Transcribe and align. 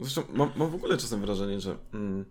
Zresztą 0.00 0.22
mam, 0.32 0.50
mam 0.56 0.70
w 0.70 0.74
ogóle 0.74 0.96
czasem 0.96 1.20
wrażenie, 1.20 1.60
że 1.60 1.78
mm, 1.94 2.24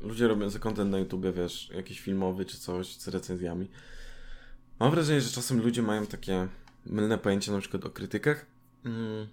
ludzie 0.00 0.28
robiący 0.28 0.58
content 0.58 0.90
na 0.90 0.98
YouTubie, 0.98 1.32
wiesz, 1.32 1.70
jakiś 1.74 2.00
filmowy 2.00 2.44
czy 2.44 2.58
coś 2.58 2.96
z 2.96 3.08
recenzjami, 3.08 3.68
mam 4.80 4.90
wrażenie, 4.90 5.20
że 5.20 5.30
czasem 5.30 5.62
ludzie 5.62 5.82
mają 5.82 6.06
takie 6.06 6.48
mylne 6.86 7.18
pojęcie 7.18 7.52
na 7.52 7.60
przykład 7.60 7.84
o 7.84 7.90
krytykach 7.90 8.46
mm, 8.84 9.28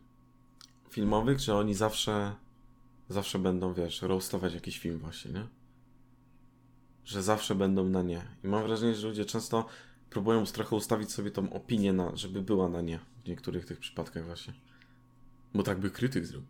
filmowych, 0.89 1.39
że 1.39 1.55
oni 1.55 1.74
zawsze 1.74 2.36
zawsze 3.12 3.39
będą, 3.39 3.73
wiesz, 3.73 4.02
roastować 4.02 4.54
jakiś 4.54 4.80
film 4.80 5.00
właśnie, 5.00 5.32
nie? 5.32 5.48
Że 7.05 7.23
zawsze 7.23 7.55
będą 7.55 7.89
na 7.89 8.02
nie. 8.02 8.21
I 8.43 8.48
mam 8.48 8.64
wrażenie, 8.64 8.96
że 8.96 9.07
ludzie 9.07 9.25
często 9.25 9.66
próbują 10.09 10.46
trochę 10.46 10.75
ustawić 10.75 11.12
sobie 11.12 11.32
tą 11.32 11.54
opinię 11.54 11.93
na, 11.93 12.16
żeby 12.16 12.41
była 12.41 12.70
na 12.70 12.82
nie 12.82 13.00
w 13.23 13.28
niektórych 13.28 13.66
tych 13.66 13.80
przypadkach 13.80 14.25
właśnie. 14.25 14.54
Bo 15.54 15.64
tak 15.64 15.80
by 15.80 15.91
krytyk 15.91 16.25
zrobił. 16.25 16.48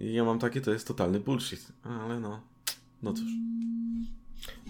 I 0.00 0.12
ja 0.12 0.24
mam 0.24 0.38
takie, 0.38 0.60
to 0.60 0.70
jest 0.70 0.88
totalny 0.88 1.20
bullshit. 1.20 1.72
Ale 1.82 2.20
no, 2.20 2.40
no 3.02 3.12
cóż. 3.12 3.28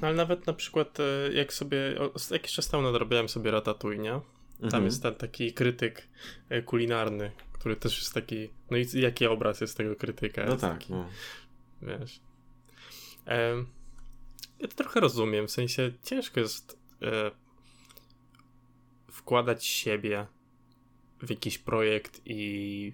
No 0.01 0.07
ale 0.07 0.17
nawet 0.17 0.47
na 0.47 0.53
przykład 0.53 0.98
e, 1.01 1.33
jak 1.33 1.53
sobie, 1.53 1.79
jakiś 2.30 2.53
czas 2.53 2.69
temu 2.69 2.83
nadrobiłem 2.83 3.29
sobie 3.29 3.51
Ratatouille, 3.51 4.03
nie? 4.03 4.11
Tam 4.11 4.65
Mhm. 4.65 4.84
jest 4.84 5.03
ten 5.03 5.15
taki 5.15 5.53
krytyk 5.53 6.09
e, 6.48 6.62
kulinarny, 6.62 7.31
który 7.53 7.77
też 7.77 7.98
jest 7.98 8.15
taki, 8.15 8.48
no 8.70 8.77
i 8.77 8.87
jaki 8.95 9.27
obraz 9.27 9.61
jest 9.61 9.77
tego 9.77 9.97
krytyka? 9.97 10.45
No 10.47 10.57
tak, 10.57 10.79
taki, 10.79 10.93
no. 10.93 11.09
Wiesz. 11.83 12.20
Em, 13.27 13.67
ja 14.61 14.69
to 14.69 14.75
trochę 14.75 15.01
rozumiem, 15.01 15.47
w 15.47 15.51
sensie 15.51 15.93
ciężko 16.03 16.41
jest 16.41 16.79
e, 17.03 17.31
wkładać 19.12 19.67
siebie 19.67 20.27
w 21.23 21.31
jakiś 21.31 21.59
projekt 21.59 22.20
i 22.25 22.93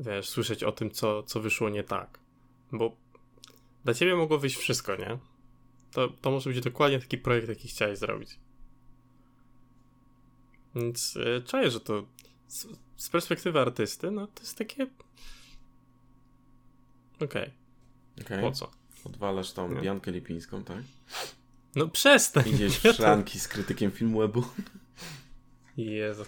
wiesz, 0.00 0.28
słyszeć 0.28 0.64
o 0.64 0.72
tym, 0.72 0.90
co, 0.90 1.22
co 1.22 1.40
wyszło 1.40 1.68
nie 1.68 1.84
tak. 1.84 2.18
Bo 2.72 2.96
dla 3.84 3.94
ciebie 3.94 4.16
mogło 4.16 4.38
wyjść 4.38 4.56
wszystko, 4.56 4.96
nie? 4.96 5.18
To, 5.92 6.08
to 6.08 6.30
może 6.30 6.50
być 6.50 6.60
dokładnie 6.60 6.98
taki 7.00 7.18
projekt, 7.18 7.48
jaki 7.48 7.68
chciałeś 7.68 7.98
zrobić. 7.98 8.38
Więc 10.74 11.16
e, 11.16 11.42
czuję, 11.42 11.70
że 11.70 11.80
to 11.80 12.06
z, 12.48 12.66
z 12.96 13.08
perspektywy 13.08 13.60
artysty, 13.60 14.10
no 14.10 14.26
to 14.26 14.42
jest 14.42 14.58
takie. 14.58 14.86
Okej, 17.20 17.50
Okej. 18.20 18.40
po 18.40 18.52
co? 18.52 18.70
Odwalasz 19.04 19.52
tą 19.52 19.68
No. 19.68 19.80
Biankę 19.80 20.12
Lipińską, 20.12 20.64
tak? 20.64 20.82
No 21.76 21.88
przestań! 21.88 22.48
Idziesz 22.48 22.78
w 22.78 22.92
szranki 22.92 23.40
z 23.40 23.48
krytykiem 23.48 23.90
Filmwebu. 23.90 24.44
Jezu. 25.76 26.24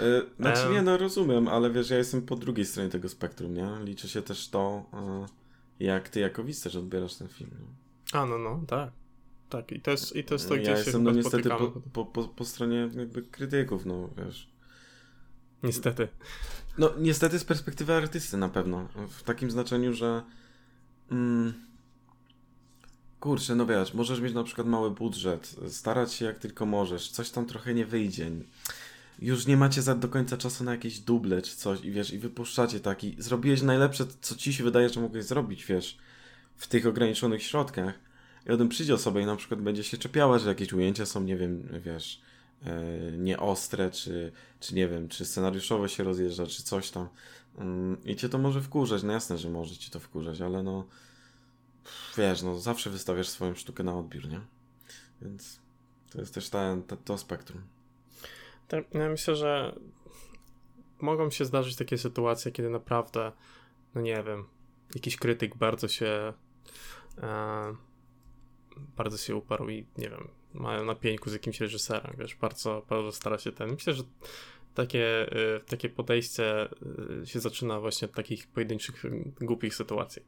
E, 0.00 0.22
Znaczy 0.40 0.60
Em. 0.60 0.72
nie, 0.72 0.82
no 0.82 0.96
rozumiem, 0.96 1.48
ale 1.48 1.70
wiesz, 1.70 1.90
ja 1.90 1.98
jestem 1.98 2.22
po 2.22 2.36
drugiej 2.36 2.66
stronie 2.66 2.90
tego 2.90 3.08
spektrum, 3.08 3.54
nie? 3.54 3.68
Liczy 3.84 4.08
się 4.08 4.22
też 4.22 4.48
to, 4.48 4.84
e, 4.92 5.26
jak 5.84 6.08
ty 6.08 6.20
jako 6.20 6.44
też 6.62 6.76
odbierasz 6.76 7.14
ten 7.14 7.28
film. 7.28 7.50
Nie? 7.60 8.20
A, 8.20 8.26
no, 8.26 8.38
no, 8.38 8.60
tak. 8.66 8.90
Tak, 9.48 9.72
i 9.72 9.80
to 9.80 9.90
jest, 9.90 10.16
i 10.16 10.24
to, 10.24 10.34
jest 10.34 10.48
to 10.48 10.54
ja 10.54 10.60
gdzie 10.60 10.70
się 10.70 10.78
jestem 10.78 11.02
no 11.02 11.12
niestety 11.12 11.48
po, 11.48 11.72
po, 11.92 12.04
po, 12.04 12.28
po 12.28 12.44
stronie 12.44 12.90
jakby 12.96 13.22
krytyków, 13.22 13.86
no 13.86 14.10
wiesz. 14.16 14.48
Niestety. 15.62 16.08
No 16.78 16.90
niestety 16.98 17.38
z 17.38 17.44
perspektywy 17.44 17.94
artysty 17.94 18.36
na 18.36 18.48
pewno. 18.48 18.88
W 19.08 19.22
takim 19.22 19.50
znaczeniu, 19.50 19.94
że 19.94 20.22
mm, 21.10 21.54
kurczę, 23.20 23.54
no 23.54 23.66
wiesz, 23.66 23.94
możesz 23.94 24.20
mieć 24.20 24.34
na 24.34 24.44
przykład 24.44 24.66
mały 24.66 24.90
budżet, 24.90 25.56
starać 25.68 26.12
się 26.12 26.24
jak 26.24 26.38
tylko 26.38 26.66
możesz, 26.66 27.10
coś 27.10 27.30
tam 27.30 27.46
trochę 27.46 27.74
nie 27.74 27.86
wyjdzie. 27.86 28.30
Już 29.18 29.46
nie 29.46 29.56
macie 29.56 29.82
za 29.82 29.94
do 29.94 30.08
końca 30.08 30.36
czasu 30.36 30.64
na 30.64 30.70
jakieś 30.70 31.00
duble 31.00 31.42
czy 31.42 31.56
coś 31.56 31.84
i 31.84 31.90
wiesz, 31.90 32.12
i 32.12 32.18
wypuszczacie 32.18 32.80
taki, 32.80 33.16
zrobiłeś 33.18 33.62
najlepsze, 33.62 34.04
co 34.20 34.36
ci 34.36 34.52
się 34.52 34.64
wydaje, 34.64 34.88
że 34.88 35.00
mogłeś 35.00 35.24
zrobić, 35.24 35.64
wiesz, 35.64 35.98
w 36.56 36.66
tych 36.66 36.86
ograniczonych 36.86 37.42
środkach. 37.42 37.98
I 38.46 38.50
o 38.50 38.56
tym 38.56 38.68
przyjdzie 38.68 38.94
osoba 38.94 39.20
i 39.20 39.26
na 39.26 39.36
przykład 39.36 39.62
będzie 39.62 39.84
się 39.84 39.98
czepiała, 39.98 40.38
że 40.38 40.48
jakieś 40.48 40.72
ujęcia 40.72 41.06
są, 41.06 41.22
nie 41.22 41.36
wiem, 41.36 41.68
wiesz, 41.84 42.20
e, 42.64 43.12
nieostre, 43.18 43.90
czy, 43.90 44.32
czy 44.60 44.74
nie 44.74 44.88
wiem, 44.88 45.08
czy 45.08 45.24
scenariuszowo 45.24 45.88
się 45.88 46.04
rozjeżdża, 46.04 46.46
czy 46.46 46.62
coś 46.62 46.90
tam. 46.90 47.08
Mm, 47.58 48.04
I 48.04 48.16
cię 48.16 48.28
to 48.28 48.38
może 48.38 48.62
wkurzać, 48.62 49.02
no 49.02 49.12
jasne, 49.12 49.38
że 49.38 49.50
może 49.50 49.76
cię 49.76 49.90
to 49.90 50.00
wkurzać, 50.00 50.40
ale 50.40 50.62
no 50.62 50.86
wiesz, 52.18 52.42
no 52.42 52.58
zawsze 52.58 52.90
wystawiasz 52.90 53.28
swoją 53.28 53.54
sztukę 53.54 53.84
na 53.84 53.98
odbiór, 53.98 54.28
nie? 54.28 54.40
Więc 55.22 55.58
to 56.10 56.20
jest 56.20 56.34
też 56.34 56.48
ta, 56.48 56.76
ta, 56.86 56.96
to 56.96 57.18
spektrum. 57.18 57.75
Tak, 58.68 58.94
ja 58.94 59.08
myślę, 59.08 59.36
że 59.36 59.78
mogą 61.00 61.30
się 61.30 61.44
zdarzyć 61.44 61.76
takie 61.76 61.98
sytuacje, 61.98 62.52
kiedy 62.52 62.70
naprawdę, 62.70 63.32
no 63.94 64.00
nie 64.00 64.22
wiem, 64.22 64.44
jakiś 64.94 65.16
krytyk 65.16 65.56
bardzo 65.56 65.88
się 65.88 66.32
e, 67.22 67.74
bardzo 68.96 69.18
się 69.18 69.36
uparł 69.36 69.68
i 69.68 69.86
nie 69.98 70.10
wiem, 70.10 70.28
mają 70.54 70.84
na 70.84 70.94
pieńku 70.94 71.30
z 71.30 71.32
jakimś 71.32 71.60
reżyserem, 71.60 72.16
wiesz, 72.18 72.34
bardzo, 72.34 72.86
bardzo 72.88 73.12
stara 73.12 73.38
się 73.38 73.52
ten. 73.52 73.70
Myślę, 73.70 73.94
że 73.94 74.02
takie, 74.74 75.32
e, 75.32 75.60
takie 75.60 75.88
podejście 75.88 76.68
e, 77.22 77.26
się 77.26 77.40
zaczyna 77.40 77.80
właśnie 77.80 78.08
od 78.08 78.14
takich 78.14 78.46
pojedynczych 78.46 79.02
głupich 79.40 79.74
sytuacji. 79.74 80.22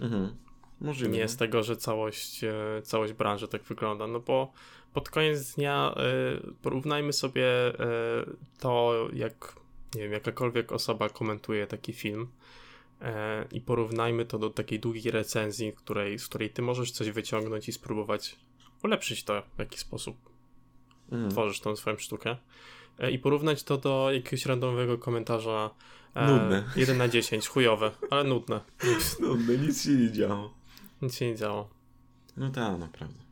Mhm. 0.00 0.36
Możliwe. 0.80 1.16
Nie 1.16 1.22
no. 1.22 1.28
z 1.28 1.36
tego, 1.36 1.62
że 1.62 1.76
całość, 1.76 2.44
e, 2.44 2.82
całość 2.82 3.12
branży 3.12 3.48
tak 3.48 3.62
wygląda. 3.62 4.06
No 4.06 4.20
bo 4.20 4.52
pod 4.94 5.08
koniec 5.10 5.54
dnia 5.54 5.94
e, 5.96 6.02
porównajmy 6.62 7.12
sobie 7.12 7.46
e, 7.46 7.74
to, 8.58 9.08
jak 9.12 9.60
nie 9.94 10.02
wiem, 10.02 10.12
jakakolwiek 10.12 10.72
osoba 10.72 11.08
komentuje 11.08 11.66
taki 11.66 11.92
film 11.92 12.28
e, 13.00 13.44
i 13.52 13.60
porównajmy 13.60 14.24
to 14.24 14.38
do 14.38 14.50
takiej 14.50 14.80
długiej 14.80 15.12
recenzji, 15.12 15.72
której, 15.72 16.18
z 16.18 16.28
której 16.28 16.50
ty 16.50 16.62
możesz 16.62 16.90
coś 16.90 17.10
wyciągnąć 17.10 17.68
i 17.68 17.72
spróbować 17.72 18.36
ulepszyć 18.82 19.24
to 19.24 19.42
w 19.56 19.58
jakiś 19.58 19.80
sposób. 19.80 20.16
Mhm. 21.12 21.30
Tworzysz 21.30 21.60
tą 21.60 21.76
swoją 21.76 21.96
sztukę. 21.96 22.36
E, 22.98 23.10
I 23.10 23.18
porównać 23.18 23.62
to 23.62 23.78
do 23.78 24.12
jakiegoś 24.12 24.46
randomowego 24.46 24.98
komentarza. 24.98 25.70
E, 26.14 26.26
Nudne. 26.26 26.64
1 26.76 26.98
na 26.98 27.08
10, 27.08 27.48
chujowe, 27.48 27.90
ale 28.10 28.24
nudne. 28.24 28.60
No 29.20 29.36
nic 29.36 29.84
się 29.84 29.90
nie 29.90 30.12
działo. 30.12 30.54
Nic 31.02 31.14
się 31.14 31.26
nie 31.26 31.36
działo. 31.36 31.70
No 32.36 32.50
tak, 32.50 32.78
naprawdę. 32.78 33.29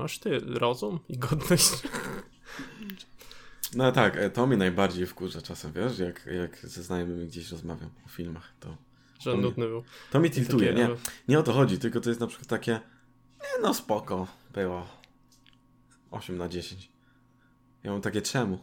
Masz 0.00 0.18
ty 0.18 0.38
rozum 0.40 0.98
i 1.08 1.18
godność? 1.18 1.70
No 3.74 3.92
tak, 3.92 4.16
e, 4.16 4.30
to 4.30 4.46
mnie 4.46 4.56
najbardziej 4.56 5.06
wkurza 5.06 5.42
czasem, 5.42 5.72
wiesz, 5.72 5.98
jak, 5.98 6.26
jak 6.26 6.56
ze 6.70 6.82
znajomymi 6.82 7.26
gdzieś 7.26 7.50
rozmawiam 7.50 7.90
o 8.06 8.08
filmach, 8.08 8.52
to 8.60 8.76
Że 9.20 9.30
To 9.32 9.36
nudny 9.36 9.66
był. 9.66 9.84
to 10.10 10.20
mnie 10.20 10.30
tiltuje, 10.30 10.74
nie? 10.74 10.88
no, 10.88 10.96
Nie 11.28 11.38
o 11.38 11.42
to 11.42 11.52
chodzi, 11.52 11.78
tylko 11.78 12.00
to 12.00 12.08
jest 12.08 12.20
na 12.20 12.26
przykład 12.26 12.48
takie, 12.48 12.72
nie 13.40 13.62
no 13.62 13.74
spoko, 13.74 14.26
było 14.54 14.86
8 16.10 16.36
na 16.38 16.48
10. 16.48 16.92
Ja 17.84 17.92
mam 17.92 18.00
takie, 18.00 18.22
czemu? 18.22 18.58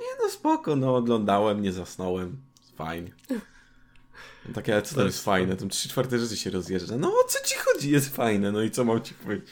Nie 0.00 0.24
no 0.24 0.30
spoko, 0.30 0.76
no 0.76 0.96
oglądałem, 0.96 1.62
nie 1.62 1.72
zasnąłem, 1.72 2.42
fajnie. 2.76 3.12
Takie, 4.54 4.72
ale 4.72 4.82
co 4.82 4.90
To 4.90 4.96
tam 4.96 5.06
jest- 5.06 5.24
fajne, 5.24 5.56
tam 5.56 5.68
3 5.68 5.88
czwarte 5.88 6.18
rzeczy 6.18 6.36
się 6.36 6.50
rozjeżdża. 6.50 6.96
No 6.96 7.08
o 7.08 7.24
co 7.28 7.44
ci 7.44 7.54
chodzi, 7.58 7.90
jest 7.90 8.16
fajne, 8.16 8.52
no 8.52 8.62
i 8.62 8.70
co 8.70 8.84
mam 8.84 9.02
ci 9.02 9.14
powiedzieć? 9.14 9.48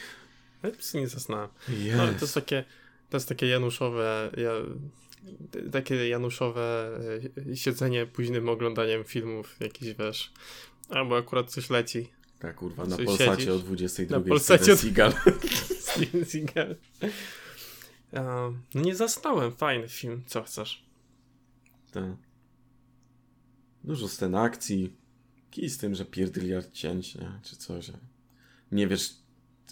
Ja 0.62 0.70
prostu 0.70 0.98
nie 0.98 1.08
zasnąłem. 1.08 1.48
No, 1.68 1.74
Jest. 2.06 2.18
to 2.18 2.24
jest 2.24 2.34
takie, 2.34 2.64
to 3.10 3.16
jest 3.16 3.28
takie 3.28 3.46
januszowe, 3.46 4.30
ja, 4.36 4.50
takie 5.72 6.08
januszowe 6.08 6.90
e, 7.50 7.56
siedzenie 7.56 8.06
późnym 8.06 8.48
oglądaniem 8.48 9.04
filmów 9.04 9.56
jakiś, 9.60 9.94
wiesz, 9.94 10.32
albo 10.88 11.16
akurat 11.16 11.50
coś 11.50 11.70
leci. 11.70 12.08
Tak, 12.38 12.56
kurwa, 12.56 12.84
na 12.86 12.96
Polsacie 12.96 13.30
siedzisz? 13.30 13.48
o 13.48 13.58
22 13.58 14.18
Na 14.18 14.24
Polsacie 14.24 14.72
od- 14.72 14.78
Seagal. 14.78 15.12
Seagal. 16.30 16.76
Um, 18.12 18.62
no 18.74 18.80
nie 18.80 18.94
zasnąłem, 18.94 19.52
fajny 19.56 19.88
film, 19.88 20.22
co 20.26 20.42
chcesz? 20.42 20.84
Tak. 21.92 22.04
Dużo 23.84 24.08
scen 24.08 24.34
akcji. 24.34 24.96
Kij 25.50 25.68
z 25.70 25.78
tym, 25.78 25.94
że 25.94 26.04
pierdyliard 26.04 26.72
cięć, 26.72 27.14
nie? 27.14 27.40
Czy 27.42 27.56
coś. 27.56 27.90
Nie 28.72 28.86
wiesz, 28.88 29.10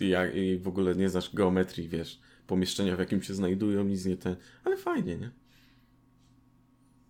jak, 0.00 0.34
i 0.34 0.58
w 0.58 0.68
ogóle 0.68 0.94
nie 0.94 1.08
znasz 1.08 1.34
geometrii, 1.34 1.88
wiesz, 1.88 2.20
pomieszczenia, 2.46 2.96
w 2.96 2.98
jakim 2.98 3.22
się 3.22 3.34
znajdują, 3.34 3.84
nic 3.84 4.04
nie 4.04 4.16
ten. 4.16 4.36
Ale 4.64 4.76
fajnie, 4.76 5.16
nie? 5.16 5.30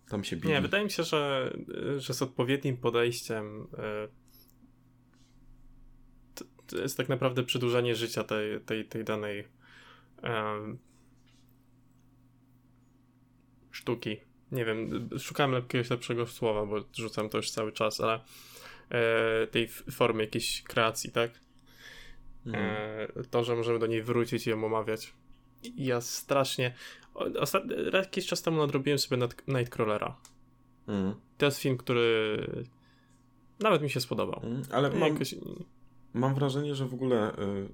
Tam 0.09 0.23
się 0.23 0.35
bije. 0.35 0.53
Nie, 0.53 0.61
wydaje 0.61 0.83
mi 0.83 0.91
się, 0.91 1.03
że, 1.03 1.53
że 1.97 2.13
z 2.13 2.21
odpowiednim 2.21 2.77
podejściem 2.77 3.67
e, 3.77 4.07
to, 6.67 6.77
jest 6.77 6.97
tak 6.97 7.09
naprawdę 7.09 7.43
przedłużanie 7.43 7.95
życia 7.95 8.23
tej, 8.23 8.61
tej, 8.61 8.85
tej 8.85 9.03
danej 9.03 9.47
sztuki. 13.71 14.17
Nie 14.51 14.65
wiem, 14.65 15.09
szukałem 15.19 15.53
jakiegoś 15.53 15.89
lepszego 15.89 16.27
słowa, 16.27 16.65
bo 16.65 16.85
rzucam 16.93 17.29
to 17.29 17.37
już 17.37 17.51
cały 17.51 17.71
czas, 17.71 18.01
ale 18.01 18.19
e, 18.89 19.47
tej 19.47 19.67
formy 19.67 20.23
jakiejś 20.23 20.63
kreacji, 20.63 21.11
tak? 21.11 21.31
E, 22.55 23.07
to, 23.31 23.43
że 23.43 23.55
możemy 23.55 23.79
do 23.79 23.87
niej 23.87 24.03
wrócić 24.03 24.47
i 24.47 24.49
ją 24.49 24.65
omawiać. 24.65 25.13
Ja 25.75 26.01
strasznie. 26.01 26.73
Ostat... 27.39 27.63
Jakiś 27.93 28.25
czas 28.25 28.41
temu 28.41 28.57
nadrobiłem 28.57 28.99
sobie 28.99 29.17
nad... 29.17 29.47
Nightcrawlera. 29.47 30.17
Mm. 30.87 31.13
To 31.37 31.45
jest 31.45 31.59
film, 31.59 31.77
który 31.77 32.37
nawet 33.59 33.81
mi 33.81 33.89
się 33.89 34.01
spodobał. 34.01 34.41
Mm. 34.43 34.61
Ale 34.71 34.89
mam, 34.89 35.13
Jakoś... 35.13 35.35
mam 36.13 36.35
wrażenie, 36.35 36.75
że 36.75 36.85
w 36.85 36.93
ogóle 36.93 37.31
y, 37.31 37.69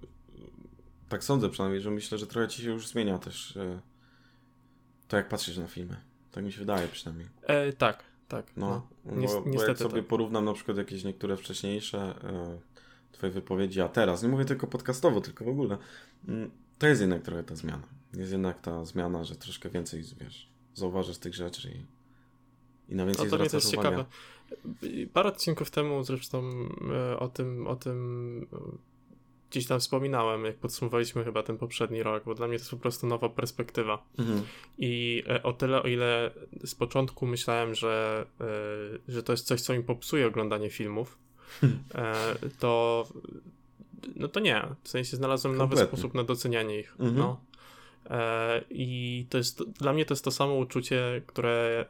tak 1.09 1.23
sądzę 1.23 1.49
przynajmniej, 1.49 1.81
że 1.81 1.91
myślę, 1.91 2.17
że 2.17 2.27
trochę 2.27 2.47
ci 2.47 2.61
się 2.61 2.71
już 2.71 2.87
zmienia 2.87 3.17
też 3.17 3.55
y, 3.55 3.79
to, 5.07 5.17
jak 5.17 5.29
patrzysz 5.29 5.57
na 5.57 5.67
filmy. 5.67 5.97
Tak 6.31 6.43
mi 6.43 6.51
się 6.51 6.59
wydaje 6.59 6.87
przynajmniej. 6.87 7.27
E, 7.41 7.73
tak, 7.73 8.03
tak. 8.27 8.45
No, 8.57 8.69
no. 8.69 8.87
bo, 9.05 9.21
Nies- 9.21 9.31
bo 9.31 9.35
jak 9.35 9.45
niestety 9.45 9.83
sobie 9.83 10.01
tak. 10.01 10.07
porównam 10.07 10.45
na 10.45 10.53
przykład 10.53 10.77
jakieś 10.77 11.03
niektóre 11.03 11.37
wcześniejsze 11.37 12.15
y, 12.55 12.72
twoje 13.13 13.31
wypowiedzi, 13.31 13.81
a 13.81 13.89
teraz, 13.89 14.23
nie 14.23 14.29
mówię 14.29 14.45
tylko 14.45 14.67
podcastowo, 14.67 15.21
tylko 15.21 15.45
w 15.45 15.49
ogóle, 15.49 15.77
mm, 16.27 16.51
to 16.79 16.87
jest 16.87 17.01
jednak 17.01 17.21
trochę 17.21 17.43
ta 17.43 17.55
zmiana. 17.55 17.87
Jest 18.13 18.31
jednak 18.31 18.61
ta 18.61 18.85
zmiana, 18.85 19.23
że 19.23 19.35
troszkę 19.35 19.69
więcej, 19.69 20.03
wiesz, 20.21 20.49
zauważysz 20.73 21.17
tych 21.17 21.33
rzeczy 21.33 21.71
i, 21.71 21.85
i 22.93 22.95
na 22.95 23.05
więcej 23.05 23.25
No 23.25 23.31
to 23.31 23.37
mnie 23.37 23.49
to 23.49 23.59
zwracasz 23.59 23.63
jest 23.63 23.73
uwagę. 23.73 23.89
ciekawe. 23.89 25.07
Parę 25.13 25.29
odcinków 25.29 25.71
temu 25.71 26.03
zresztą 26.03 26.43
e, 26.91 27.19
o 27.19 27.27
tym, 27.29 27.67
o 27.67 27.75
tym 27.75 28.47
e, 28.53 28.57
gdzieś 29.51 29.67
tam 29.67 29.79
wspominałem, 29.79 30.45
jak 30.45 30.55
podsumowaliśmy 30.55 31.23
chyba 31.23 31.43
ten 31.43 31.57
poprzedni 31.57 32.03
rok, 32.03 32.23
bo 32.25 32.35
dla 32.35 32.47
mnie 32.47 32.57
to 32.57 32.61
jest 32.61 32.71
po 32.71 32.77
prostu 32.77 33.07
nowa 33.07 33.29
perspektywa. 33.29 34.03
Mhm. 34.19 34.41
I 34.77 35.23
e, 35.29 35.43
o 35.43 35.53
tyle, 35.53 35.83
o 35.83 35.87
ile 35.87 36.31
z 36.65 36.75
początku 36.75 37.25
myślałem, 37.25 37.75
że, 37.75 38.25
że 39.07 39.23
to 39.23 39.33
jest 39.33 39.45
coś, 39.45 39.61
co 39.61 39.73
mi 39.73 39.83
popsuje 39.83 40.27
oglądanie 40.27 40.69
filmów, 40.69 41.17
to 42.59 43.03
no 44.15 44.27
to 44.27 44.39
nie. 44.39 44.65
W 44.83 44.89
sensie 44.89 45.17
znalazłem 45.17 45.55
nowy 45.57 45.69
Kompletnie. 45.69 45.87
sposób 45.97 46.13
na 46.13 46.23
docenianie 46.23 46.79
ich. 46.79 46.91
Mhm. 46.99 47.15
No. 47.17 47.39
E, 48.09 48.61
I 48.69 49.25
to 49.29 49.37
jest, 49.37 49.63
dla 49.71 49.93
mnie 49.93 50.05
to 50.05 50.13
jest 50.13 50.23
to 50.25 50.31
samo 50.31 50.55
uczucie, 50.55 51.21
które, 51.27 51.85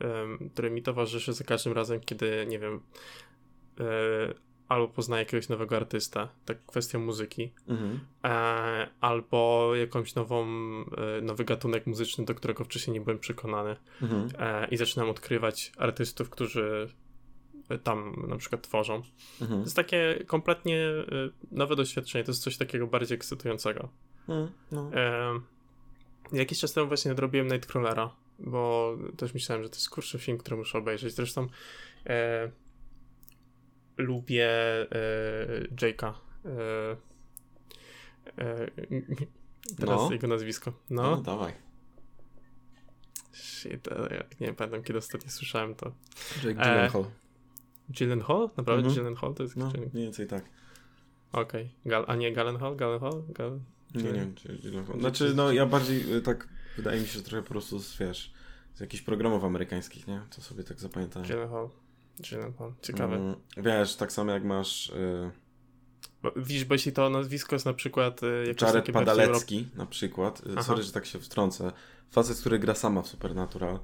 które 0.54 0.70
mi 0.70 0.82
towarzyszy 0.82 1.34
za 1.34 1.44
każdym 1.44 1.74
razem, 1.74 2.00
kiedy, 2.00 2.46
nie 2.50 2.60
wiem, 2.60 2.80
e, 3.80 3.84
albo 4.70 4.88
poznaję 4.88 5.24
jakiegoś 5.24 5.50
nowego 5.50 5.76
artysta, 5.76 6.30
tak 6.46 6.66
kwestia 6.66 7.00
muzyki, 7.00 7.52
Mhm. 7.68 8.00
e, 8.24 8.88
albo 9.02 9.72
jakąś 9.76 10.16
nową, 10.16 10.46
e, 11.18 11.22
nowy 11.22 11.46
gatunek 11.46 11.88
muzyczny, 11.88 12.26
do 12.26 12.36
którego 12.36 12.64
wcześniej 12.64 12.94
nie 12.94 13.02
byłem 13.02 13.20
przekonany 13.20 13.76
Mhm. 14.02 14.30
e, 14.40 14.68
i 14.68 14.78
zaczynam 14.78 15.10
odkrywać 15.10 15.72
artystów, 15.78 16.30
którzy 16.30 16.88
e, 16.90 17.03
tam 17.78 18.26
na 18.28 18.38
przykład 18.38 18.62
tworzą. 18.62 19.02
To 19.40 19.46
Mhm. 19.46 19.62
jest 19.62 19.76
takie 19.76 20.24
kompletnie 20.28 20.80
e, 20.88 21.04
nowe 21.52 21.76
doświadczenie, 21.76 22.24
to 22.24 22.32
jest 22.32 22.44
coś 22.44 22.58
takiego 22.58 22.88
bardziej 22.88 23.16
ekscytującego. 23.16 23.90
Mhm. 24.30 24.52
No. 24.72 24.92
E, 24.94 25.40
jakiś 26.34 26.60
czas 26.60 26.74
temu 26.74 26.88
właśnie 26.88 27.12
odrobiłem 27.12 27.48
Nightcrawlera, 27.48 28.16
bo 28.40 28.96
też 29.18 29.34
myślałem, 29.34 29.64
że 29.64 29.70
to 29.70 29.76
jest 29.76 29.90
kurczę 29.90 30.20
film, 30.20 30.38
który 30.38 30.58
muszę 30.58 30.78
obejrzeć. 30.78 31.14
Zresztą 31.16 31.48
e, 32.06 32.52
lubię 33.98 34.50
e, 34.82 34.88
Jake'a. 35.82 36.14
E, 36.46 36.98
e, 38.38 38.68
teraz 39.80 40.02
No. 40.02 40.12
jego 40.12 40.28
nazwisko. 40.28 40.74
No, 40.90 41.02
No, 41.04 41.18
dawaj. 41.18 41.54
shit, 43.32 43.88
e, 43.88 44.24
nie 44.40 44.54
pamiętam 44.54 44.84
kiedy 44.84 45.00
ostatnio 45.00 45.30
słyszałem 45.30 45.76
to. 45.76 45.92
Jake 46.44 46.50
E, 46.50 46.54
Gyllenhaal. 46.54 47.06
Gyllenhaal? 47.90 48.50
Naprawdę 48.58 48.88
Mhm. 48.88 48.96
Gyllenhaal 48.96 49.34
to 49.34 49.44
jest 49.44 49.56
No, 49.56 49.68
Okej, 49.68 49.90
mniej 49.94 50.04
więcej 50.06 50.28
tak. 50.28 50.44
Gal, 51.86 52.06
a 52.08 52.16
nie 52.16 52.34
Gallenhall? 52.34 52.76
Gallenhall? 52.76 53.24
Gal... 53.30 53.60
Nie, 53.96 54.04
nie, 54.04 54.28
Gyllenhaal. 54.64 55.00
Znaczy, 55.00 55.34
no 55.36 55.52
ja 55.52 55.66
bardziej 55.66 56.16
y, 56.16 56.22
tak, 56.22 56.48
wydaje 56.78 57.02
mi 57.02 57.08
się, 57.08 57.14
że 57.14 57.24
trochę 57.24 57.44
po 57.44 57.50
prostu, 57.50 57.80
z, 57.80 57.98
wiesz, 57.98 58.34
z 58.74 58.80
jakichś 58.80 59.04
programów 59.04 59.44
amerykańskich, 59.44 60.08
nie? 60.08 60.22
To 60.36 60.42
sobie 60.42 60.64
tak 60.64 60.80
zapamiętałem. 60.80 61.28
Gyllenhaal. 61.28 61.70
Gyllenhaal. 62.30 62.74
Ciekawe. 62.82 63.16
Mm, 63.16 63.36
wiesz, 63.58 63.96
tak 63.96 64.12
samo 64.12 64.32
jak 64.32 64.44
masz 64.44 64.90
y, 64.90 65.32
Bo, 66.24 66.32
widzisz, 66.36 66.66
bo 66.66 66.76
jeśli 66.76 66.92
to 66.92 67.10
nazwisko 67.10 67.56
jest 67.56 67.66
na 67.66 67.74
przykład... 67.74 68.24
y, 68.24 68.56
Jared 68.62 68.92
Padalecki 68.92 69.68
na 69.76 69.86
przykład. 69.86 70.40
Y, 70.40 70.50
Aha. 70.52 70.64
Sorry, 70.64 70.84
że 70.84 70.92
tak 70.92 71.06
się 71.06 71.20
wtrącę. 71.20 71.72
Facet, 72.12 72.40
który 72.40 72.60
gra 72.60 72.76
sama 72.76 73.02
w 73.02 73.08
Supernatural. 73.08 73.80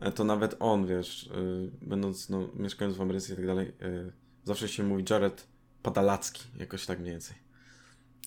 E, 0.00 0.12
To 0.12 0.24
nawet 0.24 0.56
on, 0.58 0.86
wiesz, 0.86 1.26
y, 1.26 1.70
będąc, 1.82 2.28
no, 2.30 2.48
mieszkając 2.54 2.96
w 2.96 3.00
Ameryce 3.00 3.32
i 3.32 3.36
tak 3.36 3.46
dalej, 3.46 3.72
y, 3.82 4.12
zawsze 4.44 4.68
się 4.68 4.82
mówi 4.82 5.04
Jared 5.10 5.46
Padalacki, 5.82 6.42
jakoś 6.58 6.86
tak 6.86 7.00
mniej 7.00 7.10
więcej. 7.10 7.36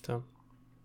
Tak. 0.02 0.20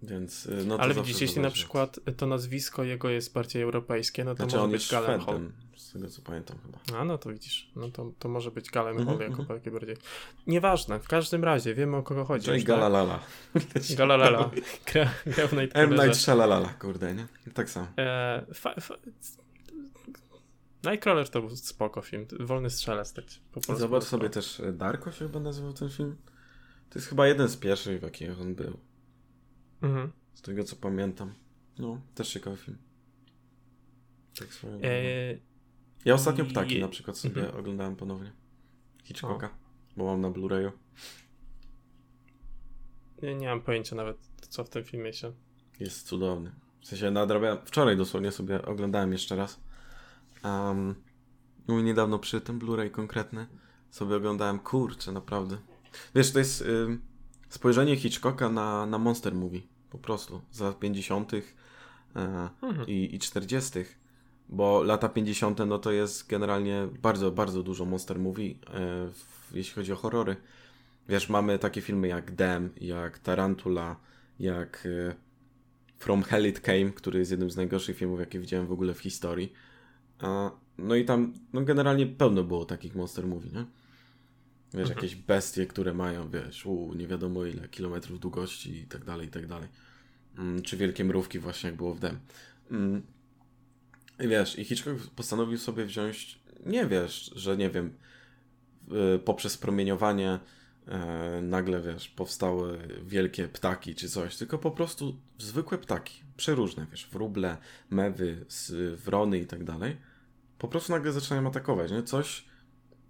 Więc, 0.03 0.45
y, 0.45 0.65
no 0.65 0.77
to 0.77 0.83
Ale 0.83 0.93
widzisz, 0.93 1.21
jeśli 1.21 1.41
na 1.41 1.51
przykład 1.51 1.99
to 2.17 2.27
nazwisko 2.27 2.83
jego 2.83 3.09
jest 3.09 3.33
bardziej 3.33 3.61
europejskie, 3.61 4.23
no 4.23 4.31
to 4.31 4.37
Znaczy 4.37 4.55
może 4.55 4.63
on 4.63 4.71
być 4.71 4.91
Gallenhall. 4.91 5.21
Szwedem, 5.21 5.53
z 5.75 5.91
tego 5.91 6.07
co 6.07 6.21
pamiętam 6.21 6.57
chyba. 6.65 6.99
A 6.99 7.05
no 7.05 7.17
to 7.17 7.29
widzisz, 7.29 7.71
no 7.75 7.89
to, 7.89 8.11
to 8.19 8.29
może 8.29 8.51
być 8.51 8.69
Gallenhall 8.69 9.13
Mhm, 9.13 9.31
jako 9.31 9.41
mhm. 9.41 9.59
takie 9.59 9.71
bardziej. 9.71 9.95
Nieważne, 10.47 10.99
w 10.99 11.07
każdym 11.07 11.43
razie 11.43 11.73
wiemy 11.73 11.97
o 11.97 12.03
kogo 12.03 12.25
chodzi. 12.25 12.45
Tak? 12.45 12.63
Galalala. 12.63 13.19
Galalala. 13.97 14.51
Gra, 14.93 15.11
gra 15.25 15.47
w 15.47 15.53
M. 15.73 15.89
Night 15.89 16.17
Shalalala, 16.17 16.69
kurde, 16.69 17.13
nie? 17.13 17.27
Tak 17.53 17.69
samo. 17.69 17.87
E, 17.97 18.45
fa, 18.53 18.73
fa, 18.81 18.95
Nightcrawler 20.83 21.29
to 21.29 21.41
był 21.41 21.55
spoko 21.55 22.01
film, 22.01 22.25
wolny 22.39 22.69
strzelec. 22.69 23.13
Tak 23.13 23.25
po 23.51 23.53
polsku. 23.53 23.75
Zobacz 23.75 24.03
sobie 24.03 24.29
też 24.29 24.59
e, 24.59 24.73
Darko 24.73 25.11
się 25.11 25.19
chyba 25.19 25.39
nazywał 25.39 25.73
ten 25.73 25.89
film. 25.89 26.15
To 26.89 26.99
jest 26.99 27.07
chyba 27.09 27.27
jeden 27.27 27.49
z 27.49 27.57
pierwszych, 27.57 27.99
w 27.99 28.03
jakich 28.03 28.41
on 28.41 28.55
był. 28.55 28.79
Mhm. 29.81 30.11
Z 30.33 30.41
tego 30.41 30.63
co 30.63 30.75
pamiętam. 30.75 31.33
No, 31.79 32.01
też 32.15 32.29
ciekawy 32.33 32.57
film. 32.57 32.77
Tak 34.39 34.53
swoją 34.53 34.73
drogą. 34.73 34.87
E, 34.95 35.37
Ja 36.05 36.13
ostatnio 36.13 36.45
Ptaki 36.45 36.75
je- 36.75 36.81
na 36.81 36.87
przykład 36.87 37.17
sobie 37.17 37.41
Mhm. 37.41 37.59
oglądałem 37.59 37.95
ponownie. 37.95 38.31
Hitchcocka. 39.03 39.49
Bo 39.97 40.05
mam 40.05 40.21
na 40.21 40.29
Blu-rayu. 40.31 40.71
nie, 43.23 43.35
nie 43.35 43.47
mam 43.47 43.61
pojęcia 43.61 43.95
nawet, 43.95 44.17
co 44.49 44.63
w 44.63 44.69
tym 44.69 44.83
filmie 44.83 45.13
się... 45.13 45.33
Jest 45.79 46.07
cudowny. 46.07 46.51
W 46.81 46.87
sensie 46.87 47.11
nadrabiałem, 47.11 47.57
wczoraj 47.65 47.97
dosłownie 47.97 48.31
sobie 48.31 48.65
oglądałem 48.65 49.11
jeszcze 49.11 49.35
raz. 49.35 49.59
Um, 50.43 50.95
no 51.67 51.79
i 51.79 51.83
niedawno 51.83 52.19
przy 52.19 52.41
tym 52.41 52.59
Blu-ray 52.59 52.91
konkretny 52.91 53.47
sobie 53.91 54.15
oglądałem, 54.15 54.59
kurczę, 54.59 55.11
naprawdę. 55.11 55.57
Wiesz, 56.15 56.31
to 56.31 56.39
jest 56.39 56.61
ym, 56.61 57.01
spojrzenie 57.49 57.95
Hitchcocka 57.95 58.49
na, 58.49 58.85
na 58.85 58.97
monster 58.97 59.35
movie, 59.35 59.61
po 59.89 59.97
prostu, 59.97 60.41
z 60.51 60.59
lat 60.59 60.79
50. 60.79 61.33
E, 61.33 61.41
Mhm. 62.61 62.87
i, 62.87 63.15
i 63.15 63.19
40. 63.19 63.79
Bo 64.49 64.83
lata 64.83 65.09
50. 65.09 65.59
no 65.67 65.79
to 65.79 65.91
jest 65.91 66.27
generalnie 66.27 66.87
bardzo, 67.01 67.31
bardzo 67.31 67.63
dużo 67.63 67.85
monster 67.85 68.19
movie, 68.19 68.49
e, 68.49 68.55
w, 69.11 69.51
jeśli 69.53 69.73
chodzi 69.73 69.93
o 69.93 69.95
horrory. 69.95 70.35
Wiesz, 71.09 71.29
mamy 71.29 71.59
takie 71.59 71.81
filmy 71.81 72.07
jak 72.07 72.35
Dem, 72.35 72.69
jak 72.81 73.19
Tarantula, 73.19 73.95
jak 74.39 74.87
e, 75.09 75.15
From 75.99 76.23
Hell 76.23 76.47
It 76.47 76.59
Came, 76.59 76.91
który 76.91 77.19
jest 77.19 77.31
jednym 77.31 77.51
z 77.51 77.55
najgorszych 77.55 77.97
filmów, 77.97 78.19
jakie 78.19 78.39
widziałem 78.39 78.67
w 78.67 78.71
ogóle 78.71 78.93
w 78.93 78.99
historii. 78.99 79.53
A, 80.19 80.51
no 80.77 80.95
i 80.95 81.05
tam 81.05 81.33
no 81.53 81.61
generalnie 81.61 82.07
pełno 82.07 82.43
było 82.43 82.65
takich 82.65 82.95
monster 82.95 83.27
movie, 83.27 83.51
nie? 83.51 83.65
Wiesz, 84.73 84.89
Mhm. 84.89 84.95
jakieś 84.95 85.15
bestie, 85.15 85.65
które 85.67 85.93
mają, 85.93 86.29
wiesz, 86.29 86.65
u, 86.65 86.93
nie 86.93 87.07
wiadomo 87.07 87.45
ile 87.45 87.67
kilometrów 87.69 88.19
długości 88.19 88.75
i 88.77 88.85
tak 88.85 89.05
dalej, 89.05 89.27
i 89.27 89.31
tak 89.31 89.47
dalej. 89.47 89.67
Mm, 90.37 90.61
czy 90.61 90.77
wielkie 90.77 91.03
mrówki 91.05 91.39
właśnie, 91.39 91.67
jak 91.69 91.77
było 91.77 91.93
w 91.93 91.99
Dem. 91.99 92.19
Mm. 92.71 93.01
I 94.19 94.27
wiesz, 94.27 94.59
i 94.59 94.63
Hitchcock 94.65 95.07
postanowił 95.15 95.57
sobie 95.57 95.85
wziąć, 95.85 96.39
nie 96.65 96.85
wiesz, 96.85 97.31
że 97.35 97.57
nie 97.57 97.69
wiem, 97.69 97.93
poprzez 99.25 99.57
promieniowanie 99.57 100.39
nagle, 101.41 101.81
wiesz, 101.81 102.09
powstały 102.09 102.87
wielkie 103.05 103.47
ptaki 103.47 103.95
czy 103.95 104.09
coś, 104.09 104.37
tylko 104.37 104.57
po 104.57 104.71
prostu 104.71 105.15
zwykłe 105.39 105.77
ptaki, 105.77 106.23
przeróżne, 106.37 106.85
wiesz, 106.91 107.07
wróble, 107.11 107.57
mewy, 107.89 108.45
wrony 109.05 109.39
i 109.39 109.45
tak 109.45 109.63
dalej, 109.63 109.97
po 110.57 110.67
prostu 110.67 110.91
nagle 110.91 111.11
zaczynają 111.11 111.47
atakować, 111.47 111.91
nie? 111.91 112.03
Coś, 112.03 112.45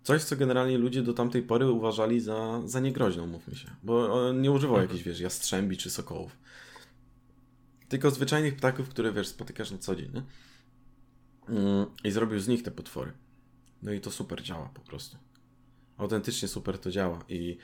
coś, 0.03 0.23
co 0.23 0.35
generalnie 0.35 0.77
ludzie 0.77 1.01
do 1.01 1.13
tamtej 1.13 1.41
pory 1.41 1.71
uważali 1.71 2.19
za, 2.19 2.61
za 2.65 2.79
niegroźną, 2.79 3.27
mówmy 3.27 3.55
się, 3.55 3.69
bo 3.83 4.13
on 4.27 4.41
nie 4.41 4.51
używał 4.51 4.75
Mhm. 4.75 4.89
jakichś, 4.89 5.07
wiesz, 5.07 5.19
jastrzębi 5.19 5.77
czy 5.77 5.89
sokołów. 5.89 6.37
Tylko 7.89 8.11
zwyczajnych 8.11 8.55
ptaków, 8.55 8.89
które, 8.89 9.11
wiesz, 9.13 9.27
spotykasz 9.27 9.71
na 9.71 9.77
co 9.77 9.95
dzień, 9.95 10.11
nie? 10.13 10.23
Mm, 11.49 11.85
I 12.03 12.11
zrobił 12.11 12.39
z 12.39 12.47
nich 12.47 12.63
te 12.63 12.71
potwory. 12.71 13.11
No 13.81 13.91
i 13.91 14.01
to 14.01 14.11
super 14.11 14.43
działa 14.43 14.69
po 14.73 14.81
prostu. 14.81 15.17
Autentycznie 15.97 16.47
super 16.47 16.79
to 16.79 16.91
działa 16.91 17.19
i 17.29 17.57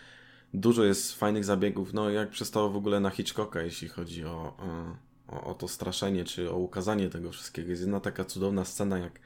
dużo 0.53 0.83
jest 0.83 1.15
fajnych 1.15 1.45
zabiegów, 1.45 1.93
no 1.93 2.09
jak 2.09 2.29
przystało 2.29 2.69
w 2.69 2.75
ogóle 2.75 3.00
na 3.00 3.09
Hitchcocka, 3.09 3.62
jeśli 3.62 3.88
chodzi 3.88 4.25
o, 4.25 4.57
e, 4.59 5.36
o, 5.36 5.43
o 5.43 5.53
to 5.53 5.67
straszenie, 5.67 6.24
czy 6.24 6.51
o 6.51 6.57
ukazanie 6.57 7.09
tego 7.09 7.31
wszystkiego. 7.31 7.69
Jest 7.69 7.81
jedna 7.81 8.00
taka 8.00 8.25
cudowna 8.25 8.65
scena, 8.65 8.98
jak 8.98 9.19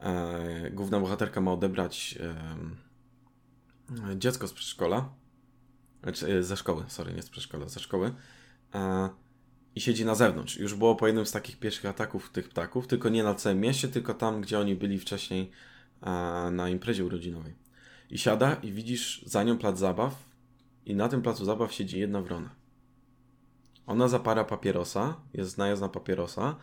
e, 0.00 0.70
główna 0.70 1.00
bohaterka 1.00 1.40
ma 1.40 1.52
odebrać 1.52 2.18
e, 2.20 2.34
dziecko 4.16 4.48
z 4.48 4.52
przedszkola, 4.52 5.12
znaczy, 6.02 6.38
e, 6.38 6.42
ze 6.42 6.56
szkoły, 6.56 6.84
sorry, 6.88 7.14
nie 7.14 7.22
z 7.22 7.30
przedszkola, 7.30 7.68
ze 7.68 7.80
szkoły, 7.80 8.14
e, 8.74 9.08
i 9.74 9.80
siedzi 9.80 10.04
na 10.04 10.14
zewnątrz. 10.14 10.56
Już 10.56 10.74
było 10.74 10.96
po 10.96 11.06
jednym 11.06 11.26
z 11.26 11.32
takich 11.32 11.58
pierwszych 11.58 11.86
ataków 11.86 12.30
tych 12.30 12.48
ptaków, 12.48 12.86
tylko 12.86 13.08
nie 13.08 13.24
na 13.24 13.34
całym 13.34 13.60
mieście, 13.60 13.88
tylko 13.88 14.14
tam, 14.14 14.40
gdzie 14.40 14.58
oni 14.58 14.74
byli 14.74 14.98
wcześniej 14.98 15.50
na 16.50 16.68
imprezie 16.68 17.04
urodzinowej. 17.04 17.54
I 18.10 18.18
siada 18.18 18.54
i 18.54 18.72
widzisz 18.72 19.22
za 19.26 19.44
nią 19.44 19.58
plac 19.58 19.78
zabaw 19.78 20.14
i 20.86 20.94
na 20.94 21.08
tym 21.08 21.22
placu 21.22 21.44
zabaw 21.44 21.72
siedzi 21.72 21.98
jedna 21.98 22.22
wrona. 22.22 22.50
Ona 23.86 24.08
zapara 24.08 24.44
papierosa, 24.44 25.20
jest 25.34 25.58
najazna 25.58 25.88
papierosa, 25.88 26.56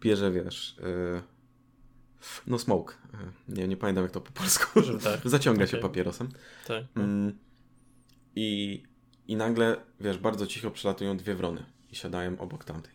bierze, 0.00 0.32
wiesz, 0.32 0.76
yy, 0.80 1.22
no 2.46 2.58
smoke, 2.58 2.94
yy, 3.48 3.56
nie, 3.56 3.68
nie 3.68 3.76
pamiętam 3.76 4.04
jak 4.04 4.12
to 4.12 4.20
po 4.20 4.32
polsku, 4.32 4.80
tak. 5.04 5.20
zaciąga 5.24 5.64
okay. 5.64 5.68
się 5.68 5.76
papierosem. 5.76 6.28
Tak. 6.66 6.84
Yy, 6.96 7.34
i, 8.36 8.82
I 9.28 9.36
nagle, 9.36 9.76
wiesz, 10.00 10.18
bardzo 10.18 10.46
cicho 10.46 10.70
przelatują 10.70 11.16
dwie 11.16 11.34
wrony 11.34 11.64
i 11.90 11.96
siadają 11.96 12.38
obok 12.38 12.64
tamtej. 12.64 12.94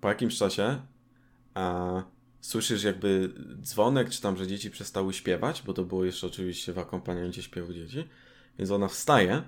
Po 0.00 0.08
jakimś 0.08 0.38
czasie 0.38 0.82
a, 1.54 2.02
słyszysz 2.46 2.82
jakby 2.82 3.32
dzwonek, 3.62 4.10
czy 4.10 4.22
tam, 4.22 4.36
że 4.36 4.46
dzieci 4.46 4.70
przestały 4.70 5.12
śpiewać, 5.12 5.62
bo 5.66 5.72
to 5.72 5.84
było 5.84 6.04
jeszcze 6.04 6.26
oczywiście 6.26 6.72
w 6.72 6.78
akompaniamencie 6.78 7.42
śpiewu 7.42 7.72
dzieci, 7.72 8.08
więc 8.58 8.70
ona 8.70 8.88
wstaje, 8.88 9.42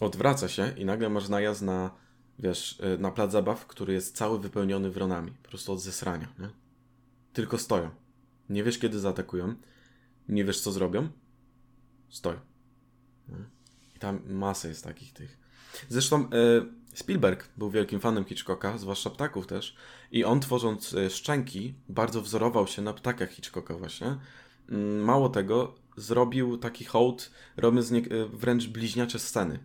odwraca 0.00 0.48
się 0.48 0.72
i 0.76 0.84
nagle 0.84 1.08
masz 1.08 1.28
najazd 1.28 1.62
na 1.62 1.90
wiesz, 2.38 2.80
y, 2.80 2.98
na 2.98 3.10
plac 3.10 3.32
zabaw, 3.32 3.66
który 3.66 3.92
jest 3.92 4.16
cały 4.16 4.40
wypełniony 4.40 4.90
wronami, 4.90 5.32
po 5.42 5.48
prostu 5.48 5.72
od 5.72 5.80
zesrania, 5.80 6.28
nie? 6.38 6.48
Tylko 7.32 7.58
stoją. 7.58 7.90
Nie 8.50 8.64
wiesz, 8.64 8.78
kiedy 8.78 8.98
zaatakują, 8.98 9.54
nie 10.28 10.44
wiesz, 10.44 10.60
co 10.60 10.72
zrobią, 10.72 11.08
stoją. 12.08 12.40
Nie? 13.28 13.44
I 13.96 13.98
tam 13.98 14.20
masę 14.26 14.68
jest 14.68 14.84
takich 14.84 15.12
tych. 15.12 15.38
Zresztą 15.88 16.24
y, 16.24 16.28
Spielberg 16.94 17.48
był 17.56 17.70
wielkim 17.70 18.00
fanem 18.00 18.24
Hitchcocka, 18.24 18.78
zwłaszcza 18.78 19.10
ptaków 19.10 19.46
też, 19.46 19.76
i 20.12 20.24
on 20.24 20.40
tworząc 20.40 20.92
y, 20.92 21.10
Szczęki 21.10 21.74
bardzo 21.88 22.22
wzorował 22.22 22.66
się 22.66 22.82
na 22.82 22.92
ptakach 22.92 23.30
Hitchcocka 23.30 23.74
właśnie. 23.74 24.16
Mm, 24.68 25.04
mało 25.04 25.28
tego, 25.28 25.74
zrobił 25.96 26.58
taki 26.58 26.84
hołd, 26.84 27.30
robiąc 27.56 27.92
wręcz 28.32 28.66
bliźniacze 28.66 29.18
sceny 29.18 29.58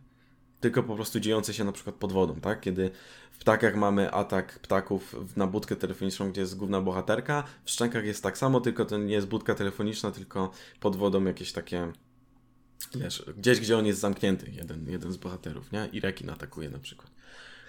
tylko 0.63 0.83
po 0.83 0.95
prostu 0.95 1.19
dziejące 1.19 1.53
się 1.53 1.63
na 1.63 1.71
przykład 1.71 1.95
pod 1.95 2.11
wodą, 2.11 2.35
tak? 2.35 2.61
Kiedy 2.61 2.91
w 3.31 3.37
ptakach 3.37 3.75
mamy 3.75 4.11
atak 4.11 4.59
ptaków 4.59 5.15
na 5.37 5.47
budkę 5.47 5.75
telefoniczną, 5.75 6.31
gdzie 6.31 6.41
jest 6.41 6.57
główna 6.57 6.81
bohaterka, 6.81 7.43
w 7.63 7.69
szczękach 7.69 8.05
jest 8.05 8.23
tak 8.23 8.37
samo, 8.37 8.61
tylko 8.61 8.85
to 8.85 8.97
nie 8.97 9.13
jest 9.13 9.27
budka 9.27 9.55
telefoniczna, 9.55 10.11
tylko 10.11 10.51
pod 10.79 10.95
wodą 10.95 11.23
jakieś 11.23 11.51
takie 11.51 11.91
wiesz, 12.95 13.23
gdzieś, 13.37 13.59
gdzie 13.59 13.77
on 13.77 13.85
jest 13.85 13.99
zamknięty, 13.99 14.51
jeden, 14.51 14.89
jeden 14.89 15.11
z 15.11 15.17
bohaterów, 15.17 15.71
nie? 15.71 15.89
I 15.91 15.99
rekin 15.99 16.29
atakuje 16.29 16.69
na 16.69 16.79
przykład. 16.79 17.11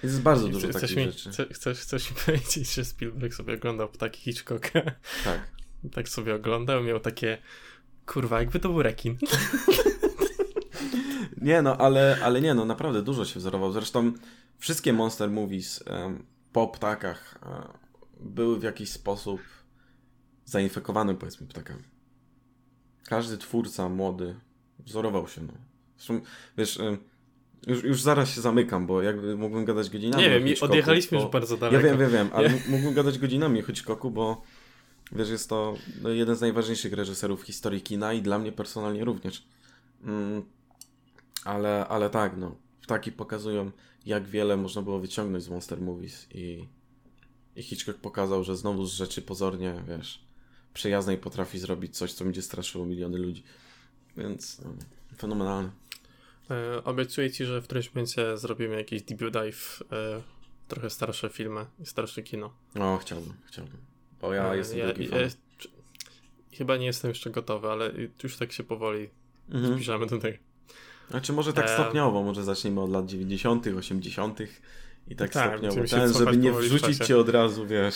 Więc 0.03 0.13
jest 0.13 0.23
bardzo 0.23 0.49
dużo 0.49 0.69
chcesz 0.69 0.83
takich 0.83 0.97
mi, 0.97 1.05
rzeczy. 1.05 1.31
Chcesz, 1.53 1.79
chcesz 1.79 2.11
mi 2.11 2.17
powiedzieć, 2.27 2.75
że 2.75 2.85
Spielberg 2.85 3.35
sobie 3.35 3.55
oglądał 3.55 3.89
ptaki 3.89 4.21
Hitchcocka? 4.21 4.83
Tak. 5.25 5.51
tak 5.95 6.09
sobie 6.09 6.35
oglądał, 6.35 6.83
miał 6.83 7.01
takie 7.01 7.39
kurwa, 8.07 8.41
jakby 8.41 8.61
to 8.61 8.69
był 8.69 8.83
rekin. 8.83 9.17
Nie 11.41 11.63
no, 11.63 11.77
ale, 11.77 12.19
ale 12.23 12.41
nie 12.41 12.55
no, 12.55 12.65
naprawdę 12.65 13.03
dużo 13.03 13.25
się 13.25 13.41
wzorował. 13.41 13.73
Zresztą 13.73 14.13
wszystkie 14.59 14.93
Monster 14.93 15.31
Movies 15.31 15.85
um, 15.87 16.27
po 16.53 16.69
ptakach 16.69 17.39
um, 17.47 18.35
były 18.35 18.61
w 18.61 18.63
jakiś 18.63 18.91
sposób 18.91 19.41
zainfekowane 20.45 21.15
powiedzmy 21.15 21.47
ptakami. 21.47 21.83
Każdy 23.05 23.39
twórca 23.39 23.89
młody 23.89 24.41
wzorował 24.87 25.29
się, 25.29 25.43
no. 25.43 25.53
Zresztą, 25.97 26.21
wiesz, 26.59 26.77
um, 26.77 26.99
już, 27.67 27.85
już 27.85 28.03
zaraz 28.03 28.35
się 28.35 28.41
zamykam, 28.41 28.87
bo 28.87 29.03
jakby 29.03 29.37
mógłbym 29.37 29.65
gadać 29.65 29.91
godzinami. 29.91 30.23
Nie 30.23 30.41
wiem, 30.41 30.55
odjechaliśmy 30.61 31.19
bo... 31.19 31.25
już 31.25 31.33
bardzo 31.33 31.57
daleko. 31.57 31.77
Ja 31.77 31.91
wiem, 31.91 31.99
wiem, 31.99 32.11
wiem, 32.11 32.31
ale 32.33 32.51
mógłbym 32.69 32.95
gadać 32.95 33.19
godzinami 33.19 33.61
o 33.61 33.63
Hitchcocku, 33.63 34.11
bo 34.11 34.43
wiesz, 35.13 35.29
jest 35.29 35.49
to 35.49 35.75
no, 36.03 36.09
jeden 36.09 36.37
z 36.37 36.41
najważniejszych 36.41 36.93
reżyserów 36.93 37.43
w 37.43 37.47
historii 37.47 37.83
kina 37.83 38.13
i 38.13 38.23
dla 38.23 38.39
mnie 38.39 38.53
personalnie 38.53 39.05
również. 39.05 39.47
Mm, 40.05 40.43
ale, 41.45 41.87
ale 41.89 42.11
tak, 42.11 42.37
no. 42.37 42.57
Ptaki 42.83 43.13
pokazują, 43.13 43.71
jak 44.07 44.25
wiele 44.27 44.57
można 44.57 44.83
było 44.83 44.99
wyciągnąć 44.99 45.45
z 45.45 45.49
Monster 45.49 45.81
Movies 45.81 46.27
i, 46.35 46.69
i 47.57 47.63
Hitchcock 47.63 47.99
pokazał, 47.99 48.45
że 48.45 48.57
znowu 48.57 48.87
z 48.87 48.93
rzeczy 48.93 49.23
pozornie, 49.23 49.75
wiesz, 49.89 50.25
przyjaznej 50.75 51.19
potrafi 51.19 51.59
zrobić 51.59 51.97
coś, 51.97 52.13
co 52.13 52.25
będzie 52.25 52.43
straszyło 52.43 52.87
miliony 52.87 53.19
ludzi. 53.19 53.43
Więc 54.17 54.61
no, 54.61 54.71
fenomenalne. 55.19 55.71
E, 56.51 56.85
obiecuję 56.85 57.31
Ci, 57.31 57.45
że 57.45 57.61
w 57.61 57.65
którymś 57.65 57.95
momencie 57.95 58.39
zrobimy 58.39 58.77
jakiś 58.77 59.03
debut 59.03 59.33
dive, 59.33 59.83
e, 59.93 60.23
trochę 60.69 60.91
starsze 60.91 61.29
filmy, 61.29 61.67
starsze 61.85 62.23
kino. 62.23 62.53
O, 62.81 62.99
chciałbym, 62.99 63.33
chciałbym. 63.47 63.77
Bo 64.21 64.35
ja 64.35 64.53
e, 64.53 64.57
jestem 64.57 64.79
ja, 64.79 64.87
ja, 64.87 65.21
ja, 65.21 65.29
Chyba 66.53 66.77
nie 66.77 66.87
jestem 66.87 67.09
jeszcze 67.09 67.31
gotowy, 67.31 67.69
ale 67.69 67.93
już 68.23 68.37
tak 68.37 68.53
się 68.53 68.65
powoli 68.65 69.09
mhm. 69.51 69.73
zbliżamy 69.73 70.07
do 70.07 70.19
tego. 70.19 70.39
Znaczy 71.11 71.33
może 71.33 71.53
tak 71.53 71.65
e, 71.67 71.75
stopniowo, 71.75 72.23
może 72.23 72.45
zaczniemy 72.45 72.81
od 72.81 72.91
lat 72.91 73.07
90., 73.07 73.67
80. 73.67 74.39
i 75.09 75.17
tak, 75.17 75.33
tak 75.33 75.49
stopniowo. 75.51 75.89
Ten, 75.91 76.13
żeby 76.13 76.37
nie 76.37 76.53
wrzucić 76.53 76.99
cię 76.99 77.17
od 77.19 77.29
razu, 77.29 77.67
wiesz. 77.67 77.95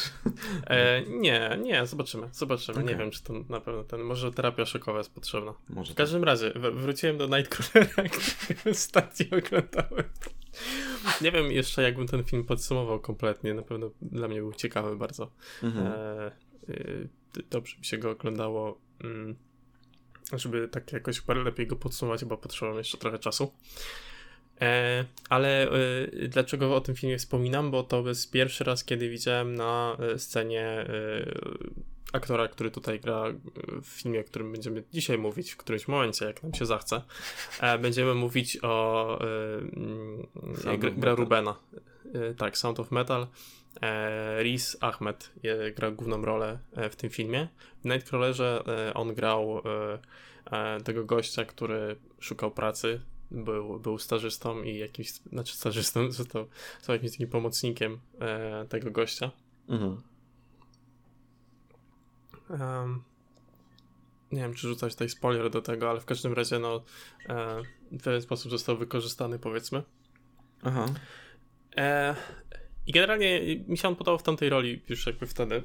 E, 0.66 1.02
nie, 1.02 1.58
nie, 1.62 1.86
zobaczymy, 1.86 2.28
zobaczymy. 2.32 2.78
Okay. 2.78 2.92
Nie 2.92 2.98
wiem, 2.98 3.10
czy 3.10 3.22
to 3.22 3.32
na 3.48 3.60
pewno 3.60 3.84
ten, 3.84 4.00
może 4.00 4.32
terapia 4.32 4.66
szokowa 4.66 4.98
jest 4.98 5.14
potrzebna. 5.14 5.54
Może 5.68 5.92
w 5.92 5.96
każdym 5.96 6.20
tak. 6.20 6.26
razie, 6.26 6.52
wróciłem 6.72 7.18
do 7.18 7.26
Nightcrawlera, 7.26 8.08
który 8.08 8.70
ostatnio 8.70 9.26
oglądałem. 9.38 10.04
Nie 11.20 11.32
wiem 11.32 11.52
jeszcze, 11.52 11.82
jakbym 11.82 12.06
ten 12.06 12.24
film 12.24 12.44
podsumował 12.44 13.00
kompletnie. 13.00 13.54
Na 13.54 13.62
pewno 13.62 13.90
dla 14.02 14.28
mnie 14.28 14.40
był 14.40 14.52
ciekawy 14.52 14.96
bardzo. 14.96 15.30
Mhm. 15.62 15.86
E, 15.86 16.30
y, 16.68 17.08
dobrze 17.50 17.78
mi 17.78 17.84
się 17.84 17.98
go 17.98 18.10
oglądało. 18.10 18.80
Mm 19.04 19.36
żeby 20.32 20.68
tak 20.68 20.92
jakoś 20.92 21.20
parę 21.20 21.42
lepiej 21.42 21.66
go 21.66 21.76
podsumować, 21.76 22.24
bo 22.24 22.36
potrzebowałem 22.36 22.78
jeszcze 22.78 22.98
trochę 22.98 23.18
czasu. 23.18 23.52
E, 24.60 25.04
ale 25.28 25.70
e, 25.70 26.28
dlaczego 26.28 26.76
o 26.76 26.80
tym 26.80 26.94
filmie 26.94 27.18
wspominam? 27.18 27.70
Bo 27.70 27.82
to 27.82 28.08
jest 28.08 28.30
pierwszy 28.30 28.64
raz, 28.64 28.84
kiedy 28.84 29.08
widziałem 29.08 29.54
na 29.54 29.96
e, 30.00 30.18
scenie 30.18 30.86
aktora, 32.12 32.48
który 32.48 32.70
tutaj 32.70 33.00
gra 33.00 33.24
w 33.82 33.86
filmie, 33.86 34.20
o 34.20 34.24
którym 34.24 34.52
będziemy 34.52 34.82
dzisiaj 34.92 35.18
mówić 35.18 35.50
w 35.50 35.56
którymś 35.56 35.88
momencie, 35.88 36.24
jak 36.24 36.42
nam 36.42 36.54
się 36.54 36.66
zachce. 36.66 37.02
Będziemy 37.80 38.14
mówić 38.14 38.58
o 38.62 39.18
e, 40.66 40.78
gra, 40.78 40.90
gra 40.90 41.14
Rubena. 41.14 41.56
tak, 42.36 42.58
Sound 42.58 42.80
of 42.80 42.90
Metal. 42.90 43.26
Riz 44.42 44.76
Ahmed 44.80 45.30
gra 45.76 45.90
główną 45.90 46.24
rolę 46.24 46.58
w 46.90 46.96
tym 46.96 47.10
filmie. 47.10 47.48
W 47.84 47.84
Nightcrawlerze 47.84 48.64
on 48.94 49.14
grał 49.14 49.62
tego 50.84 51.04
gościa, 51.04 51.44
który 51.44 51.96
szukał 52.20 52.50
pracy, 52.50 53.00
był, 53.30 53.80
był 53.80 53.99
stażystą 53.99 54.62
i 54.62 54.78
jakimś, 54.78 55.12
znaczy 55.12 55.56
stażystą, 55.56 56.11
został, 56.12 56.47
został 56.78 56.94
jakimś 56.94 57.12
takim 57.12 57.28
pomocnikiem 57.28 58.00
e, 58.20 58.66
tego 58.68 58.90
gościa. 58.90 59.30
Mhm. 59.68 60.02
Um, 62.50 63.02
nie 64.32 64.40
wiem, 64.40 64.54
czy 64.54 64.68
rzucać 64.68 64.92
tutaj 64.92 65.08
spoiler 65.08 65.50
do 65.50 65.62
tego, 65.62 65.90
ale 65.90 66.00
w 66.00 66.04
każdym 66.04 66.32
razie, 66.32 66.58
no, 66.58 66.82
e, 67.28 67.62
w 67.92 68.02
pewien 68.02 68.23
sposób 68.23 68.50
został 68.50 68.76
wykorzystany, 68.76 69.38
powiedzmy. 69.38 69.82
Aha. 70.62 70.87
E, 71.76 72.16
I 72.87 72.92
generalnie 72.92 73.56
mi 73.68 73.78
się 73.78 73.88
on 73.88 73.97
podobał 73.97 74.18
w 74.18 74.23
tamtej 74.23 74.49
roli 74.49 74.82
już 74.88 75.06
jakby 75.06 75.26
wtedy. 75.26 75.62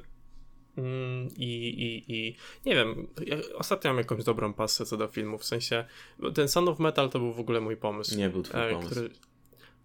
Mm, 0.78 1.28
I, 1.36 1.52
i, 1.68 2.12
I 2.12 2.36
nie 2.66 2.74
wiem, 2.74 3.06
ja 3.26 3.36
ostatnio 3.54 3.90
mam 3.90 3.98
jakąś 3.98 4.24
dobrą 4.24 4.54
pasę 4.54 4.86
co 4.86 4.96
do 4.96 5.08
filmu, 5.08 5.38
w 5.38 5.44
sensie 5.44 5.84
ten 6.34 6.48
Sound 6.48 6.68
of 6.68 6.78
Metal 6.78 7.10
to 7.10 7.18
był 7.18 7.32
w 7.32 7.40
ogóle 7.40 7.60
mój 7.60 7.76
pomysł. 7.76 8.16
Nie 8.16 8.28
był 8.28 8.42
twój 8.42 8.60
e, 8.60 8.70
pomysł. 8.70 8.90
Który, 8.90 9.10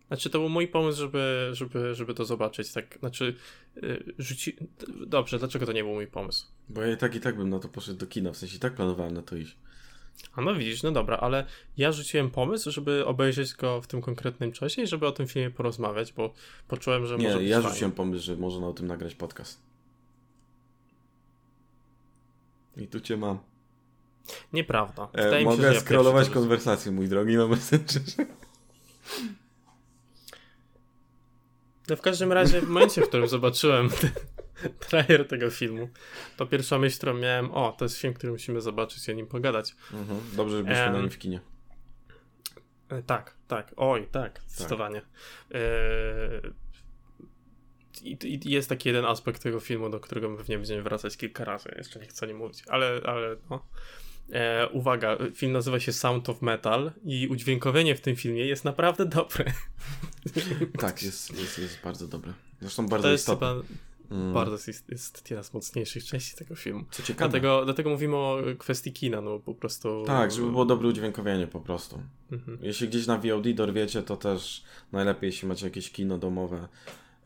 znaczy 0.08 0.29
to 0.29 0.39
był 0.39 0.50
mój 0.50 0.67
pomysł, 0.67 1.00
żeby, 1.00 1.50
żeby, 1.51 1.96
żeby 1.96 2.13
to 2.13 2.25
zobaczyć, 2.25 2.72
tak, 2.72 2.98
znaczy 3.00 3.36
e, 3.77 3.81
rzuci... 4.17 4.55
Dobrze, 5.08 5.39
dlaczego 5.39 5.65
to 5.65 5.72
nie 5.72 5.84
był 5.84 5.93
mój 5.93 6.08
pomysł? 6.08 6.48
Bo 6.69 6.81
ja 6.81 6.93
i 6.93 6.98
tak 6.98 7.15
i 7.15 7.19
tak 7.19 7.38
bym 7.38 7.50
na 7.50 7.60
to 7.60 7.67
poszedł 7.67 8.00
do 8.00 8.08
kina, 8.08 8.31
w 8.31 8.38
sensie 8.38 8.55
i 8.55 8.60
tak 8.60 8.75
planowałem 8.75 9.13
na 9.13 9.22
to 9.22 9.36
iść. 9.36 9.58
A 10.36 10.41
no 10.41 10.55
widzisz, 10.55 10.84
no 10.84 10.91
dobra, 10.91 11.17
ale 11.17 11.46
ja 11.77 11.91
rzuciłem 11.91 12.31
pomysł, 12.31 12.72
żeby 12.72 13.05
obejrzeć 13.05 13.53
go 13.53 13.81
w 13.81 13.88
tym 13.88 14.01
konkretnym 14.01 14.51
czasie 14.51 14.81
i 14.81 14.88
żeby 14.88 15.08
o 15.08 15.12
tym 15.12 15.27
filmie 15.27 15.51
porozmawiać, 15.51 16.13
bo 16.13 16.34
poczułem, 16.67 17.05
że 17.05 17.17
nie, 17.17 17.27
może 17.27 17.43
Nie, 17.43 17.50
ja 17.50 17.62
rzuciłem 17.62 17.91
pomysł, 17.91 18.25
że 18.25 18.36
można 18.36 18.67
o 18.67 18.74
tym 18.74 18.88
nagrać 18.88 19.15
podcast. 19.15 19.62
I 22.77 22.88
tu 22.88 22.99
cię 22.99 23.17
mam. 23.17 23.39
Nieprawda. 24.53 25.09
E, 25.13 25.43
mogę 25.43 25.73
się, 25.73 25.79
scrollować 25.79 26.27
ja 26.27 26.33
konwersację, 26.33 26.91
mój 26.91 27.07
drogi, 27.07 27.38
na 27.38 27.47
Messengerze. 27.47 28.25
No 31.89 31.95
w 31.95 32.01
każdym 32.01 32.31
razie, 32.31 32.61
w 32.61 32.67
momencie, 32.67 33.01
w 33.01 33.07
którym 33.07 33.27
zobaczyłem 33.27 33.89
trailer 34.89 35.27
tego 35.27 35.49
filmu, 35.49 35.89
to 36.38 36.45
pierwsza 36.45 36.77
myśl, 36.77 36.97
którą 36.97 37.13
miałem, 37.13 37.51
o, 37.51 37.71
to 37.71 37.85
jest 37.85 37.97
film, 37.97 38.13
który 38.13 38.31
musimy 38.31 38.61
zobaczyć 38.61 39.07
i 39.07 39.11
o 39.11 39.15
nim 39.15 39.27
pogadać. 39.27 39.75
Mhm. 39.93 40.19
Dobrze, 40.33 40.57
że 40.57 40.63
byliśmy 40.63 40.83
um, 40.83 40.93
na 40.93 40.99
nim 40.99 41.09
w 41.09 41.17
kinie. 41.17 41.39
E, 42.89 43.03
tak, 43.03 43.35
tak. 43.47 43.73
Oj, 43.77 44.07
tak, 44.11 44.41
zdecydowanie. 44.47 45.01
Tak. 45.01 45.09
I, 48.03 48.17
i, 48.25 48.51
jest 48.51 48.69
taki 48.69 48.89
jeden 48.89 49.05
aspekt 49.05 49.43
tego 49.43 49.59
filmu, 49.59 49.89
do 49.89 49.99
którego 49.99 50.37
pewnie 50.37 50.57
będziemy 50.57 50.83
wracać 50.83 51.17
kilka 51.17 51.45
razy. 51.45 51.73
Jeszcze 51.77 51.99
nie 51.99 52.07
chcę 52.07 52.27
nie 52.27 52.33
mówić, 52.33 52.63
ale, 52.67 53.01
ale 53.05 53.35
no. 53.49 53.65
E, 54.31 54.67
uwaga, 54.69 55.17
film 55.35 55.51
nazywa 55.51 55.79
się 55.79 55.93
Sound 55.93 56.29
of 56.29 56.41
Metal 56.41 56.91
i 57.03 57.27
udźwiękowienie 57.27 57.95
w 57.95 58.01
tym 58.01 58.15
filmie 58.15 58.45
jest 58.45 58.65
naprawdę 58.65 59.05
dobre. 59.05 59.45
Tak, 60.79 61.03
jest, 61.03 61.39
jest, 61.39 61.59
jest 61.59 61.79
bardzo 61.83 62.07
dobre. 62.07 62.33
Zresztą 62.61 62.87
bardzo 62.87 63.03
to 63.03 63.11
jest 63.11 63.23
istotne. 63.23 63.47
Chyba 63.47 63.63
mm. 64.11 64.33
Bardzo 64.33 64.57
jest, 64.67 64.89
jest 64.89 65.29
jedna 65.29 65.43
z 65.43 65.53
mocniejszych 65.53 66.03
części 66.03 66.35
tego 66.35 66.55
filmu. 66.55 66.85
Co 66.91 67.03
ciekawe. 67.03 67.29
Dlatego, 67.29 67.65
dlatego 67.65 67.89
mówimy 67.89 68.15
o 68.15 68.37
kwestii 68.59 68.93
kina, 68.93 69.21
no 69.21 69.39
po 69.39 69.53
prostu. 69.53 70.03
Tak, 70.07 70.31
żeby 70.31 70.51
było 70.51 70.65
dobre 70.65 70.87
udźwiękowienie 70.87 71.47
po 71.47 71.59
prostu. 71.59 72.01
Mhm. 72.31 72.57
Jeśli 72.61 72.87
gdzieś 72.87 73.07
na 73.07 73.17
VOD 73.17 73.53
dorwiecie, 73.53 74.03
to 74.03 74.17
też 74.17 74.63
najlepiej, 74.91 75.27
jeśli 75.27 75.47
macie 75.47 75.65
jakieś 75.65 75.91
kino 75.91 76.17
domowe 76.17 76.67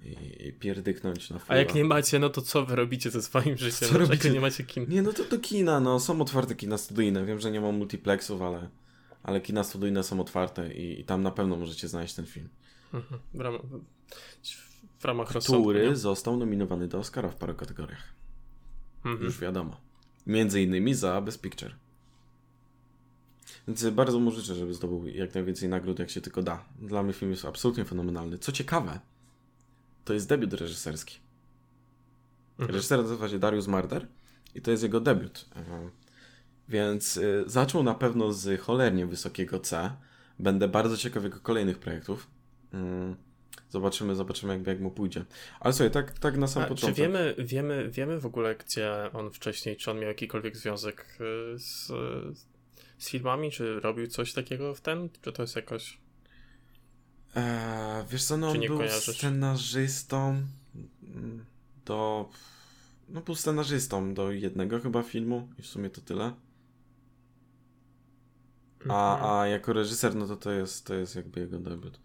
i, 0.06 0.48
i 0.48 0.54
pierdyknąć 0.54 1.30
na 1.30 1.40
A 1.48 1.56
jak 1.56 1.76
nie 1.76 1.84
macie, 1.84 2.20
no 2.20 2.30
to 2.30 2.42
co 2.42 2.66
wy 2.66 2.76
robicie 2.76 3.12
ze 3.12 3.22
swoim 3.22 3.58
życiem? 3.58 3.90
Co 3.90 3.98
robicie? 3.98 4.30
nie 4.30 4.42
macie 4.42 4.64
kin? 4.64 4.86
Nie, 4.90 5.02
no 5.02 5.14
to 5.14 5.24
do 5.24 5.40
kina, 5.40 5.80
no 5.80 6.00
są 6.00 6.22
otwarte 6.22 6.56
kina 6.56 6.78
studyjne. 6.78 7.26
Wiem, 7.26 7.40
że 7.40 7.52
nie 7.52 7.62
ma 7.62 7.72
multiplexów, 7.72 8.42
ale, 8.42 8.70
ale 9.24 9.42
kina 9.42 9.64
studyjne 9.64 10.04
są 10.04 10.20
otwarte 10.20 10.74
i, 10.74 11.00
i 11.02 11.06
tam 11.06 11.24
na 11.24 11.32
pewno 11.32 11.56
możecie 11.56 11.88
znaleźć 11.88 12.14
ten 12.14 12.26
film. 12.26 12.50
Mhm. 12.94 13.22
W 13.34 13.40
ramach, 13.40 13.62
w 15.00 15.06
ramach 15.06 15.28
Który 15.28 15.96
został 15.96 16.38
nominowany 16.38 16.88
do 16.88 17.00
Oscara 17.00 17.30
w 17.30 17.36
paru 17.36 17.54
kategoriach. 17.54 18.14
Mhm. 19.06 19.26
Już 19.26 19.40
wiadomo. 19.40 19.82
Między 20.28 20.62
innymi 20.62 20.94
za 20.94 21.22
Best 21.22 21.42
Picture. 21.42 21.76
Więc 23.68 23.90
bardzo 23.90 24.20
mu 24.20 24.32
życzę, 24.32 24.56
żeby 24.56 24.74
zdobył 24.74 25.08
jak 25.08 25.36
najwięcej 25.36 25.70
nagród, 25.70 26.00
jak 26.00 26.10
się 26.10 26.22
tylko 26.22 26.44
da. 26.44 26.66
Dla 26.82 27.04
mnie 27.04 27.14
film 27.14 27.32
jest 27.32 27.46
absolutnie 27.46 27.86
fenomenalny. 27.86 28.38
Co 28.38 28.52
ciekawe, 28.52 29.00
to 30.06 30.14
jest 30.14 30.30
debiut 30.30 30.54
reżyserski. 30.54 31.20
Mhm. 32.60 32.76
Reżyser 32.76 33.00
nazywa 33.00 33.30
się 33.30 33.40
Darius 33.40 33.68
Marder 33.68 34.08
i 34.56 34.62
to 34.62 34.72
jest 34.72 34.84
jego 34.84 35.00
debiut. 35.00 35.46
Więc 36.70 37.18
y, 37.18 37.44
zaczął 37.46 37.84
na 37.84 37.94
pewno 37.94 38.34
z 38.34 38.62
cholernie 38.62 39.06
wysokiego 39.06 39.60
C. 39.60 39.92
Będę 40.40 40.68
bardzo 40.68 40.98
ciekaw 40.98 41.24
jego 41.24 41.40
kolejnych 41.40 41.80
projektów. 41.80 42.28
Mm, 42.74 43.16
zobaczymy, 43.70 44.16
zobaczymy 44.16 44.58
jak, 44.58 44.68
jak 44.68 44.80
mu 44.80 44.92
pójdzie. 44.92 45.26
Ale 45.60 45.74
sobie, 45.74 45.90
tak, 45.90 46.20
tak 46.20 46.38
na 46.38 46.48
sam 46.48 46.64
A, 46.64 46.66
początek. 46.66 46.96
Czy 46.96 47.02
wiemy, 47.02 47.36
wiemy, 47.38 47.90
wiemy 47.90 48.20
w 48.20 48.26
ogóle, 48.26 48.56
gdzie 48.56 48.92
on 49.14 49.32
wcześniej, 49.32 49.78
czy 49.78 49.92
on 49.92 50.00
miał 50.00 50.08
jakikolwiek 50.08 50.58
związek 50.58 51.18
y, 51.56 51.60
z, 51.60 51.88
z 52.98 53.10
filmami, 53.10 53.52
czy 53.52 53.80
robił 53.80 54.08
coś 54.08 54.34
takiego 54.34 54.76
w 54.76 54.82
ten, 54.82 55.10
czy 55.22 55.32
to 55.32 55.42
jest 55.42 55.56
jakoś... 55.56 56.03
Eee, 57.36 58.06
wiesz 58.10 58.24
co, 58.24 58.38
no 58.38 58.50
on 58.50 58.60
był 58.60 58.78
kojarzysz? 58.78 59.18
scenarzystą 59.18 60.42
do... 61.86 62.30
No 63.10 63.22
był 63.22 63.36
scenarzystą 63.36 64.14
do 64.14 64.32
jednego 64.32 64.80
chyba 64.80 65.04
filmu 65.04 65.50
i 65.60 65.62
w 65.62 65.68
sumie 65.68 65.90
to 65.90 66.02
tyle. 66.02 66.34
A, 68.90 69.14
mhm. 69.14 69.32
a 69.32 69.48
jako 69.48 69.74
reżyser, 69.74 70.16
no 70.16 70.28
to 70.28 70.36
to 70.36 70.52
jest, 70.52 70.86
to 70.86 70.94
jest 70.94 71.16
jakby 71.16 71.40
jego 71.40 71.60
debiut. 71.60 72.00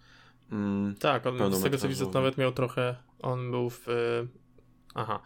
Mm, 0.53 0.95
tak, 0.95 1.27
on 1.27 1.55
z 1.55 1.63
tego 1.63 1.79
co 1.79 1.89
widzę, 1.89 2.07
nawet 2.15 2.39
miał 2.39 2.53
trochę. 2.53 2.97
On 3.19 3.51
był 3.51 3.71
w. 3.71 3.89
Y, 3.89 4.29
aha. 4.95 5.23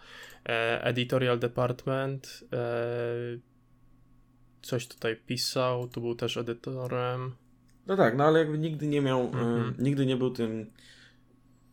E, 0.49 0.85
editorial 0.85 1.39
Department. 1.39 2.45
E, 2.53 2.67
coś 4.63 4.89
tutaj 4.89 5.17
pisał. 5.17 5.89
Tu 5.89 6.01
był 6.01 6.15
też 6.15 6.37
edytorem. 6.37 7.35
No 7.87 7.97
tak, 7.97 8.17
no 8.17 8.25
ale 8.25 8.39
jakby 8.39 8.59
nigdy 8.59 8.87
nie 8.87 9.01
miał. 9.01 9.31
Mm-hmm. 9.31 9.73
nigdy 9.79 10.07
nie 10.07 10.17
był 10.17 10.31
tym. 10.31 10.67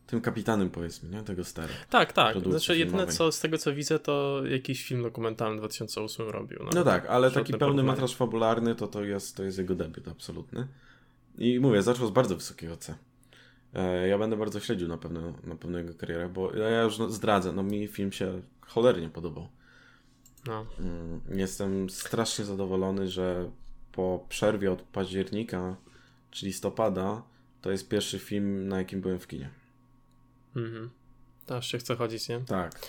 Tym 0.06 0.20
kapitanem, 0.20 0.70
powiedzmy, 0.70 1.10
nie? 1.10 1.22
Tego 1.22 1.44
stary. 1.44 1.72
Tak, 1.90 2.12
tak. 2.12 2.40
Znaczy, 2.40 2.78
jedyne 2.78 3.06
co 3.06 3.32
z 3.32 3.40
tego 3.40 3.58
co 3.58 3.74
widzę, 3.74 3.98
to 3.98 4.42
jakiś 4.46 4.84
film 4.84 5.02
dokumentalny 5.02 5.56
w 5.56 5.58
2008 5.58 6.28
robił. 6.28 6.58
No, 6.64 6.70
no 6.74 6.84
tak, 6.84 7.06
ale 7.06 7.30
taki 7.30 7.52
pełny 7.52 7.82
metraż 7.82 8.14
fabularny 8.14 8.74
to, 8.74 8.86
to, 8.86 9.04
jest, 9.04 9.36
to 9.36 9.44
jest 9.44 9.58
jego 9.58 9.74
debiut 9.74 10.08
absolutny. 10.08 10.66
I 11.38 11.60
mówię, 11.60 11.82
zaczął 11.82 12.06
z 12.06 12.10
bardzo 12.10 12.36
wysokiego 12.36 12.76
C. 12.76 12.94
E, 13.74 14.08
ja 14.08 14.18
będę 14.18 14.36
bardzo 14.36 14.60
śledził 14.60 14.88
na 14.88 14.98
pewno, 14.98 15.34
na 15.44 15.54
pewno 15.54 15.78
jego 15.78 15.94
karierę, 15.94 16.28
bo 16.28 16.56
ja 16.56 16.82
już 16.82 16.98
zdradzę, 17.08 17.52
no 17.52 17.62
mi 17.62 17.88
film 17.88 18.12
się 18.12 18.42
cholernie 18.60 19.08
podobał. 19.08 19.48
No. 20.46 20.66
Mm, 20.80 21.20
jestem 21.28 21.90
strasznie 21.90 22.44
zadowolony, 22.44 23.08
że 23.08 23.50
po 23.92 24.26
przerwie 24.28 24.72
od 24.72 24.82
października 24.82 25.76
czy 26.30 26.46
listopada 26.46 27.22
to 27.62 27.70
jest 27.70 27.88
pierwszy 27.88 28.18
film, 28.18 28.68
na 28.68 28.78
jakim 28.78 29.00
byłem 29.00 29.18
w 29.18 29.26
kinie. 29.26 29.50
Mhm. 30.56 30.90
Aż 31.48 31.72
się 31.72 31.78
chce 31.78 31.96
chodzić, 31.96 32.28
nie? 32.28 32.40
Tak. 32.40 32.88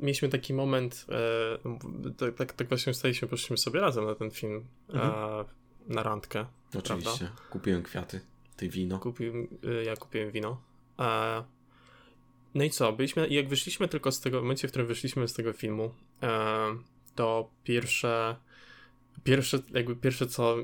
Mieliśmy 0.00 0.28
taki 0.28 0.54
moment, 0.54 1.06
e, 1.08 2.12
tak, 2.16 2.34
tak, 2.34 2.52
tak 2.52 2.68
właśnie 2.68 2.94
staliśmy, 2.94 3.28
poszliśmy 3.28 3.58
sobie 3.58 3.80
razem 3.80 4.04
na 4.04 4.14
ten 4.14 4.30
film, 4.30 4.64
mhm. 4.88 5.10
e, 5.10 5.44
na 5.94 6.02
randkę. 6.02 6.46
Oczywiście. 6.78 7.18
Prawda? 7.18 7.42
Kupiłem 7.50 7.82
kwiaty. 7.82 8.20
Ty 8.56 8.68
wino. 8.68 8.98
Kupiłem, 8.98 9.48
y, 9.64 9.84
ja 9.84 9.96
kupiłem 9.96 10.30
wino. 10.30 10.62
E, 10.98 11.44
no 12.54 12.64
i 12.64 12.70
co? 12.70 12.92
Byliśmy, 12.92 13.28
jak 13.28 13.48
wyszliśmy 13.48 13.88
tylko 13.88 14.12
z 14.12 14.20
tego, 14.20 14.40
w 14.40 14.42
momencie, 14.42 14.68
w 14.68 14.70
którym 14.70 14.88
wyszliśmy 14.88 15.28
z 15.28 15.32
tego 15.32 15.52
filmu, 15.52 15.94
e, 16.22 16.56
to 17.14 17.50
pierwsze, 17.64 18.36
pierwsze, 19.24 19.58
jakby 19.70 19.96
pierwsze 19.96 20.26
co, 20.26 20.56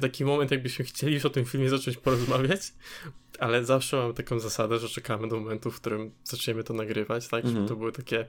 taki 0.00 0.24
moment, 0.24 0.50
jakbyśmy 0.50 0.84
chcieli 0.84 1.14
już 1.14 1.24
o 1.24 1.30
tym 1.30 1.44
filmie 1.44 1.68
zacząć 1.68 1.96
porozmawiać, 1.96 2.72
ale 3.38 3.64
zawsze 3.64 3.96
mam 3.96 4.14
taką 4.14 4.40
zasadę, 4.40 4.78
że 4.78 4.88
czekamy 4.88 5.28
do 5.28 5.40
momentu, 5.40 5.70
w 5.70 5.80
którym 5.80 6.10
zaczniemy 6.24 6.64
to 6.64 6.74
nagrywać, 6.74 7.28
tak? 7.28 7.44
Żeby 7.44 7.48
mhm. 7.48 7.68
to 7.68 7.76
były 7.76 7.92
takie, 7.92 8.26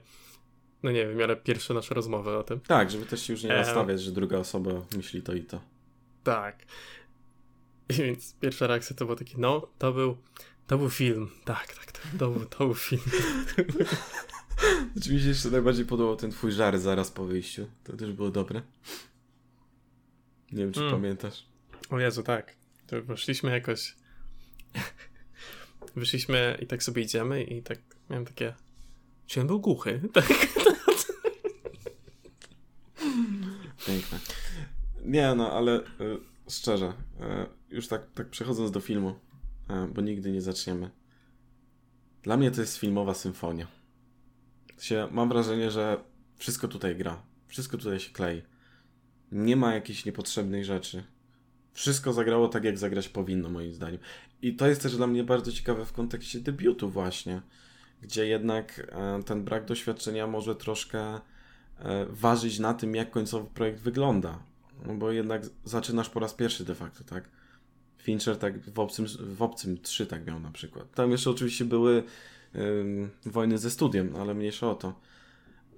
no 0.82 0.90
nie 0.90 1.06
wiem, 1.06 1.20
ale 1.22 1.36
pierwsze 1.36 1.74
nasze 1.74 1.94
rozmowy 1.94 2.36
o 2.36 2.42
tym. 2.42 2.60
Tak, 2.60 2.90
żeby 2.90 3.06
też 3.06 3.22
się 3.22 3.32
już 3.32 3.42
nie 3.42 3.48
nastawiać, 3.48 4.00
e... 4.00 4.04
że 4.04 4.12
druga 4.12 4.38
osoba 4.38 4.70
myśli 4.96 5.22
to 5.22 5.34
i 5.34 5.42
to. 5.42 5.60
Tak. 6.24 6.58
I 7.88 7.94
więc 7.94 8.34
pierwsza 8.40 8.66
reakcja 8.66 8.96
to 8.96 9.04
było 9.04 9.16
takie, 9.16 9.34
no, 9.38 9.68
to 9.78 9.92
był, 9.92 10.16
to 10.66 10.78
był 10.78 10.90
film. 10.90 11.30
Tak, 11.44 11.74
tak, 11.74 11.92
to, 11.92 12.00
to, 12.18 12.30
był, 12.30 12.46
to 12.46 12.58
był 12.58 12.74
film. 12.74 13.02
Oczywiście 14.98 15.28
jeszcze 15.28 15.50
najbardziej 15.50 15.86
podobał 15.86 16.16
ten 16.16 16.30
twój 16.30 16.52
żar 16.52 16.78
zaraz 16.78 17.10
po 17.10 17.24
wyjściu. 17.24 17.66
To 17.84 17.96
też 17.96 18.12
było 18.12 18.30
dobre. 18.30 18.62
Nie 20.52 20.64
wiem, 20.64 20.72
czy 20.72 20.80
mm. 20.80 20.92
pamiętasz. 20.92 21.46
O 21.90 22.00
Jezu, 22.00 22.22
tak. 22.22 22.56
To 22.86 23.02
weszliśmy 23.02 23.50
jakoś... 23.50 23.96
Wyszliśmy 25.96 26.58
i 26.62 26.66
tak 26.66 26.82
sobie 26.82 27.02
idziemy 27.02 27.42
i 27.42 27.62
tak 27.62 27.78
miałem 28.10 28.24
takie... 28.24 28.54
Czy 29.26 29.40
on 29.40 29.46
był 29.46 29.60
głuchy? 29.60 30.00
Tak. 30.12 30.26
Piękne. 33.86 34.18
Nie 35.04 35.34
no, 35.34 35.52
ale 35.52 35.80
y, 35.80 35.84
szczerze, 36.48 36.92
y, 37.70 37.74
już 37.74 37.88
tak, 37.88 38.10
tak 38.14 38.28
przechodząc 38.28 38.70
do 38.70 38.80
filmu, 38.80 39.14
e, 39.68 39.88
bo 39.94 40.00
nigdy 40.00 40.32
nie 40.32 40.42
zaczniemy. 40.42 40.90
Dla 42.22 42.36
mnie 42.36 42.50
to 42.50 42.60
jest 42.60 42.76
filmowa 42.76 43.14
symfonia. 43.14 43.66
Się, 44.78 45.08
mam 45.10 45.28
wrażenie, 45.28 45.70
że 45.70 46.04
wszystko 46.36 46.68
tutaj 46.68 46.96
gra. 46.96 47.22
Wszystko 47.48 47.78
tutaj 47.78 48.00
się 48.00 48.10
klei. 48.12 48.42
Nie 49.32 49.56
ma 49.56 49.74
jakichś 49.74 50.04
niepotrzebnych 50.04 50.64
rzeczy. 50.64 51.04
Wszystko 51.72 52.12
zagrało 52.12 52.48
tak, 52.48 52.64
jak 52.64 52.78
zagrać 52.78 53.08
powinno, 53.08 53.48
moim 53.48 53.72
zdaniem. 53.72 54.00
I 54.42 54.56
to 54.56 54.68
jest 54.68 54.82
też 54.82 54.96
dla 54.96 55.06
mnie 55.06 55.24
bardzo 55.24 55.52
ciekawe 55.52 55.84
w 55.86 55.92
kontekście 55.92 56.40
debiutu, 56.40 56.90
właśnie, 56.90 57.42
gdzie 58.02 58.26
jednak 58.26 58.88
e, 58.92 59.22
ten 59.22 59.44
brak 59.44 59.64
doświadczenia 59.64 60.26
może 60.26 60.56
troszkę 60.56 61.00
e, 61.08 61.20
ważyć 62.10 62.58
na 62.58 62.74
tym, 62.74 62.94
jak 62.94 63.10
końcowy 63.10 63.50
projekt 63.54 63.80
wygląda. 63.80 64.38
No 64.86 64.94
bo 64.94 65.12
jednak 65.12 65.42
zaczynasz 65.64 66.08
po 66.08 66.20
raz 66.20 66.34
pierwszy 66.34 66.64
de 66.64 66.74
facto, 66.74 67.04
tak? 67.04 67.28
Fincher 67.98 68.36
tak 68.36 68.58
w 68.58 68.78
Obcym, 68.78 69.06
w 69.20 69.42
Obcym 69.42 69.78
3 69.80 70.06
tak 70.06 70.26
miał 70.26 70.40
na 70.40 70.50
przykład. 70.50 70.94
Tam 70.94 71.10
jeszcze 71.10 71.30
oczywiście 71.30 71.64
były 71.64 72.02
um, 72.54 73.10
wojny 73.26 73.58
ze 73.58 73.70
studiem, 73.70 74.16
ale 74.16 74.34
mniejsza 74.34 74.70
o 74.70 74.74
to. 74.74 75.00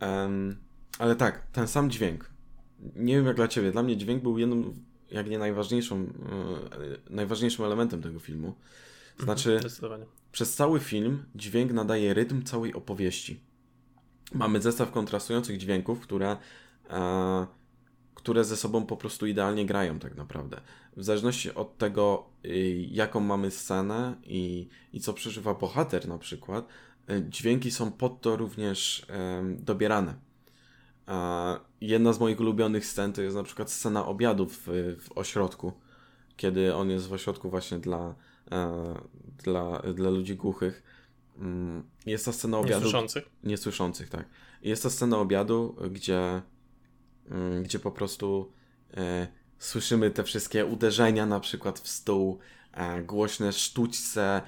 Um, 0.01 0.57
ale 0.99 1.17
tak, 1.17 1.47
ten 1.53 1.69
sam 1.69 1.91
dźwięk. 1.91 2.34
Nie 2.97 3.17
wiem 3.17 3.27
jak 3.27 3.37
dla 3.37 3.49
ciebie, 3.49 3.73
dla 3.73 3.83
mnie 3.83 3.97
dźwięk 3.97 4.23
był 4.23 4.39
jedną, 4.39 4.75
jak 5.11 5.31
nie 5.31 5.39
najważniejszą, 5.39 5.97
e, 5.97 6.09
najważniejszym 7.11 7.65
elementem 7.65 8.03
tego 8.03 8.19
filmu. 8.19 8.47
Mhm, 8.47 9.25
znaczy, 9.25 9.61
przez 10.33 10.55
cały 10.55 10.81
film 10.81 11.25
dźwięk 11.35 11.73
nadaje 11.73 12.15
rytm 12.15 12.43
całej 12.43 12.75
opowieści. 12.75 13.41
Mamy 14.35 14.63
zestaw 14.63 14.91
kontrastujących 14.91 15.59
dźwięków, 15.59 16.01
które 16.01 16.37
e, 16.91 17.47
które 18.25 18.45
ze 18.45 18.57
sobą 18.57 18.87
po 18.87 18.97
prostu 18.97 19.27
idealnie 19.27 19.67
grają 19.67 19.99
tak 19.99 20.17
naprawdę. 20.17 20.61
W 20.97 21.05
zależności 21.05 21.55
od 21.55 21.79
tego, 21.79 22.27
y, 22.45 22.87
jaką 22.91 23.21
mamy 23.21 23.51
scenę 23.51 24.15
i, 24.25 24.69
i 24.93 25.01
co 25.01 25.13
przeżywa 25.13 25.55
bohater 25.55 26.09
na 26.09 26.19
przykład, 26.19 26.69
y, 27.11 27.27
dźwięki 27.29 27.71
są 27.71 27.93
pod 27.93 28.21
to 28.21 28.37
również 28.37 29.07
dobierane. 29.59 30.15
Jedna 31.81 32.13
z 32.13 32.21
moich 32.21 32.41
ulubionych 32.41 32.87
scen 32.87 33.13
to 33.13 33.23
jest 33.23 33.37
na 33.37 33.43
przykład 33.43 33.71
scena 33.71 34.07
obiadu 34.07 34.47
w, 34.47 34.69
w 35.01 35.13
ośrodku, 35.15 35.73
kiedy 36.37 36.75
on 36.75 36.91
jest 36.91 37.07
w 37.07 37.13
ośrodku 37.13 37.51
właśnie 37.51 37.79
dla, 37.79 38.15
e, 38.53 38.95
dla, 39.45 39.79
dla 39.79 40.11
ludzi 40.11 40.37
głuchych 40.37 40.83
mm, 41.39 41.85
jest 42.07 42.25
ta 42.25 42.33
scena 42.33 42.59
obiadu. 42.59 42.77
Niesłyszących? 42.77 43.31
Niesłyszących, 43.45 44.09
tak. 44.09 44.25
Jest 44.63 44.83
ta 44.83 44.91
scena 44.91 45.19
obiadu, 45.19 45.77
gdzie, 45.91 46.43
mm, 47.31 47.63
gdzie 47.63 47.79
po 47.79 47.91
prostu 47.91 48.53
e, 48.97 49.27
słyszymy 49.59 50.11
te 50.11 50.25
wszystkie 50.25 50.67
uderzenia 50.67 51.27
na 51.27 51.41
przykład 51.41 51.79
w 51.79 51.89
stół, 51.89 52.39
e, 52.73 53.03
głośne 53.03 53.53
sztućce. 53.53 54.43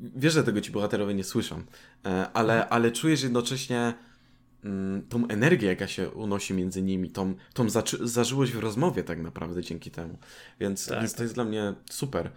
Wiesz, 0.00 0.32
że 0.32 0.44
tego 0.44 0.60
ci 0.60 0.70
bohaterowie 0.70 1.14
nie 1.14 1.24
słyszą, 1.24 1.62
e, 2.06 2.32
ale, 2.32 2.52
Mhm. 2.52 2.72
ale 2.72 2.92
czujesz 2.92 3.22
jednocześnie 3.22 3.94
tą 5.08 5.26
energię, 5.26 5.68
jaka 5.68 5.88
się 5.88 6.10
unosi 6.10 6.54
między 6.54 6.82
nimi, 6.82 7.10
tą, 7.10 7.34
tą 7.54 7.66
zażyłość 8.00 8.52
w 8.52 8.58
rozmowie 8.58 9.04
tak 9.04 9.22
naprawdę 9.22 9.62
dzięki 9.62 9.90
temu. 9.90 10.18
Więc, 10.60 10.86
Tak. 10.86 10.98
więc 10.98 11.14
to 11.14 11.22
jest 11.22 11.34
dla 11.34 11.44
mnie 11.44 11.74
super. 11.90 12.30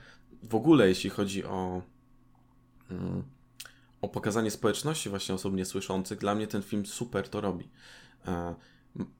W 0.44 0.56
ogóle 0.56 0.88
jeśli 0.88 1.10
chodzi 1.10 1.46
o 1.46 1.82
mm, 2.92 3.24
o 4.02 4.10
pokazanie 4.10 4.52
społeczności 4.52 5.10
właśnie 5.10 5.36
osób 5.36 5.56
niesłyszących, 5.56 6.20
dla 6.20 6.36
mnie 6.36 6.48
ten 6.48 6.62
film 6.62 6.86
super 6.86 7.30
to 7.30 7.42
robi. 7.42 7.70
E, 8.28 8.56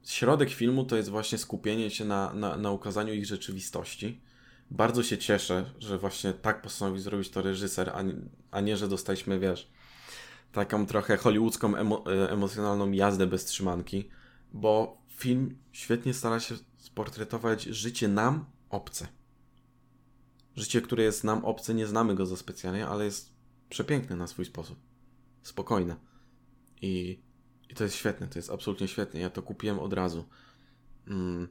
Środek 0.06 0.50
filmu 0.50 0.86
to 0.86 0.98
jest 0.98 1.10
właśnie 1.10 1.38
skupienie 1.38 1.90
się 1.90 2.06
na, 2.06 2.34
na, 2.34 2.58
na 2.58 2.72
ukazaniu 2.72 3.14
ich 3.14 3.26
rzeczywistości. 3.26 4.22
Bardzo 4.72 5.04
się 5.04 5.18
cieszę, 5.18 5.66
że 5.80 5.98
właśnie 5.98 6.34
tak 6.34 6.62
postanowił 6.62 7.00
zrobić 7.00 7.30
to 7.30 7.42
reżyser, 7.42 7.92
a 7.96 8.02
nie, 8.02 8.14
a 8.52 8.62
nie 8.62 8.78
że 8.78 8.88
dostaliśmy, 8.88 9.40
wiesz, 9.40 9.70
taką 10.52 10.86
trochę 10.86 11.18
hollywoodzką 11.18 11.76
emo, 11.76 12.04
e, 12.14 12.32
emocjonalną 12.32 12.92
jazdę 12.92 13.28
bez 13.28 13.46
trzymanki, 13.46 14.10
bo 14.54 15.02
film 15.10 15.58
świetnie 15.72 16.14
stara 16.14 16.40
się 16.40 16.56
sportretować 16.78 17.64
życie 17.64 18.08
nam 18.08 18.46
obce. 18.70 19.08
Życie, 20.56 20.82
które 20.82 21.04
jest 21.04 21.24
nam 21.24 21.46
obce, 21.46 21.74
nie 21.74 21.88
znamy 21.88 22.16
go 22.16 22.26
za 22.26 22.38
specjalnie, 22.38 22.88
ale 22.88 23.06
jest 23.06 23.34
przepiękne 23.70 24.16
na 24.16 24.28
swój 24.28 24.46
sposób. 24.46 24.80
Spokojne. 25.42 25.96
I, 26.82 27.22
i 27.70 27.76
to 27.76 27.84
jest 27.84 27.96
świetne, 27.96 28.28
to 28.28 28.40
jest 28.40 28.50
absolutnie 28.50 28.88
świetne. 28.88 29.20
Ja 29.20 29.30
to 29.30 29.42
kupiłem 29.42 29.80
od 29.80 29.94
razu. 29.94 30.26
Mm. 31.08 31.48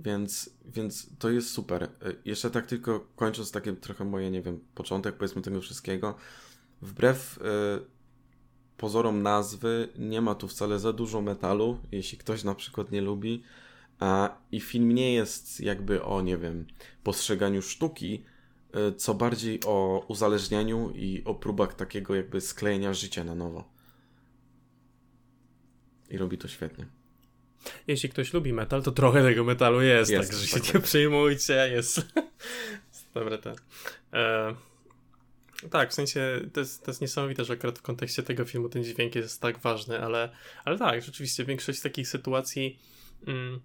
Więc, 0.00 0.50
więc 0.64 1.18
to 1.18 1.30
jest 1.30 1.50
super. 1.50 1.82
Y, 1.82 2.16
Jeszcze 2.24 2.50
tak 2.50 2.66
tylko 2.66 3.00
kończąc 3.16 3.52
takie 3.52 3.72
trochę 3.72 4.04
moje, 4.04 4.30
nie 4.30 4.42
wiem, 4.42 4.60
początek 4.74 5.16
powiedzmy 5.16 5.42
tego 5.42 5.60
wszystkiego. 5.60 6.16
Wbrew 6.82 7.38
y, 7.38 7.40
pozorom 8.76 9.22
nazwy 9.22 9.88
nie 9.98 10.20
ma 10.20 10.34
tu 10.34 10.48
wcale 10.48 10.78
za 10.78 10.92
dużo 10.92 11.20
metalu, 11.20 11.78
jeśli 11.92 12.18
ktoś 12.18 12.44
na 12.44 12.54
przykład 12.54 12.92
nie 12.92 13.00
lubi. 13.00 13.42
A, 14.00 14.38
I 14.52 14.60
film 14.60 14.92
nie 14.94 15.14
jest 15.14 15.60
jakby 15.60 16.02
o, 16.02 16.22
nie 16.22 16.38
wiem, 16.38 16.66
postrzeganiu 17.02 17.62
sztuki, 17.62 18.24
y, 18.76 18.94
co 18.94 19.14
bardziej 19.14 19.60
o 19.66 20.04
uzależnianiu 20.08 20.90
i 20.94 21.22
o 21.24 21.34
próbach 21.34 21.74
takiego 21.74 22.14
jakby 22.14 22.40
sklejenia 22.40 22.94
życia 22.94 23.24
na 23.24 23.34
nowo. 23.34 23.64
I 26.10 26.18
robi 26.18 26.38
to 26.38 26.48
świetnie. 26.48 26.86
Jeśli 27.86 28.08
ktoś 28.08 28.32
lubi 28.32 28.52
metal, 28.52 28.82
to 28.82 28.92
trochę 28.92 29.22
tego 29.22 29.44
metalu 29.44 29.82
jest, 29.82 30.10
Jest, 30.10 30.30
także 30.30 30.46
się 30.46 30.60
tak. 30.60 30.74
nie 30.74 30.80
przejmujcie, 30.80 31.68
jest. 31.72 31.96
jest 32.92 33.06
Dobre 33.14 33.38
te. 33.38 33.54
E, 34.12 34.54
tak, 35.70 35.90
w 35.90 35.94
sensie 35.94 36.40
to 36.52 36.60
jest, 36.60 36.84
to 36.84 36.90
jest 36.90 37.00
niesamowite, 37.00 37.44
że 37.44 37.52
akurat 37.52 37.78
w 37.78 37.82
kontekście 37.82 38.22
tego 38.22 38.44
filmu 38.44 38.68
ten 38.68 38.84
dźwięk 38.84 39.14
jest 39.14 39.40
tak 39.40 39.58
ważny, 39.58 40.00
ale, 40.00 40.30
ale 40.64 40.78
tak, 40.78 41.02
rzeczywiście 41.02 41.44
większość 41.44 41.80
takich 41.80 42.08
sytuacji 42.08 42.78
mm, 43.26 43.60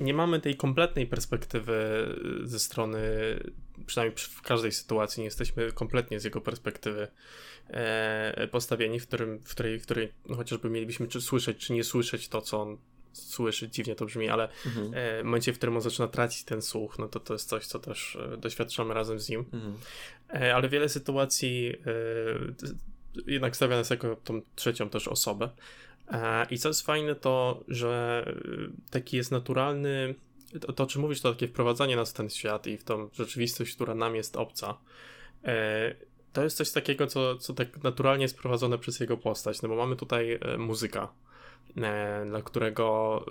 nie 0.00 0.14
mamy 0.14 0.40
tej 0.40 0.56
kompletnej 0.56 1.06
perspektywy 1.06 2.06
ze 2.44 2.58
strony, 2.58 3.00
przynajmniej 3.86 4.14
przy- 4.16 4.30
w 4.30 4.42
każdej 4.42 4.72
sytuacji, 4.72 5.20
nie 5.20 5.24
jesteśmy 5.24 5.72
kompletnie 5.72 6.20
z 6.20 6.24
jego 6.24 6.40
perspektywy 6.40 7.08
e, 7.68 8.48
postawieni, 8.50 9.00
w, 9.00 9.06
którym, 9.06 9.38
w 9.38 9.50
której, 9.50 9.78
w 9.78 9.82
której 9.82 10.12
no, 10.28 10.36
chociażby 10.36 10.70
mielibyśmy 10.70 11.08
czy 11.08 11.20
słyszeć, 11.20 11.58
czy 11.58 11.72
nie 11.72 11.84
słyszeć 11.84 12.28
to, 12.28 12.40
co 12.40 12.62
on 12.62 12.78
słyszy, 13.12 13.68
dziwnie 13.70 13.94
to 13.94 14.04
brzmi, 14.06 14.28
ale 14.28 14.48
Mhm. 14.66 14.86
e, 14.94 15.20
w 15.22 15.24
momencie, 15.24 15.52
w 15.52 15.56
którym 15.56 15.76
on 15.76 15.82
zaczyna 15.82 16.08
tracić 16.08 16.44
ten 16.44 16.62
słuch, 16.62 16.98
no 16.98 17.08
to 17.08 17.20
to 17.20 17.32
jest 17.32 17.48
coś, 17.48 17.66
co 17.66 17.78
też 17.78 18.16
e, 18.16 18.36
doświadczamy 18.36 18.94
razem 18.94 19.20
z 19.20 19.28
nim. 19.28 19.44
Mhm. 19.52 19.74
E, 20.32 20.54
ale 20.54 20.68
wiele 20.68 20.88
sytuacji 20.88 21.74
e, 21.86 23.32
jednak 23.32 23.56
stawia 23.56 23.76
nas 23.76 23.90
jako 23.90 24.16
tą 24.16 24.42
trzecią 24.54 24.88
też 24.88 25.08
osobę. 25.08 25.50
E, 26.08 26.46
I 26.50 26.58
co 26.58 26.68
jest 26.68 26.86
fajne, 26.86 27.14
to 27.14 27.64
że 27.68 28.24
taki 28.90 29.16
jest 29.16 29.30
naturalny. 29.30 30.14
To, 30.60 30.72
to 30.72 30.84
o 30.84 30.86
czym 30.86 31.02
mówisz, 31.02 31.20
to 31.20 31.32
takie 31.32 31.48
wprowadzanie 31.48 31.96
nas 31.96 32.10
w 32.10 32.14
ten 32.14 32.30
świat 32.30 32.66
i 32.66 32.78
w 32.78 32.84
tą 32.84 33.08
rzeczywistość, 33.12 33.74
która 33.74 33.94
nam 33.94 34.16
jest 34.16 34.36
obca. 34.36 34.78
To 36.32 36.44
jest 36.44 36.56
coś 36.56 36.70
takiego, 36.70 37.06
co, 37.06 37.36
co 37.36 37.54
tak 37.54 37.82
naturalnie 37.82 38.24
jest 38.24 38.38
prowadzone 38.38 38.78
przez 38.78 39.00
jego 39.00 39.16
postać, 39.16 39.62
no 39.62 39.68
bo 39.68 39.76
mamy 39.76 39.96
tutaj 39.96 40.38
muzyka, 40.58 41.08
dla 42.26 42.42
którego 42.44 43.24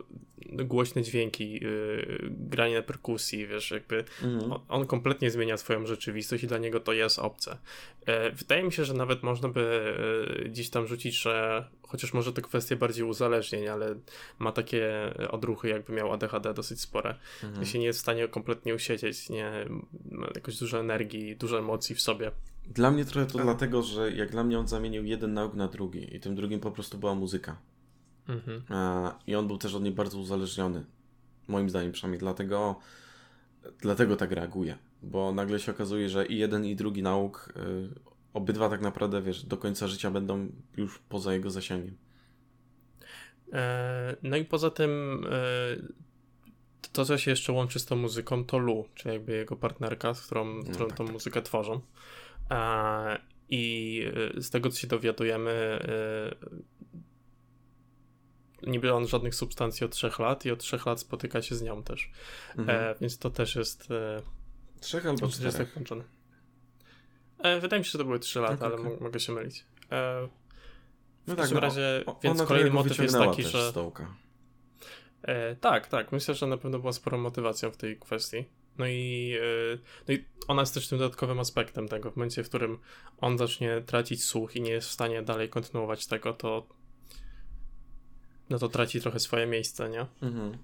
głośne 0.66 1.04
dźwięki, 1.04 1.66
y, 1.66 2.30
granie 2.30 2.76
na 2.76 2.82
perkusji, 2.82 3.48
wiesz, 3.48 3.72
jakby 3.72 4.04
Mhm. 4.24 4.52
on, 4.70 4.86
kompletnie 4.88 5.32
zmienia 5.32 5.58
swoją 5.58 5.86
rzeczywistość 5.86 6.44
i 6.44 6.48
dla 6.48 6.58
niego 6.58 6.80
to 6.80 6.94
jest 6.94 7.20
obce. 7.20 7.58
E, 8.06 8.32
wydaje 8.32 8.64
mi 8.64 8.74
się, 8.74 8.86
że 8.86 8.94
nawet 8.94 9.24
można 9.24 9.50
by 9.50 9.94
e, 10.46 10.50
gdzieś 10.50 10.70
tam 10.70 10.88
rzucić, 10.88 11.22
że 11.22 11.66
chociaż 11.82 12.14
może 12.14 12.34
to 12.34 12.42
kwestie 12.42 12.76
bardziej 12.76 13.06
uzależnień, 13.06 13.68
ale 13.68 13.96
ma 14.40 14.52
takie 14.52 15.14
odruchy, 15.30 15.70
jakby 15.70 15.94
miał 15.94 16.14
ADHD 16.14 16.54
dosyć 16.54 16.82
spore. 16.82 17.16
Mhm. 17.44 17.66
Się 17.66 17.80
nie 17.80 17.86
jest 17.86 18.00
w 18.00 18.02
stanie 18.02 18.28
kompletnie 18.28 18.76
usiedzieć, 18.76 19.30
nie 19.30 19.52
ma 20.12 20.28
jakoś 20.36 20.58
dużo 20.58 20.80
energii, 20.80 21.36
dużo 21.36 21.60
emocji 21.60 21.96
w 21.96 22.02
sobie. 22.02 22.32
Dla 22.68 22.92
mnie 22.92 23.06
trochę 23.06 23.28
to 23.28 23.34
Tak. 23.34 23.44
dlatego, 23.44 23.82
że 23.84 24.12
jak 24.12 24.32
dla 24.32 24.44
mnie 24.44 24.60
on 24.60 24.68
zamienił 24.68 25.06
jeden 25.06 25.34
nauk 25.34 25.54
na 25.54 25.68
drugi 25.68 26.16
i 26.16 26.20
tym 26.20 26.36
drugim 26.36 26.60
po 26.60 26.72
prostu 26.72 26.98
była 26.98 27.16
muzyka. 27.16 27.58
Mhm. 28.28 28.62
A, 28.70 29.14
I 29.28 29.36
on 29.36 29.48
był 29.48 29.58
też 29.58 29.76
od 29.76 29.84
niej 29.84 29.94
bardzo 29.94 30.18
uzależniony. 30.20 30.86
Moim 31.48 31.70
zdaniem 31.70 31.92
przynajmniej. 31.92 32.20
Dlatego, 32.20 32.80
dlatego 33.80 34.16
tak 34.16 34.32
reaguje. 34.32 34.78
Bo 35.04 35.32
nagle 35.32 35.60
się 35.60 35.72
okazuje, 35.72 36.10
że 36.10 36.26
i 36.26 36.38
jeden 36.38 36.66
i 36.66 36.76
drugi 36.76 37.04
nauk, 37.04 37.54
y, 37.58 37.90
obydwa 38.34 38.70
tak 38.70 38.82
naprawdę, 38.82 39.22
wiesz, 39.22 39.44
do 39.46 39.58
końca 39.58 39.88
życia 39.88 40.12
będą 40.12 40.52
już 40.78 41.00
poza 41.00 41.34
jego 41.34 41.50
zasięgiem. 41.50 41.98
E, 43.54 44.16
No 44.24 44.38
i 44.38 44.46
poza 44.46 44.70
tym 44.72 45.24
e, 45.32 46.02
to, 46.92 47.06
co 47.06 47.18
się 47.18 47.32
jeszcze 47.32 47.54
łączy 47.54 47.80
z 47.80 47.86
tą 47.86 47.96
muzyką, 47.96 48.46
to 48.46 48.58
Lu, 48.58 48.86
czyli 48.96 49.14
jakby 49.14 49.32
jego 49.34 49.56
partnerka, 49.56 50.14
z 50.14 50.26
którą, 50.26 50.46
No 50.46 50.64
którą 50.64 50.88
tak, 50.88 50.98
tą 50.98 51.06
tak. 51.06 51.14
muzykę 51.14 51.42
tworzą. 51.42 51.82
E, 52.52 53.20
I 53.50 54.04
e, 54.38 54.42
z 54.42 54.50
tego, 54.50 54.70
co 54.70 54.80
się 54.80 54.88
dowiadujemy, 54.88 55.52
e, 55.52 56.36
nie 58.68 58.80
bierze 58.80 58.96
on 58.96 59.08
żadnych 59.08 59.36
substancji 59.36 59.86
od 59.86 59.92
3 59.92 60.12
lat 60.20 60.46
i 60.46 60.52
od 60.52 60.60
3 60.60 60.80
lat 60.86 61.00
spotyka 61.00 61.42
się 61.42 61.56
z 61.56 61.62
nią 61.62 61.84
też. 61.84 62.12
Mhm. 62.58 62.80
E, 62.80 62.96
więc 63.02 63.18
to 63.18 63.30
też 63.30 63.56
jest, 63.56 63.92
e, 63.92 64.22
Trzech 64.80 65.06
albo 65.06 65.20
tak 65.28 65.30
czterech. 65.30 65.74
połączone. 65.74 66.04
E, 67.40 67.60
wydaje 67.60 67.80
mi 67.80 67.86
się, 67.86 67.92
że 67.92 67.98
to 67.98 68.06
były 68.06 68.20
3 68.20 68.40
lata, 68.40 68.58
Tak, 68.58 68.74
ale 68.74 68.78
mo- 68.78 68.98
mogę 69.02 69.20
się 69.20 69.34
mylić. 69.34 69.66
E, 69.92 70.28
w 71.26 71.28
No 71.28 71.36
każdym 71.36 71.56
no, 71.56 71.62
razie, 71.62 72.04
o- 72.06 72.20
więc 72.24 72.42
kolejny 72.44 72.70
motyw 72.72 73.00
jest 73.00 73.16
taki, 73.16 73.44
że... 73.44 73.74
E, 75.24 75.56
tak, 75.56 75.88
tak. 75.88 76.12
Myślę, 76.12 76.36
że 76.36 76.48
na 76.48 76.58
pewno 76.58 76.80
była 76.80 76.94
spora 76.94 77.18
motywacją 77.18 77.72
w 77.72 77.78
tej 77.78 78.00
kwestii. 78.00 78.46
No 78.78 78.88
i, 78.88 79.34
e, 79.74 79.78
no 80.08 80.14
i 80.14 80.26
ona 80.48 80.62
jest 80.62 80.74
też 80.74 80.88
tym 80.88 81.00
dodatkowym 81.00 81.40
aspektem 81.40 81.88
tego. 81.88 82.12
W 82.12 82.16
momencie, 82.16 82.44
w 82.44 82.50
którym 82.50 82.80
on 83.18 83.38
zacznie 83.38 83.82
tracić 83.86 84.24
słuch 84.26 84.56
i 84.56 84.62
nie 84.62 84.72
jest 84.72 84.88
w 84.88 84.92
stanie 84.92 85.22
dalej 85.22 85.50
kontynuować 85.50 86.08
tego, 86.08 86.34
to 86.34 86.68
no 88.52 88.60
to 88.60 88.70
traci 88.70 89.02
trochę 89.02 89.20
swoje 89.20 89.48
miejsce, 89.48 89.90
nie? 89.90 90.06
Mhm. 90.22 90.58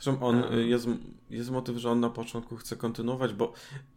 Zresztą 0.00 0.22
on, 0.26 0.54
y, 0.54 0.66
jest, 0.68 0.86
jest 1.30 1.50
motyw, 1.50 1.76
że 1.76 1.90
on 1.90 2.00
na 2.00 2.10
początku 2.10 2.56
chce 2.56 2.76
kontynuować, 2.76 3.32
bo 3.32 3.52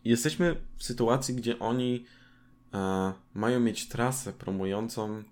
jesteśmy 0.06 0.56
w 0.78 0.84
sytuacji, 0.84 1.36
gdzie 1.36 1.60
oni 1.60 2.06
e, 2.74 3.14
mają 3.34 3.60
mieć 3.60 3.88
trasę 3.88 4.34
promującą 4.34 5.24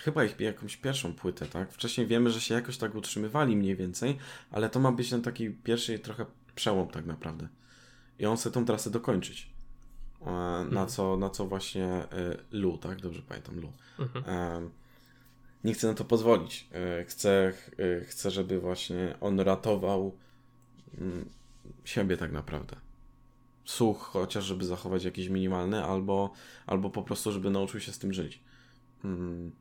chyba 0.00 0.24
ich 0.24 0.40
jakąś 0.40 0.76
pierwszą 0.76 1.12
płytę, 1.12 1.46
tak? 1.46 1.72
Wcześniej 1.72 2.06
wiemy, 2.06 2.30
że 2.30 2.40
się 2.40 2.54
jakoś 2.54 2.78
tak 2.78 2.94
utrzymywali 2.94 3.56
mniej 3.56 3.76
więcej, 3.76 4.18
ale 4.50 4.70
to 4.70 4.80
ma 4.80 4.92
być 4.92 5.10
ten 5.10 5.22
taki 5.22 5.50
pierwszy 5.50 5.98
trochę 5.98 6.26
przełom 6.54 6.88
tak 6.88 7.06
naprawdę. 7.06 7.48
I 8.18 8.26
on 8.26 8.36
chce 8.36 8.50
tą 8.50 8.64
trasę 8.64 8.90
dokończyć. 8.90 9.50
E, 10.20 10.24
na, 10.24 10.60
Mhm. 10.60 10.88
co, 10.88 11.16
na 11.16 11.30
co 11.30 11.46
właśnie 11.46 11.84
e, 11.86 12.08
Lu, 12.52 12.78
tak? 12.78 13.00
Dobrze 13.00 13.22
pamiętam, 13.22 13.60
Lu. 13.60 13.72
Mhm. 13.98 14.24
Em, 14.26 14.70
nie 15.64 15.74
chcę 15.74 15.86
na 15.86 15.94
to 15.94 16.04
pozwolić. 16.04 16.68
E, 16.72 17.04
Chcę, 17.04 17.52
e, 17.78 18.04
chcę 18.04 18.30
żeby 18.30 18.60
właśnie 18.60 19.14
on 19.20 19.40
ratował 19.40 20.16
mm, 20.98 21.28
siebie 21.84 22.16
tak 22.16 22.32
naprawdę. 22.32 22.76
Słuch 23.64 23.98
chociaż, 23.98 24.44
żeby 24.44 24.64
zachować 24.64 25.04
jakiś 25.04 25.28
minimalny, 25.28 25.84
albo, 25.84 26.32
albo 26.66 26.90
po 26.90 27.02
prostu, 27.02 27.32
żeby 27.32 27.50
nauczył 27.50 27.80
się 27.80 27.92
z 27.92 27.98
tym 27.98 28.12
żyć. 28.12 28.40
Mm, 29.04 29.52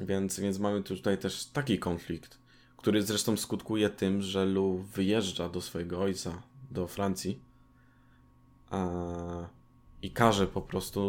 Więc, 0.00 0.40
więc 0.40 0.58
mamy 0.58 0.82
tutaj 0.82 1.18
też 1.18 1.46
taki 1.46 1.78
konflikt, 1.78 2.38
który 2.76 3.02
zresztą 3.02 3.36
skutkuje 3.36 3.90
tym, 3.90 4.22
że 4.22 4.44
Lu 4.44 4.78
wyjeżdża 4.78 5.48
do 5.48 5.60
swojego 5.60 6.00
ojca, 6.00 6.42
do 6.70 6.86
Francji. 6.86 7.40
A, 8.70 8.88
i 10.02 10.10
każe 10.10 10.46
po 10.46 10.60
prostu 10.62 11.00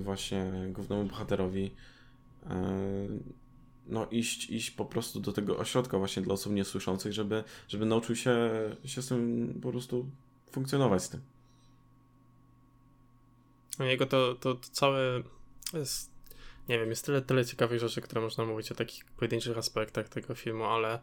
właśnie 0.00 0.52
głównemu 0.72 1.04
bohaterowi 1.04 1.74
no 3.86 4.06
iść, 4.10 4.50
iść 4.50 4.70
po 4.70 4.84
prostu 4.84 5.20
do 5.20 5.32
tego 5.32 5.58
ośrodka 5.58 5.98
właśnie 5.98 6.22
dla 6.22 6.34
osób 6.34 6.52
niesłyszących, 6.52 7.12
żeby, 7.12 7.44
żeby 7.68 7.86
nauczył 7.86 8.16
się, 8.16 8.50
się 8.84 9.02
z 9.02 9.08
tym 9.08 9.54
po 9.62 9.70
prostu 9.70 10.06
funkcjonować 10.50 11.02
z 11.02 11.08
tym. 11.08 11.20
Jego 13.80 14.06
to, 14.06 14.34
to, 14.34 14.54
to 14.54 14.68
całe 14.72 15.22
jest, 15.74 16.10
nie 16.68 16.78
wiem, 16.78 16.90
jest 16.90 17.06
tyle, 17.06 17.22
tyle 17.22 17.44
ciekawych 17.44 17.80
rzeczy, 17.80 18.00
które 18.00 18.20
można 18.20 18.44
mówić 18.44 18.72
o 18.72 18.74
takich 18.74 19.04
pojedynczych 19.04 19.58
aspektach 19.58 20.08
tego 20.08 20.34
filmu, 20.34 20.64
ale 20.64 20.98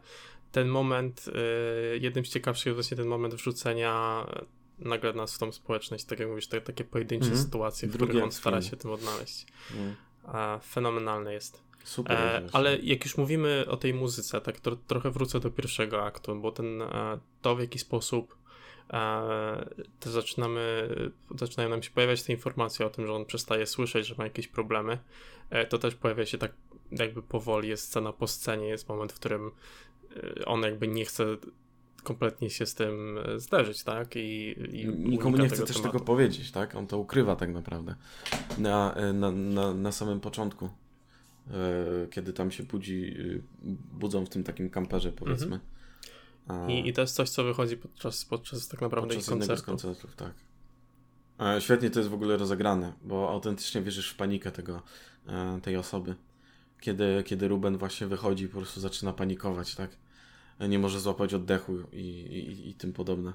ten 0.52 0.68
moment, 0.68 1.28
y, 1.28 1.98
jednym 1.98 2.24
z 2.24 2.28
ciekawszych 2.28 2.66
jest 2.66 2.76
właśnie 2.76 2.96
ten 2.96 3.06
moment 3.06 3.34
wrzucenia 3.34 4.26
nagle 4.78 5.12
nas 5.12 5.34
w 5.34 5.38
tą 5.38 5.52
społeczność, 5.52 6.04
tak 6.04 6.20
jak 6.20 6.28
mówisz, 6.28 6.46
te, 6.46 6.60
takie 6.60 6.84
pojedyncze 6.84 7.26
mm 7.26 7.38
-hmm. 7.38 7.42
sytuacje, 7.42 7.88
w 7.88 7.94
których 7.94 8.24
on 8.24 8.32
stara 8.32 8.62
się 8.62 8.76
tym 8.76 8.90
odnaleźć. 8.90 9.46
Mm. 9.74 9.94
A, 10.24 10.60
fenomenalne 10.64 11.32
jest. 11.32 11.69
Super. 11.84 12.18
E, 12.18 12.48
ale 12.52 12.78
jak 12.78 13.04
już 13.04 13.16
mówimy 13.16 13.64
o 13.68 13.76
tej 13.76 13.94
muzyce, 13.94 14.40
tak 14.40 14.60
to, 14.60 14.76
trochę 14.76 15.10
wrócę 15.10 15.40
do 15.40 15.50
pierwszego 15.50 16.04
aktu, 16.04 16.36
bo 16.36 16.52
ten, 16.52 16.82
e, 16.82 17.18
to 17.42 17.56
w 17.56 17.60
jaki 17.60 17.78
sposób 17.78 18.36
e, 18.92 19.70
to 20.00 20.10
zaczynamy, 20.10 20.88
zaczynają 21.38 21.68
nam 21.68 21.82
się 21.82 21.90
pojawiać 21.90 22.22
te 22.22 22.32
informacje 22.32 22.86
o 22.86 22.90
tym, 22.90 23.06
że 23.06 23.12
on 23.12 23.24
przestaje 23.24 23.66
słyszeć, 23.66 24.06
że 24.06 24.14
ma 24.18 24.24
jakieś 24.24 24.48
problemy, 24.48 24.98
e, 25.50 25.66
to 25.66 25.78
też 25.78 25.94
pojawia 25.94 26.26
się 26.26 26.38
tak 26.38 26.52
jakby 26.90 27.22
powoli, 27.22 27.68
jest 27.68 27.84
scena 27.84 28.12
po 28.12 28.26
scenie, 28.26 28.66
jest 28.66 28.88
moment, 28.88 29.12
w 29.12 29.16
którym 29.16 29.50
on 30.46 30.62
jakby 30.62 30.88
nie 30.88 31.04
chce 31.04 31.24
kompletnie 32.02 32.50
się 32.50 32.66
z 32.66 32.74
tym 32.74 33.18
zderzyć, 33.36 33.84
tak? 33.84 34.16
I, 34.16 34.56
i 34.72 34.86
Nikomu 34.86 35.36
nie 35.36 35.48
chce 35.48 35.66
też 35.66 35.76
tematu. 35.76 35.92
tego 35.92 36.04
powiedzieć, 36.04 36.50
tak? 36.50 36.74
On 36.74 36.86
to 36.86 36.98
ukrywa 36.98 37.36
tak 37.36 37.52
naprawdę 37.52 37.94
na, 38.58 38.94
na, 39.14 39.30
na, 39.30 39.74
na 39.74 39.92
samym 39.92 40.20
początku. 40.20 40.70
E, 41.50 42.06
kiedy 42.10 42.32
tam 42.32 42.50
się 42.50 42.62
budzi, 42.62 43.14
y, 43.18 43.42
budzą 43.92 44.26
w 44.26 44.28
tym 44.28 44.44
takim 44.44 44.70
kamperze, 44.70 45.12
powiedzmy. 45.12 45.60
Mhm. 46.48 46.70
I, 46.70 46.88
I 46.88 46.92
to 46.92 47.00
jest 47.00 47.14
coś, 47.14 47.30
co 47.30 47.44
wychodzi 47.44 47.76
podczas, 47.76 48.24
podczas 48.24 48.68
tak 48.68 48.80
naprawdę 48.80 49.14
podczas 49.14 49.28
koncertu. 49.28 49.62
z 49.62 49.66
koncertów, 49.66 50.16
tak. 50.16 50.32
E, 51.40 51.60
świetnie 51.60 51.90
to 51.90 52.00
jest 52.00 52.10
w 52.10 52.14
ogóle 52.14 52.36
rozegrane, 52.36 52.92
bo 53.02 53.30
autentycznie 53.30 53.82
wierzysz 53.82 54.10
w 54.10 54.16
panikę 54.16 54.52
tego, 54.52 54.82
e, 55.26 55.60
tej 55.62 55.76
osoby. 55.76 56.14
Kiedy, 56.80 57.22
kiedy 57.26 57.48
Ruben 57.48 57.78
właśnie 57.78 58.06
wychodzi 58.06 58.48
po 58.48 58.56
prostu 58.56 58.80
zaczyna 58.80 59.12
panikować, 59.12 59.74
tak? 59.74 59.90
Nie 60.68 60.78
może 60.78 61.00
złapać 61.00 61.34
oddechu 61.34 61.78
i, 61.92 61.98
i, 61.98 62.68
i 62.68 62.74
tym 62.74 62.92
podobne. 62.92 63.32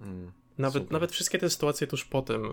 Mm. 0.00 0.32
Nawet, 0.58 0.90
nawet 0.90 1.12
wszystkie 1.12 1.38
te 1.38 1.50
sytuacje 1.50 1.86
tuż 1.86 2.04
po 2.04 2.22
tym, 2.22 2.44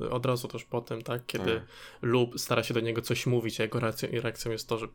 e, 0.00 0.10
od 0.10 0.26
razu 0.26 0.48
tuż 0.48 0.64
po 0.64 0.80
tym, 0.80 1.02
tak? 1.02 1.26
Kiedy 1.26 1.54
tak. 1.54 1.62
lub 2.02 2.40
stara 2.40 2.62
się 2.62 2.74
do 2.74 2.80
niego 2.80 3.02
coś 3.02 3.26
mówić, 3.26 3.60
a 3.60 3.62
jego 3.62 3.80
reakcją, 3.80 4.08
reakcją 4.12 4.52
jest 4.52 4.68
to, 4.68 4.78
że 4.78 4.88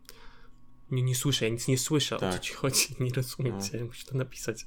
nie, 0.92 1.04
nie 1.04 1.16
słyszę, 1.16 1.46
ja 1.46 1.52
nic 1.52 1.68
nie 1.68 1.78
słyszę, 1.78 2.18
tak. 2.18 2.30
o 2.30 2.32
co 2.32 2.38
tak. 2.38 2.42
ci 2.42 2.54
chodzi, 2.54 2.88
nie 3.00 3.10
rozumiem 3.10 3.58
no. 3.58 3.70
cię, 3.70 3.84
muszę 3.86 4.06
to 4.06 4.18
napisać. 4.18 4.66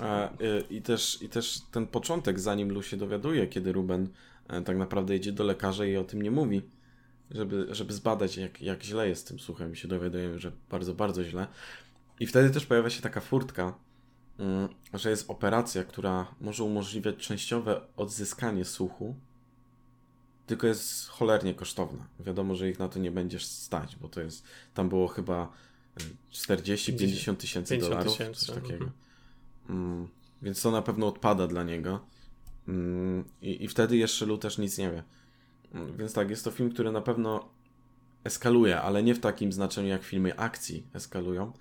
A, 0.00 0.28
y, 0.42 0.64
i, 0.70 0.82
też, 0.82 1.22
I 1.22 1.28
też 1.28 1.60
ten 1.70 1.86
początek, 1.86 2.40
zanim 2.40 2.72
Lu 2.72 2.82
się 2.82 2.96
dowiaduje, 2.96 3.46
kiedy 3.46 3.72
Ruben 3.72 4.08
e, 4.48 4.62
tak 4.62 4.76
naprawdę 4.76 5.16
idzie 5.16 5.32
do 5.32 5.44
lekarza 5.44 5.84
i 5.84 5.96
o 5.96 6.04
tym 6.04 6.22
nie 6.22 6.30
mówi, 6.30 6.62
żeby, 7.30 7.66
żeby 7.70 7.92
zbadać, 7.92 8.36
jak, 8.36 8.62
jak 8.62 8.82
źle 8.82 9.08
jest 9.08 9.22
z 9.22 9.24
tym 9.24 9.38
słuchem, 9.40 9.72
i 9.72 9.76
się 9.76 9.88
dowiadujemy, 9.88 10.38
że 10.38 10.52
bardzo, 10.70 10.94
bardzo 10.94 11.24
źle. 11.24 11.46
I 12.20 12.26
wtedy 12.26 12.50
też 12.50 12.66
pojawia 12.66 12.90
się 12.90 13.02
taka 13.02 13.20
furtka, 13.20 13.74
że 14.94 15.10
jest 15.10 15.30
operacja, 15.30 15.84
która 15.84 16.34
może 16.40 16.64
umożliwiać 16.64 17.16
częściowe 17.16 17.80
odzyskanie 17.96 18.64
słuchu, 18.64 19.16
tylko 20.46 20.66
jest 20.66 21.08
cholernie 21.08 21.54
kosztowna. 21.54 22.06
Wiadomo, 22.20 22.54
że 22.54 22.70
ich 22.70 22.78
na 22.78 22.88
to 22.88 22.98
nie 22.98 23.10
będziesz 23.10 23.46
stać, 23.46 23.96
bo 23.96 24.08
to 24.08 24.20
jest, 24.20 24.44
tam 24.74 24.88
było 24.88 25.08
chyba 25.08 25.52
40-50 26.32 27.36
tysięcy 27.36 27.78
dolarów, 27.78 28.16
coś 28.16 28.46
takiego. 28.46 28.84
Mhm. 28.84 28.90
Mm, 29.68 30.08
więc 30.42 30.62
to 30.62 30.70
na 30.70 30.82
pewno 30.82 31.06
odpada 31.06 31.46
dla 31.46 31.64
niego. 31.64 32.00
Mm, 32.68 33.24
I, 33.42 33.64
I 33.64 33.68
wtedy 33.68 33.96
jeszcze 33.96 34.26
Lu 34.26 34.38
też 34.38 34.58
nic 34.58 34.78
nie 34.78 34.90
wie. 34.90 35.02
Więc 35.98 36.12
tak, 36.12 36.30
jest 36.30 36.44
to 36.44 36.50
film, 36.50 36.70
który 36.70 36.92
na 36.92 37.00
pewno 37.00 37.48
eskaluje, 38.24 38.80
ale 38.80 39.02
nie 39.02 39.14
w 39.14 39.20
takim 39.20 39.52
znaczeniu 39.52 39.88
jak 39.88 40.02
filmy 40.02 40.38
akcji 40.38 40.86
eskalują, 40.94 41.52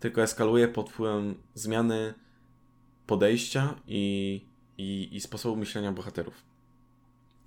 tylko 0.00 0.22
eskaluje 0.22 0.68
pod 0.68 0.90
wpływem 0.90 1.34
zmiany 1.54 2.14
podejścia 3.08 3.74
i, 3.86 4.40
i, 4.78 5.08
i 5.12 5.20
sposobu 5.20 5.56
myślenia 5.56 5.92
bohaterów. 5.92 6.34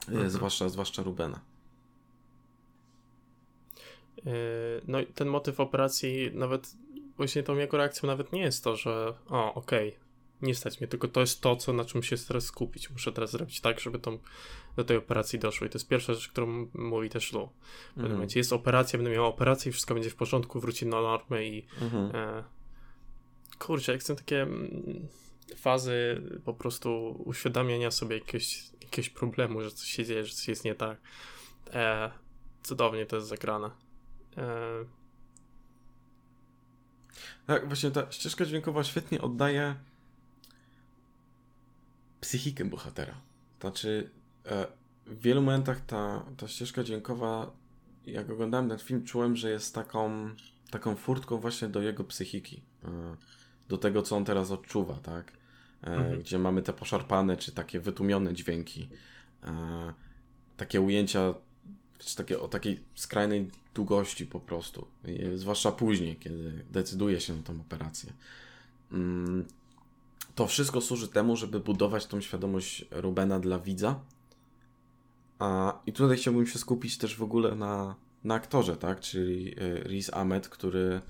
Mhm. 0.07 0.29
Zwłaszcza, 0.29 0.69
zwłaszcza 0.69 1.03
Rubena. 1.03 1.39
E, 4.25 4.31
no 4.87 4.99
i 4.99 5.05
ten 5.05 5.27
motyw 5.27 5.59
operacji, 5.59 6.31
nawet 6.33 6.75
właśnie 7.17 7.43
tą 7.43 7.57
jego 7.57 7.77
reakcją 7.77 8.07
nawet 8.07 8.33
nie 8.33 8.41
jest 8.41 8.63
to, 8.63 8.75
że 8.75 9.13
o, 9.29 9.53
okej, 9.53 9.89
okay, 9.89 9.99
nie 10.41 10.55
stać 10.55 10.79
mnie, 10.79 10.87
tylko 10.87 11.07
to 11.07 11.19
jest 11.19 11.41
to, 11.41 11.55
co, 11.55 11.73
na 11.73 11.85
czym 11.85 12.03
się 12.03 12.17
teraz 12.17 12.43
skupić. 12.43 12.89
Muszę 12.89 13.11
teraz 13.11 13.31
zrobić 13.31 13.61
tak, 13.61 13.79
żeby 13.79 13.99
tą, 13.99 14.19
do 14.75 14.83
tej 14.83 14.97
operacji 14.97 15.39
doszło. 15.39 15.67
I 15.67 15.69
to 15.69 15.77
jest 15.77 15.87
pierwsza 15.87 16.13
rzecz, 16.13 16.27
którą 16.27 16.67
mówi 16.73 17.09
też 17.09 17.33
Lu. 17.33 17.47
W 17.47 17.87
pewnym 17.87 18.05
mm. 18.05 18.17
momencie 18.17 18.39
jest 18.39 18.53
operacja, 18.53 18.99
będę 18.99 19.11
miał 19.11 19.25
operację 19.25 19.69
i 19.69 19.73
wszystko 19.73 19.93
będzie 19.93 20.09
w 20.09 20.15
porządku, 20.15 20.59
wróci 20.59 20.85
na 20.85 21.01
normę 21.01 21.45
i 21.45 21.67
-hmm. 21.81 22.15
e, 22.15 22.43
kurczę, 23.59 23.91
jak 23.91 24.01
chcę 24.01 24.15
takie 24.15 24.41
mm, 24.41 25.07
fazy 25.55 26.21
po 26.45 26.53
prostu 26.53 27.21
uświadamiania 27.25 27.91
sobie 27.91 28.17
jakiegoś, 28.17 28.63
jakiegoś 28.81 29.09
problemu, 29.09 29.61
że 29.61 29.71
coś 29.71 29.87
się 29.87 30.05
dzieje, 30.05 30.25
że 30.25 30.33
coś 30.33 30.47
jest 30.47 30.65
nie 30.65 30.75
tak. 30.75 30.97
E, 31.73 32.11
cudownie 32.63 33.05
to 33.05 33.15
jest 33.15 33.27
zagrane. 33.27 33.69
E... 34.37 34.85
Tak, 37.47 37.67
właśnie 37.67 37.91
ta 37.91 38.11
ścieżka 38.11 38.45
dźwiękowa 38.45 38.83
świetnie 38.83 39.21
oddaje 39.21 39.75
psychikę 42.21 42.65
bohatera. 42.65 43.21
Znaczy, 43.61 44.09
e, 44.45 44.67
w 45.05 45.21
wielu 45.21 45.41
momentach 45.41 45.85
ta, 45.85 46.25
ta 46.37 46.47
ścieżka 46.47 46.83
dźwiękowa, 46.83 47.51
jak 48.05 48.29
oglądałem 48.29 48.69
ten 48.69 48.79
film, 48.79 49.03
czułem, 49.05 49.35
że 49.35 49.51
jest 49.51 49.75
taką, 49.75 50.29
taką 50.69 50.95
furtką 50.95 51.37
właśnie 51.37 51.67
do 51.67 51.81
jego 51.81 52.03
psychiki. 52.03 52.63
E, 52.83 53.15
do 53.69 53.77
tego, 53.77 54.01
co 54.01 54.15
on 54.17 54.25
teraz 54.25 54.51
odczuwa, 54.51 54.93
tak? 54.93 55.31
E, 55.83 55.87
mhm. 55.87 56.19
gdzie 56.19 56.39
mamy 56.39 56.61
te 56.61 56.73
poszarpane 56.73 57.37
czy 57.37 57.51
takie 57.51 57.79
wytłumione 57.79 58.33
dźwięki, 58.33 58.89
e, 59.43 59.93
takie 60.57 60.81
ujęcia 60.81 61.33
czy 61.97 62.15
takie, 62.15 62.39
o 62.39 62.47
takiej 62.47 62.79
skrajnej 62.95 63.49
długości 63.73 64.25
po 64.25 64.39
prostu, 64.39 64.87
zwłaszcza 65.35 65.71
później, 65.71 66.15
kiedy 66.15 66.65
decyduje 66.71 67.21
się 67.21 67.35
na 67.35 67.43
tą 67.43 67.61
operację. 67.61 68.13
Mm, 68.91 69.45
to 70.35 70.47
wszystko 70.47 70.81
służy 70.81 71.07
temu, 71.07 71.35
żeby 71.35 71.59
budować 71.59 72.05
tą 72.05 72.21
świadomość 72.21 72.85
Rubena 72.91 73.39
dla 73.39 73.59
widza. 73.59 73.99
A, 75.39 75.79
I 75.85 75.93
tutaj 75.93 76.17
chciałbym 76.17 76.47
się 76.47 76.59
skupić 76.59 76.97
też 76.97 77.15
w 77.15 77.23
ogóle 77.23 77.55
na, 77.55 77.95
na 78.23 78.33
aktorze, 78.35 78.77
tak? 78.77 78.99
Czyli 78.99 79.55
e, 79.59 79.83
Riz 79.83 80.13
Ahmed, 80.13 80.49
który 80.49 81.01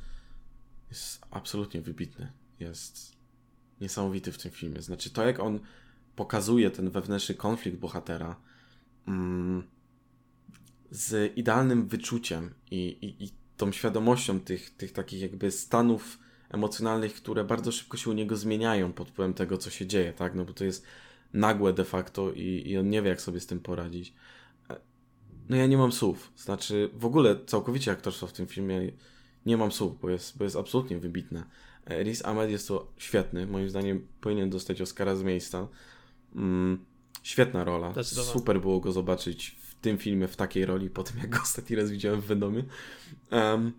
jest 0.89 1.21
absolutnie 1.31 1.81
wybitny. 1.81 2.31
Jest 2.59 3.20
niesamowity 3.81 4.31
w 4.31 4.37
tym 4.37 4.51
filmie. 4.51 4.81
Znaczy 4.81 5.09
to, 5.09 5.27
jak 5.27 5.39
on 5.39 5.59
pokazuje 6.15 6.71
ten 6.71 6.89
wewnętrzny 6.89 7.35
konflikt 7.35 7.77
bohatera 7.77 8.35
mm, 9.07 9.63
z 10.91 11.37
idealnym 11.37 11.87
wyczuciem 11.87 12.53
i, 12.71 12.77
i, 12.77 13.23
i 13.23 13.29
tą 13.57 13.71
świadomością 13.71 14.39
tych, 14.39 14.69
tych 14.69 14.91
takich 14.91 15.21
jakby 15.21 15.51
stanów 15.51 16.19
emocjonalnych, 16.49 17.13
które 17.13 17.43
bardzo 17.43 17.71
szybko 17.71 17.97
się 17.97 18.09
u 18.09 18.13
niego 18.13 18.37
zmieniają 18.37 18.93
pod 18.93 19.09
wpływem 19.09 19.33
tego, 19.33 19.57
co 19.57 19.69
się 19.69 19.87
dzieje, 19.87 20.13
tak? 20.13 20.35
No 20.35 20.45
bo 20.45 20.53
to 20.53 20.63
jest 20.63 20.85
nagłe 21.33 21.73
de 21.73 21.85
facto 21.85 22.31
i, 22.31 22.63
i 22.65 22.77
on 22.77 22.89
nie 22.89 23.01
wie, 23.01 23.09
jak 23.09 23.21
sobie 23.21 23.39
z 23.39 23.47
tym 23.47 23.59
poradzić. 23.59 24.13
E, 24.69 24.79
no 25.49 25.55
ja 25.55 25.67
nie 25.67 25.77
mam 25.77 25.91
słów. 25.91 26.31
Znaczy, 26.35 26.89
w 26.93 27.05
ogóle 27.05 27.45
całkowicie 27.45 27.91
aktorstwo 27.91 28.27
w 28.27 28.33
tym 28.33 28.47
filmie 28.47 28.91
nie 29.45 29.57
mam 29.57 29.71
słów, 29.71 30.01
bo 30.01 30.09
jest, 30.09 30.37
bo 30.37 30.43
jest 30.43 30.55
absolutnie 30.55 30.97
wybitne. 30.97 31.43
Riz 31.89 32.25
Ahmed 32.25 32.49
jest 32.49 32.67
to 32.67 32.87
świetny. 32.97 33.47
Moim 33.47 33.69
zdaniem 33.69 34.07
powinien 34.21 34.49
dostać 34.49 34.81
Oscara 34.81 35.15
z 35.15 35.23
miejsca. 35.23 35.67
Mm, 36.35 36.85
świetna 37.23 37.63
rola. 37.63 37.93
Super 38.03 38.61
było 38.61 38.79
go 38.79 38.91
zobaczyć 38.91 39.55
w 39.61 39.75
tym 39.75 39.97
filmie 39.97 40.27
w 40.27 40.35
takiej 40.35 40.65
roli, 40.65 40.89
po 40.89 41.03
tym 41.03 41.17
jak 41.17 41.29
go 41.29 41.41
ostatni 41.41 41.75
raz 41.75 41.91
widziałem 41.91 42.21
w 42.21 42.25
Venomie. 42.25 42.63
Um, 43.31 43.73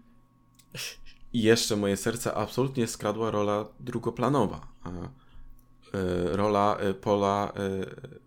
I 1.32 1.42
jeszcze 1.42 1.76
moje 1.76 1.96
serce 1.96 2.34
absolutnie 2.34 2.86
skradła 2.86 3.30
rola 3.30 3.66
drugoplanowa. 3.80 4.68
A, 4.84 4.90
y, 4.90 6.36
rola 6.36 6.78
y, 6.90 6.94
Pola, 6.94 7.52
y, 7.56 8.20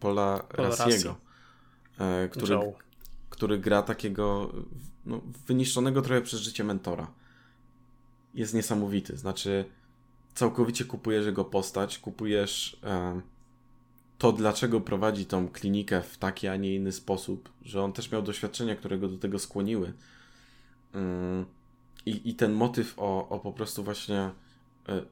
Pola 0.00 0.46
Rasiego, 0.50 1.16
który, 2.30 2.58
który 3.30 3.58
gra 3.58 3.82
takiego 3.82 4.52
no, 5.06 5.20
wyniszczonego 5.46 6.02
trochę 6.02 6.22
przez 6.22 6.40
życie 6.40 6.64
mentora 6.64 7.21
jest 8.34 8.54
niesamowity. 8.54 9.16
Znaczy, 9.16 9.64
całkowicie 10.34 10.84
kupujesz 10.84 11.26
jego 11.26 11.44
postać, 11.44 11.98
kupujesz 11.98 12.80
to, 14.18 14.32
dlaczego 14.32 14.80
prowadzi 14.80 15.26
tą 15.26 15.48
klinikę 15.48 16.02
w 16.02 16.18
taki, 16.18 16.48
a 16.48 16.56
nie 16.56 16.74
inny 16.74 16.92
sposób, 16.92 17.52
że 17.62 17.82
on 17.82 17.92
też 17.92 18.12
miał 18.12 18.22
doświadczenia, 18.22 18.76
które 18.76 18.98
go 18.98 19.08
do 19.08 19.18
tego 19.18 19.38
skłoniły. 19.38 19.92
Mm, 20.92 21.46
I, 22.06 22.30
i 22.30 22.34
ten 22.34 22.52
motyw 22.52 22.94
o, 22.96 23.28
o 23.28 23.38
po 23.38 23.52
prostu 23.52 23.84
właśnie 23.84 24.30
e, 24.88 25.02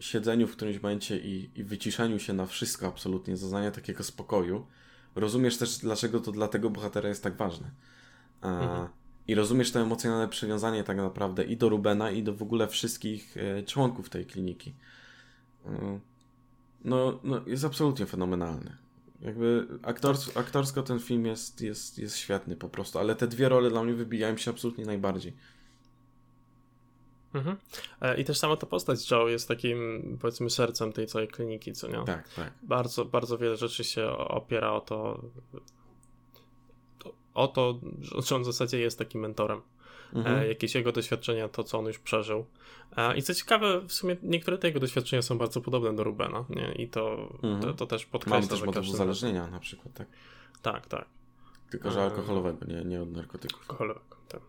siedzeniu 0.00 0.46
w 0.46 0.52
którymś 0.52 0.82
momencie 0.82 1.18
i, 1.18 1.50
i 1.56 1.64
wyciszeniu 1.64 2.18
się 2.18 2.32
na 2.32 2.46
wszystko 2.46 2.86
absolutnie, 2.86 3.36
zaznania 3.36 3.70
takiego 3.70 4.04
spokoju, 4.04 4.66
rozumiesz 5.14 5.56
też, 5.56 5.78
dlaczego 5.78 6.20
to 6.20 6.32
dla 6.32 6.48
tego 6.48 6.70
bohatera 6.70 7.08
jest 7.08 7.22
tak 7.22 7.36
ważne. 7.36 7.70
Mhm. 8.42 8.88
I 9.28 9.34
rozumiesz 9.34 9.72
to 9.72 9.80
emocjonalne 9.80 10.28
przywiązanie 10.28 10.84
tak 10.84 10.96
naprawdę 10.96 11.44
i 11.44 11.56
do 11.56 11.68
Rubena, 11.68 12.10
i 12.10 12.22
do 12.22 12.34
w 12.34 12.42
ogóle 12.42 12.68
wszystkich 12.68 13.36
e, 13.36 13.62
członków 13.62 14.10
tej 14.10 14.26
kliniki. 14.26 14.74
E, 15.66 16.00
no, 16.84 17.20
no 17.24 17.40
jest 17.46 17.64
absolutnie 17.64 18.06
fenomenalny. 18.06 18.76
Jakby 19.20 19.66
aktors 19.82 20.36
aktorsko 20.36 20.82
ten 20.82 21.00
film 21.00 21.26
jest, 21.26 21.60
jest, 21.60 21.98
jest 21.98 22.16
świetny 22.16 22.56
po 22.56 22.68
prostu, 22.68 22.98
ale 22.98 23.14
te 23.14 23.26
dwie 23.26 23.48
role 23.48 23.70
dla 23.70 23.84
mnie 23.84 23.94
wybijają 23.94 24.36
się 24.36 24.50
absolutnie 24.50 24.84
najbardziej. 24.84 25.32
Mhm. 27.34 27.56
E, 28.00 28.20
I 28.20 28.24
też 28.24 28.38
sama 28.38 28.56
ta 28.56 28.66
postać 28.66 29.10
Joe 29.10 29.28
jest 29.28 29.48
takim, 29.48 30.18
powiedzmy, 30.20 30.50
sercem 30.50 30.92
tej 30.92 31.06
całej 31.06 31.28
kliniki, 31.28 31.72
co 31.72 31.88
nie? 31.88 32.04
Tak, 32.04 32.28
tak. 32.28 32.52
Bardzo, 32.62 33.04
bardzo 33.04 33.38
wiele 33.38 33.56
rzeczy 33.56 33.84
się 33.84 34.08
opiera 34.10 34.72
o 34.72 34.80
to, 34.80 35.22
o 37.38 37.48
to, 37.48 37.80
że 38.22 38.36
on 38.36 38.42
w 38.42 38.46
zasadzie 38.46 38.78
jest 38.78 38.98
takim 38.98 39.20
mentorem. 39.20 39.60
Mhm. 40.14 40.38
E, 40.38 40.48
jakieś 40.48 40.74
jego 40.74 40.92
doświadczenia, 40.92 41.48
to 41.48 41.64
co 41.64 41.78
on 41.78 41.86
już 41.86 41.98
przeżył. 41.98 42.46
E, 42.96 43.16
I 43.16 43.22
co 43.22 43.34
ciekawe, 43.34 43.80
w 43.80 43.92
sumie 43.92 44.16
niektóre 44.22 44.58
te 44.58 44.68
jego 44.68 44.80
doświadczenia 44.80 45.22
są 45.22 45.38
bardzo 45.38 45.60
podobne 45.60 45.96
do 45.96 46.04
Rubena, 46.04 46.44
nie? 46.48 46.72
I 46.72 46.88
to, 46.88 47.28
mhm. 47.42 47.60
to, 47.60 47.74
to, 47.74 47.86
też 47.86 48.06
podkreśla. 48.06 48.36
Mamy 48.36 48.48
też 48.48 48.62
motyw 48.62 48.88
uzależnienia 48.88 49.46
na 49.46 49.60
przykład, 49.60 49.94
tak? 49.94 50.06
Tak, 50.62 50.86
tak. 50.86 51.04
Tylko, 51.70 51.90
że 51.90 52.02
alkoholowego, 52.02 52.66
nie, 52.66 52.84
nie 52.84 53.02
od 53.02 53.12
narkotyków. 53.12 53.60
Alkoholowego, 53.60 54.16
tak. 54.28 54.40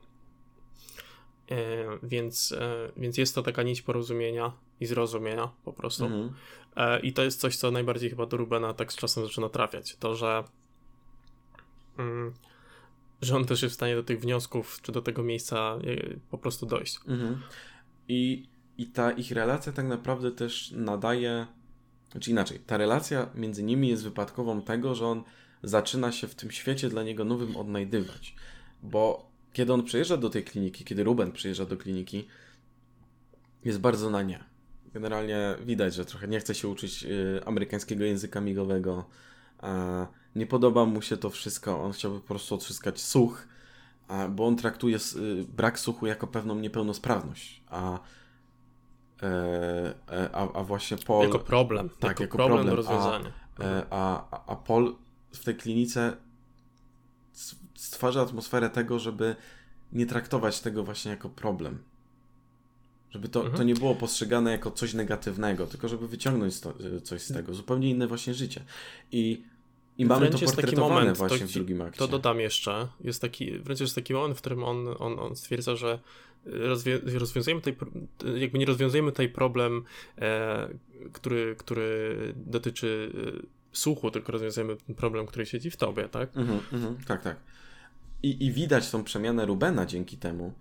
E, 1.51 1.57
więc, 2.03 2.51
e, 2.51 2.91
więc 2.97 3.17
jest 3.17 3.35
to 3.35 3.43
taka 3.43 3.63
nić 3.63 3.81
porozumienia 3.81 4.51
i 4.79 4.85
zrozumienia 4.85 5.49
po 5.63 5.73
prostu. 5.73 6.05
Mhm. 6.05 6.33
E, 6.75 6.99
I 6.99 7.13
to 7.13 7.23
jest 7.23 7.39
coś, 7.39 7.57
co 7.57 7.71
najbardziej 7.71 8.09
chyba 8.09 8.25
do 8.25 8.37
Rubena 8.37 8.73
tak 8.73 8.93
z 8.93 8.95
czasem 8.95 9.23
zaczyna 9.23 9.49
trafiać. 9.49 9.95
To, 9.95 10.15
że 10.15 10.43
mm, 11.97 12.33
że 13.21 13.35
on 13.35 13.45
też 13.45 13.61
jest 13.61 13.73
w 13.73 13.75
stanie 13.75 13.95
do 13.95 14.03
tych 14.03 14.19
wniosków, 14.19 14.79
czy 14.81 14.91
do 14.91 15.01
tego 15.01 15.23
miejsca 15.23 15.79
po 16.29 16.37
prostu 16.37 16.65
dojść. 16.65 16.99
Mhm. 17.07 17.41
I, 18.07 18.49
I 18.77 18.87
ta 18.87 19.11
ich 19.11 19.31
relacja 19.31 19.71
tak 19.71 19.85
naprawdę 19.85 20.31
też 20.31 20.71
nadaje, 20.71 21.47
znaczy 22.11 22.31
inaczej, 22.31 22.59
ta 22.59 22.77
relacja 22.77 23.29
między 23.35 23.63
nimi 23.63 23.87
jest 23.87 24.03
wypadkową 24.03 24.61
tego, 24.61 24.95
że 24.95 25.07
on 25.07 25.23
zaczyna 25.63 26.11
się 26.11 26.27
w 26.27 26.35
tym 26.35 26.51
świecie 26.51 26.89
dla 26.89 27.03
niego 27.03 27.25
nowym 27.25 27.57
odnajdywać. 27.57 28.35
Bo 28.83 29.31
kiedy 29.53 29.73
on 29.73 29.83
przyjeżdża 29.83 30.17
do 30.17 30.29
tej 30.29 30.43
kliniki, 30.43 30.85
kiedy 30.85 31.03
Ruben 31.03 31.31
przyjeżdża 31.31 31.65
do 31.65 31.77
kliniki, 31.77 32.27
jest 33.65 33.79
bardzo 33.79 34.09
na 34.09 34.23
nie. 34.23 34.43
Generalnie 34.93 35.55
widać, 35.65 35.93
że 35.93 36.05
trochę 36.05 36.27
nie 36.27 36.39
chce 36.39 36.55
się 36.55 36.67
uczyć 36.67 37.03
y, 37.03 37.41
amerykańskiego 37.45 38.03
języka 38.03 38.41
migowego. 38.41 39.09
Nie 40.35 40.45
podoba 40.45 40.85
mu 40.85 41.01
się 41.01 41.17
to 41.17 41.29
wszystko. 41.29 41.83
On 41.83 41.91
chciałby 41.91 42.19
po 42.19 42.27
prostu 42.27 42.55
odzyskać 42.55 43.01
słuch, 43.01 43.47
bo 44.29 44.47
on 44.47 44.55
traktuje 44.55 44.97
y, 44.97 45.43
brak 45.43 45.79
słuchu 45.79 46.07
jako 46.07 46.27
pewną 46.27 46.55
niepełnosprawność. 46.55 47.63
A, 47.67 47.99
e, 49.23 49.93
e, 50.11 50.29
a, 50.33 50.53
a 50.53 50.63
właśnie 50.63 50.97
Paul. 50.97 51.25
Jako 51.25 51.39
problem. 51.39 51.89
Tak, 51.89 52.09
jako, 52.09 52.23
jako 52.23 52.37
problem, 52.37 52.57
problem 52.57 52.75
do 52.75 52.81
rozwiązania. 52.81 53.31
A, 53.59 53.63
e, 53.63 53.85
a, 53.89 54.29
a 54.45 54.55
Paul 54.55 54.95
w 55.33 55.43
tej 55.43 55.55
klinice 55.55 56.17
stwarza 57.75 58.21
atmosferę 58.21 58.69
tego, 58.69 58.99
żeby 58.99 59.35
nie 59.93 60.05
traktować 60.05 60.61
tego 60.61 60.83
właśnie 60.83 61.11
jako 61.11 61.29
problem. 61.29 61.83
Żeby 63.09 63.29
to, 63.29 63.39
mhm. 63.39 63.57
to 63.57 63.63
nie 63.63 63.73
było 63.73 63.95
postrzegane 63.95 64.51
jako 64.51 64.71
coś 64.71 64.93
negatywnego, 64.93 65.67
tylko 65.67 65.87
żeby 65.87 66.07
wyciągnąć 66.07 66.59
to, 66.59 66.73
e, 66.97 67.01
coś 67.01 67.21
z 67.21 67.33
tego. 67.33 67.53
Zupełnie 67.53 67.89
inne 67.89 68.07
właśnie 68.07 68.33
życie. 68.33 68.63
I, 69.11 69.43
i 69.99 70.05
mamy 70.05 70.19
wręcz 70.19 70.39
to 70.39 70.45
portretowane 70.45 70.99
moment, 70.99 71.17
właśnie 71.17 71.39
to, 71.39 71.47
w 71.47 71.51
drugim 71.51 71.81
akcie. 71.81 71.99
To 71.99 72.07
dodam 72.07 72.39
jeszcze. 72.39 72.87
Jest 73.01 73.21
taki, 73.21 73.59
wręcz 73.59 73.79
jest 73.79 73.95
taki 73.95 74.13
moment, 74.13 74.37
w 74.37 74.41
którym 74.41 74.63
on, 74.63 74.87
on, 74.99 75.19
on 75.19 75.35
stwierdza, 75.35 75.75
że 75.75 75.99
rozwią 76.45 76.91
rozwiązujemy 77.13 77.61
tutaj, 77.61 77.87
jakby 78.35 78.59
nie 78.59 78.65
rozwiązujemy 78.65 79.11
tutaj 79.11 79.29
problem, 79.29 79.83
e, 80.17 80.69
który, 81.13 81.55
który 81.57 82.17
dotyczy 82.35 83.11
e, 83.43 83.47
słuchu, 83.71 84.11
tylko 84.11 84.31
rozwiązujemy 84.31 84.75
problem, 84.97 85.25
który 85.25 85.45
siedzi 85.45 85.71
w 85.71 85.77
tobie, 85.77 86.09
tak? 86.09 86.37
Mhm, 86.37 86.59
mhm, 86.73 86.97
tak, 87.07 87.21
tak. 87.21 87.37
I, 88.23 88.45
I 88.45 88.51
widać 88.51 88.91
tą 88.91 89.03
przemianę 89.03 89.45
Rubena 89.45 89.85
dzięki 89.85 90.17
temu 90.17 90.53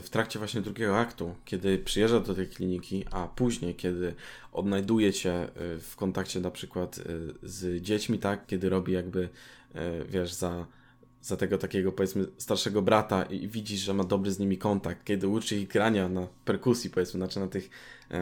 w 0.00 0.06
trakcie 0.10 0.38
właśnie 0.38 0.60
drugiego 0.60 0.98
aktu, 0.98 1.34
kiedy 1.44 1.78
przyjeżdża 1.78 2.20
do 2.20 2.34
tej 2.34 2.48
kliniki, 2.48 3.04
a 3.10 3.28
później, 3.28 3.74
kiedy 3.74 4.14
odnajduje 4.52 5.12
się 5.12 5.48
yy, 5.56 5.80
w 5.80 5.96
kontakcie 5.96 6.40
na 6.40 6.50
przykład 6.50 6.98
yy, 6.98 7.34
z 7.42 7.82
dziećmi, 7.82 8.18
tak, 8.18 8.46
kiedy 8.46 8.68
robi 8.68 8.92
jakby, 8.92 9.28
wiesz, 10.08 10.32
za, 10.32 10.66
za 11.22 11.36
tego 11.36 11.58
takiego 11.58 11.92
powiedzmy 11.92 12.26
starszego 12.38 12.82
brata 12.82 13.22
i 13.22 13.48
widzisz, 13.48 13.80
że 13.80 13.94
ma 13.94 14.04
dobry 14.04 14.30
z 14.32 14.38
nimi 14.38 14.58
kontakt, 14.58 15.04
kiedy 15.04 15.28
uczy 15.28 15.56
ich 15.56 15.68
grania 15.68 16.08
na 16.08 16.26
perkusji, 16.44 16.90
powiedzmy, 16.90 17.18
znaczy 17.18 17.40
na 17.40 17.48
tych, 17.48 17.70
yy, 18.10 18.18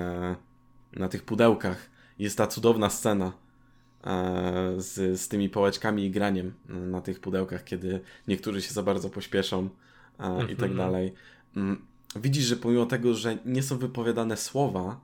na 1.00 1.08
tych 1.08 1.22
pudełkach. 1.22 1.90
Jest 2.18 2.38
ta 2.38 2.46
cudowna 2.46 2.90
scena, 2.90 3.32
E, 4.06 4.74
z, 4.76 5.20
z 5.20 5.28
tymi 5.28 5.48
pałeczkami 5.48 6.04
i 6.04 6.10
graniem 6.10 6.54
na 6.68 7.00
tych 7.00 7.20
pudełkach, 7.20 7.64
kiedy 7.64 8.00
niektórzy 8.28 8.62
się 8.62 8.72
za 8.72 8.82
bardzo 8.82 9.10
pośpieszą 9.10 9.68
mm 10.18 10.46
-hmm. 10.46 10.52
i 10.52 10.56
tak 10.56 10.70
mhm. 10.70 10.76
dalej. 10.76 11.12
Mm, 11.56 11.86
widzisz, 12.16 12.44
że 12.44 12.56
pomimo 12.56 12.86
tego, 12.86 13.14
że 13.14 13.38
nie 13.44 13.62
są 13.62 13.78
wypowiadane 13.78 14.36
słowa, 14.36 15.00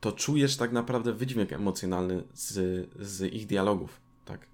to 0.00 0.12
czujesz 0.12 0.56
tak 0.56 0.72
naprawdę 0.72 1.12
wydźwięk 1.12 1.52
emocjonalny 1.52 2.22
z, 2.34 2.88
z 3.00 3.32
ich 3.32 3.46
dialogów, 3.46 4.00
tak? 4.24 4.46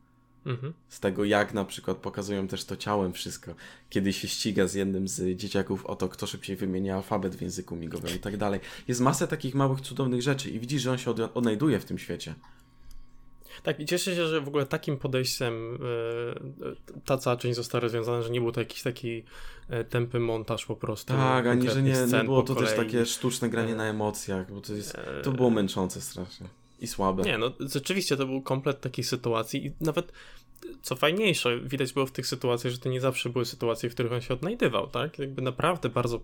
Mhm. 0.47 0.73
Z 0.89 1.01
tego, 1.01 1.25
jak 1.25 1.55
na 1.55 1.65
przykład 1.65 1.97
pokazują 1.97 2.49
też 2.49 2.65
to 2.65 2.77
ciałem 2.77 3.13
wszystko. 3.13 3.55
Kiedy 3.91 4.13
się 4.13 4.29
ściga 4.29 4.67
z 4.67 4.75
jednym 4.75 5.09
z 5.09 5.37
dzieciaków 5.37 5.87
o 5.87 5.97
to, 5.97 6.09
kto 6.09 6.27
szybciej 6.27 6.57
wymienia 6.57 6.97
alfabet 6.97 7.37
w 7.37 7.43
języku 7.43 7.77
migowym 7.77 8.17
i 8.17 8.19
tak 8.19 8.37
dalej. 8.37 8.61
Jest 8.89 9.01
masę 9.01 9.29
takich 9.29 9.55
małych, 9.55 9.81
cudownych 9.81 10.23
rzeczy 10.23 10.51
i 10.51 10.61
widzisz, 10.61 10.83
że 10.83 10.91
on 10.91 10.99
się 10.99 11.11
odnajduje 11.11 11.81
w 11.81 11.85
tym 11.85 11.99
świecie. 11.99 12.35
Tak, 13.63 13.81
i 13.81 13.87
cieszę 13.87 14.17
się, 14.17 14.27
że 14.27 14.41
w 14.41 14.49
ogóle 14.49 14.67
takim 14.67 14.97
podejściem 14.97 15.79
yy, 16.61 16.77
ta 17.05 17.19
cała 17.19 17.37
część 17.37 17.57
została 17.57 17.81
rozwiązana, 17.83 18.23
że 18.23 18.31
nie 18.31 18.41
był 18.41 18.53
to 18.53 18.61
jakiś 18.61 18.83
taki 18.83 19.25
yy, 19.71 19.85
tępy 19.85 20.21
montaż 20.21 20.67
po 20.67 20.77
prostu. 20.77 21.13
Tak, 21.13 21.47
ani 21.47 21.71
że 21.71 21.83
nie, 21.83 21.95
nie 22.13 22.25
było 22.25 22.43
to 22.43 22.55
też 22.55 22.77
takie 22.77 23.07
sztuczne 23.07 23.49
granie 23.49 23.71
yy, 23.71 23.77
na 23.77 23.85
emocjach, 23.85 24.53
bo 24.53 24.61
to, 24.61 24.75
jest, 24.75 24.97
to 25.23 25.33
było 25.33 25.51
męczące 25.51 26.01
strasznie 26.01 26.47
i 26.81 26.87
słabe. 26.87 27.23
Nie, 27.23 27.39
no 27.39 27.53
rzeczywiście 27.61 28.17
to 28.17 28.27
był 28.27 28.43
komplet 28.43 28.81
takiej 28.81 29.05
sytuacji 29.05 29.67
i 29.67 29.73
nawet 29.81 30.13
co 30.83 30.97
fajniejsze, 30.97 31.61
widać 31.61 31.93
było 31.93 32.07
w 32.07 32.13
tych 32.13 32.27
sytuacjach, 32.27 32.73
że 32.73 32.79
to 32.79 32.89
nie 32.89 33.01
zawsze 33.01 33.29
były 33.29 33.45
sytuacje, 33.45 33.91
w 33.91 33.95
których 33.95 34.13
on 34.13 34.21
się 34.21 34.35
odnajdywał, 34.35 34.87
tak? 34.87 35.19
Jakby 35.19 35.43
naprawdę 35.43 35.89
bardzo 35.89 36.21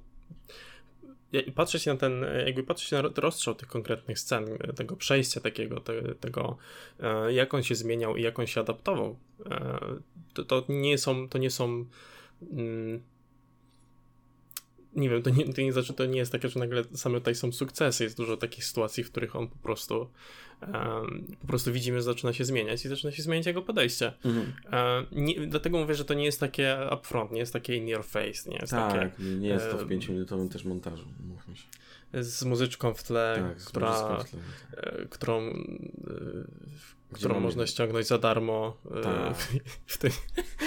patrzeć 1.55 1.87
na 1.87 1.97
ten, 1.97 2.27
jakby 2.47 2.62
patrzeć 2.62 2.90
na 2.90 3.03
rozstrzał 3.03 3.55
tych 3.55 3.69
konkretnych 3.69 4.19
scen, 4.19 4.45
tego 4.77 4.97
przejścia 4.97 5.40
takiego, 5.40 5.81
te, 5.81 6.14
tego, 6.14 6.57
e, 7.01 7.33
jak 7.33 7.55
on 7.55 7.62
się 7.62 7.75
zmieniał 7.75 8.16
i 8.16 8.23
jak 8.23 8.38
on 8.38 8.47
się 8.47 8.61
adaptował, 8.61 9.16
e, 9.51 9.79
to, 10.35 10.45
to 10.45 10.64
nie 10.69 10.99
są, 10.99 11.29
to 11.29 11.38
nie 11.38 11.51
są 11.51 11.85
mm, 12.53 13.03
nie 14.96 15.09
wiem, 15.09 15.22
to 15.22 15.31
nie, 15.31 15.53
to 15.53 15.61
nie 15.61 15.72
znaczy, 15.72 15.92
to 15.92 16.07
nie 16.07 16.18
jest 16.18 16.33
takie, 16.33 16.48
że 16.48 16.61
nagle 16.61 16.85
same 16.94 17.18
tutaj 17.18 17.35
są 17.35 17.53
sukcesy. 17.53 18.05
Jest 18.05 18.16
dużo 18.16 18.37
takich 18.37 18.64
sytuacji, 18.64 19.05
w 19.05 19.11
których 19.11 19.37
on 19.37 19.48
po 19.48 19.57
prostu 19.57 20.09
um, 20.72 21.26
po 21.40 21.46
prostu 21.46 21.72
widzimy, 21.72 21.98
że 21.98 22.03
zaczyna 22.03 22.33
się 22.33 22.44
zmieniać 22.44 22.85
i 22.85 22.88
zaczyna 22.88 23.12
się 23.12 23.22
zmieniać 23.22 23.46
jego 23.46 23.62
podejście. 23.62 24.12
Mhm. 24.24 24.53
Um, 24.72 25.07
nie, 25.24 25.46
dlatego 25.46 25.79
mówię, 25.79 25.94
że 25.94 26.05
to 26.05 26.14
nie 26.14 26.24
jest 26.24 26.40
takie 26.40 26.79
upfront, 26.94 27.33
nie 27.33 27.38
jest 27.38 27.53
takie 27.53 27.76
in 27.76 27.88
your 27.88 28.05
face, 28.05 28.50
nie 28.50 28.57
jest 28.57 28.70
tak, 28.70 28.92
takie... 28.92 29.24
nie 29.24 29.48
jest 29.48 29.70
to 29.70 29.79
w 29.79 29.88
5-minutowym 29.88 30.48
też 30.48 30.65
montażu, 30.65 31.04
mówmy 31.29 31.56
się 31.56 31.65
z 32.15 32.44
muzyczką 32.44 32.94
w 32.94 33.02
tle, 33.02 33.54
tak, 33.56 33.65
która, 33.65 33.92
w 33.92 34.31
tle. 34.31 34.40
E, 34.77 35.06
którą, 35.06 35.40
e, 35.40 35.54
którą 37.13 37.35
mamy... 37.35 37.46
można 37.46 37.67
ściągnąć 37.67 38.06
za 38.06 38.19
darmo 38.19 38.77
e, 38.96 39.00
tak. 39.00 39.37
w, 39.87 39.98
tej... 39.98 40.11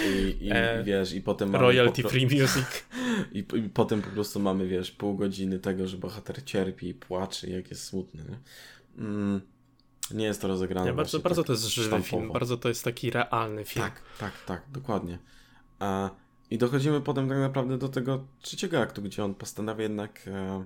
I, 0.06 0.46
i, 0.46 0.50
e, 0.52 0.82
wiesz, 0.84 1.12
i 1.12 1.20
potem 1.20 1.56
royalty 1.56 2.02
po... 2.02 2.08
free 2.08 2.24
music. 2.24 2.84
I, 3.32 3.38
I, 3.38 3.68
potem 3.74 4.02
po 4.02 4.10
prostu 4.10 4.40
mamy, 4.40 4.68
wiesz, 4.68 4.90
pół 4.90 5.16
godziny 5.16 5.58
tego, 5.58 5.86
że 5.86 5.96
bohater 5.96 6.44
cierpi 6.44 6.88
i 6.88 6.94
płacze, 6.94 7.50
jak 7.50 7.70
jest 7.70 7.84
smutny. 7.84 8.24
Nie, 8.28 9.04
mm, 9.04 9.40
nie 10.10 10.24
jest 10.24 10.40
to 10.40 10.48
rozegrane. 10.48 10.86
Nie, 10.86 10.92
bardzo, 10.92 11.18
bardzo 11.18 11.42
tak 11.42 11.46
to 11.46 11.52
jest 11.52 11.64
żywy 11.64 11.88
sztampowo. 11.88 12.16
film, 12.16 12.32
bardzo 12.32 12.56
to 12.56 12.68
jest 12.68 12.84
taki 12.84 13.10
realny 13.10 13.64
film. 13.64 13.84
Tak, 13.84 14.02
tak, 14.18 14.32
tak, 14.46 14.62
dokładnie. 14.72 15.18
A, 15.78 16.10
I 16.50 16.58
dochodzimy 16.58 17.00
potem 17.00 17.28
tak 17.28 17.38
naprawdę 17.38 17.78
do 17.78 17.88
tego 17.88 18.24
trzeciego 18.40 18.80
aktu, 18.80 19.02
gdzie 19.02 19.24
on 19.24 19.34
postanawia 19.34 19.82
jednak 19.82 20.20
e, 20.26 20.64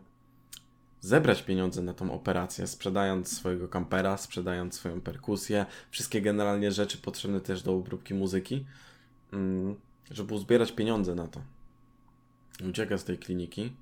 zebrać 1.01 1.43
pieniądze 1.43 1.83
na 1.83 1.95
tą 1.95 2.13
operację, 2.13 2.67
sprzedając 2.67 3.37
swojego 3.37 3.69
kampera, 3.69 4.17
sprzedając 4.17 4.75
swoją 4.75 5.01
perkusję, 5.01 5.67
wszystkie 5.91 6.23
generalnie 6.23 6.73
rzeczy 6.73 6.99
potrzebne 6.99 7.41
też 7.41 7.63
do 7.63 7.75
obróbki 7.75 8.15
muzyki, 8.15 8.67
mm, 9.33 9.77
żeby 10.11 10.35
uzbierać 10.35 10.73
pieniądze 10.73 11.15
na 11.15 11.29
to. 11.29 11.41
Ucieka 12.71 12.99
z 12.99 13.05
tej 13.05 13.19
kliniki 13.19 13.73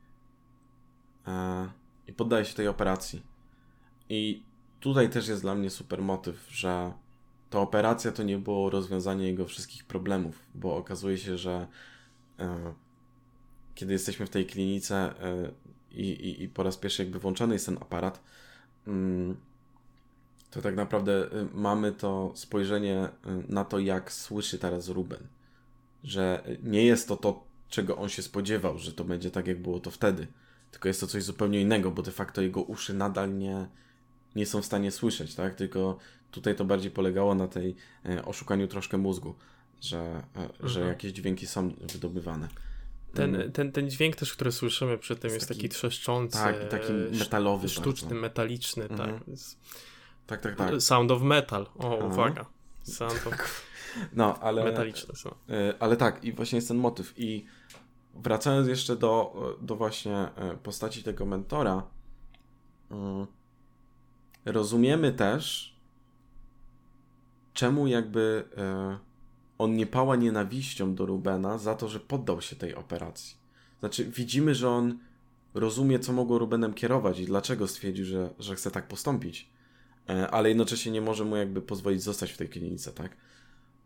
e, 1.27 1.69
i 2.09 2.13
poddaje 2.13 2.45
się 2.45 2.55
tej 2.55 2.69
operacji. 2.69 3.23
I 4.09 4.43
tutaj 4.81 5.11
też 5.11 5.29
jest 5.29 5.43
dla 5.43 5.55
mnie 5.55 5.71
super 5.71 6.03
motyw, 6.03 6.49
że 6.51 6.93
ta 7.51 7.59
operacja 7.59 8.13
to 8.13 8.23
nie 8.23 8.39
było 8.39 8.71
rozwiązanie 8.71 9.27
jego 9.27 9.47
wszystkich 9.47 9.85
problemów, 9.85 10.43
bo 10.55 10.77
okazuje 10.77 11.19
się, 11.19 11.39
że 11.39 11.67
e, 12.39 12.75
kiedy 13.75 13.93
jesteśmy 13.93 14.27
w 14.27 14.31
tej 14.31 14.47
klinice 14.47 14.97
e, 14.97 15.51
i, 15.97 16.09
i, 16.09 16.43
i, 16.43 16.49
po 16.49 16.63
raz 16.63 16.77
pierwszy 16.77 17.03
jakby 17.03 17.19
włączony 17.19 17.55
jest 17.55 17.67
ten 17.67 17.77
aparat, 17.77 18.21
mm, 18.87 19.37
to 20.51 20.63
tak 20.63 20.77
naprawdę 20.77 21.33
e, 21.33 21.47
mamy 21.55 21.93
to 21.93 22.33
spojrzenie 22.35 22.97
e, 22.99 23.11
na 23.49 23.65
to, 23.65 23.79
jak 23.79 24.13
słyszy 24.13 24.59
teraz 24.59 24.89
Ruben. 24.89 25.27
Że 26.05 26.45
nie 26.63 26.85
jest 26.85 27.09
to 27.09 27.17
to, 27.17 27.45
czego 27.69 27.97
on 27.97 28.09
się 28.09 28.23
spodziewał, 28.23 28.79
że 28.79 28.93
to 28.93 29.05
będzie 29.05 29.31
tak, 29.31 29.47
jak 29.47 29.63
było 29.63 29.81
to 29.81 29.91
wtedy, 29.91 30.27
tylko 30.71 30.89
jest 30.89 31.01
to 31.01 31.07
coś 31.07 31.23
zupełnie 31.23 31.61
innego, 31.61 31.91
bo 31.91 32.03
de 32.03 32.11
facto 32.11 32.43
jego 32.43 32.63
uszy 32.63 32.95
nadal 32.95 33.39
nie, 33.39 33.67
nie 34.37 34.47
są 34.47 34.63
w 34.63 34.67
stanie 34.67 34.91
słyszeć, 34.91 35.35
tak? 35.35 35.55
Tylko 35.55 35.99
tutaj 36.31 36.57
to 36.57 36.65
bardziej 36.65 36.91
polegało 36.91 37.35
na 37.35 37.49
tej 37.49 37.77
oszukaniu 38.25 38.69
troszkę 38.69 38.99
mózgu, 38.99 39.35
że, 39.81 40.23
mhm. 40.35 40.69
że 40.69 40.81
jakieś 40.81 41.13
dźwięki 41.13 41.47
są 41.47 41.75
wydobywane. 41.93 42.49
Ten, 43.17 43.35
mm. 43.35 43.53
ten, 43.53 43.73
ten 43.73 43.91
dźwięk 43.91 44.17
też, 44.17 44.33
który 44.33 44.53
słyszymy 44.53 44.99
przy 44.99 45.17
tym 45.17 45.31
jest, 45.31 45.35
jest 45.35 45.49
taki, 45.49 45.61
taki, 45.61 45.69
trzeszczący. 45.69 46.39
Tak, 46.39 46.69
taki 46.69 46.93
metalowy. 46.93 47.69
Sztuczny, 47.69 48.09
bardzo. 48.09 48.23
metaliczny, 48.23 48.89
tak. 48.89 49.01
mhm. 49.01 49.21
tak. 49.21 49.29
Tak, 50.27 50.41
tak, 50.41 50.57
tak. 50.57 50.83
Sound 50.83 51.11
of 51.11 51.23
metal. 51.23 51.67
O, 51.79 51.99
Aha. 51.99 52.07
uwaga. 52.07 52.47
Sound 52.83 53.27
of... 53.27 53.67
No, 54.13 54.39
ale... 54.39 54.65
Metaliczne 54.65 55.15
są. 55.15 55.35
E, 55.49 55.75
ale 55.81 55.97
tak, 55.97 56.25
i 56.25 56.33
właśnie 56.33 56.57
jest 56.57 56.69
ten 56.69 56.77
motyw. 56.77 57.15
I 57.17 57.47
wracając 58.15 58.69
jeszcze 58.69 58.97
do, 58.97 59.35
do 59.61 59.77
właśnie 59.77 60.17
e, 60.17 60.57
postaci 60.63 61.03
tego 61.03 61.27
mentora, 61.27 61.83
mm, 62.91 63.27
rozumiemy 64.45 65.13
też, 65.13 65.77
czemu 67.55 67.87
jakby 67.87 68.45
e, 68.57 68.99
on 69.59 69.77
nie 69.77 69.87
pała 69.87 70.17
nienawiścią 70.17 70.95
do 70.95 71.07
Rubena 71.07 71.59
za 71.59 71.75
to, 71.75 71.89
że 71.89 72.01
poddał 72.01 72.41
się 72.41 72.57
tej 72.57 72.75
operacji. 72.75 73.37
Znaczy, 73.81 74.05
widzimy, 74.05 74.55
że 74.55 74.69
on 74.71 74.99
rozumie, 75.55 75.99
co 75.99 76.13
mogło 76.13 76.39
Rubenem 76.39 76.75
kierować 76.75 77.19
i 77.19 77.25
dlaczego 77.25 77.69
stwierdził, 77.69 78.05
że, 78.05 78.31
że 78.39 78.57
chce 78.57 78.71
tak 78.71 78.89
postąpić, 78.89 79.49
e, 80.09 80.31
ale 80.31 80.49
jednocześnie 80.49 80.93
nie 80.93 81.01
może 81.01 81.25
mu 81.25 81.37
jakby 81.37 81.63
pozwolić 81.63 82.03
zostać 82.03 82.33
w 82.33 82.37
tej 82.37 82.49
klinice, 82.49 82.93
tak? 82.93 83.17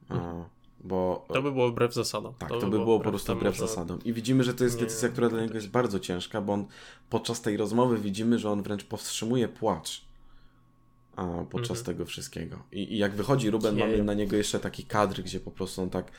Hmm. 0.08 0.44
Bo, 0.84 1.26
to 1.28 1.42
by 1.42 1.52
było 1.52 1.70
wbrew 1.70 1.94
zasadom. 1.94 2.34
Tak, 2.38 2.48
to, 2.48 2.60
to 2.60 2.66
by 2.66 2.70
było, 2.70 2.84
było 2.84 3.00
po 3.00 3.08
prostu 3.10 3.34
wbrew 3.34 3.54
że... 3.54 3.60
zasadom. 3.60 3.98
I 4.04 4.12
widzimy, 4.12 4.44
że 4.44 4.54
to 4.54 4.64
jest 4.64 4.80
decyzja, 4.80 5.08
która 5.08 5.28
dla 5.28 5.42
niego 5.42 5.54
jest 5.54 5.70
bardzo 5.70 6.00
ciężka, 6.00 6.40
bo 6.40 6.52
on 6.52 6.66
podczas 7.10 7.42
tej 7.42 7.56
rozmowy 7.56 7.98
widzimy, 7.98 8.38
że 8.38 8.50
on 8.50 8.62
wręcz 8.62 8.84
powstrzymuje 8.84 9.48
płacz 9.48 10.09
a, 11.20 11.44
podczas 11.44 11.78
mhm. 11.78 11.84
tego 11.84 12.06
wszystkiego. 12.06 12.62
I, 12.72 12.94
I, 12.94 12.98
jak 12.98 13.14
wychodzi 13.14 13.50
Ruben, 13.50 13.76
Nie. 13.76 13.84
mamy 13.86 14.04
na 14.04 14.14
niego 14.14 14.36
jeszcze 14.36 14.60
taki 14.60 14.84
kadr, 14.84 15.22
gdzie 15.22 15.40
po 15.40 15.50
prostu 15.50 15.82
on 15.82 15.90
tak, 15.90 16.12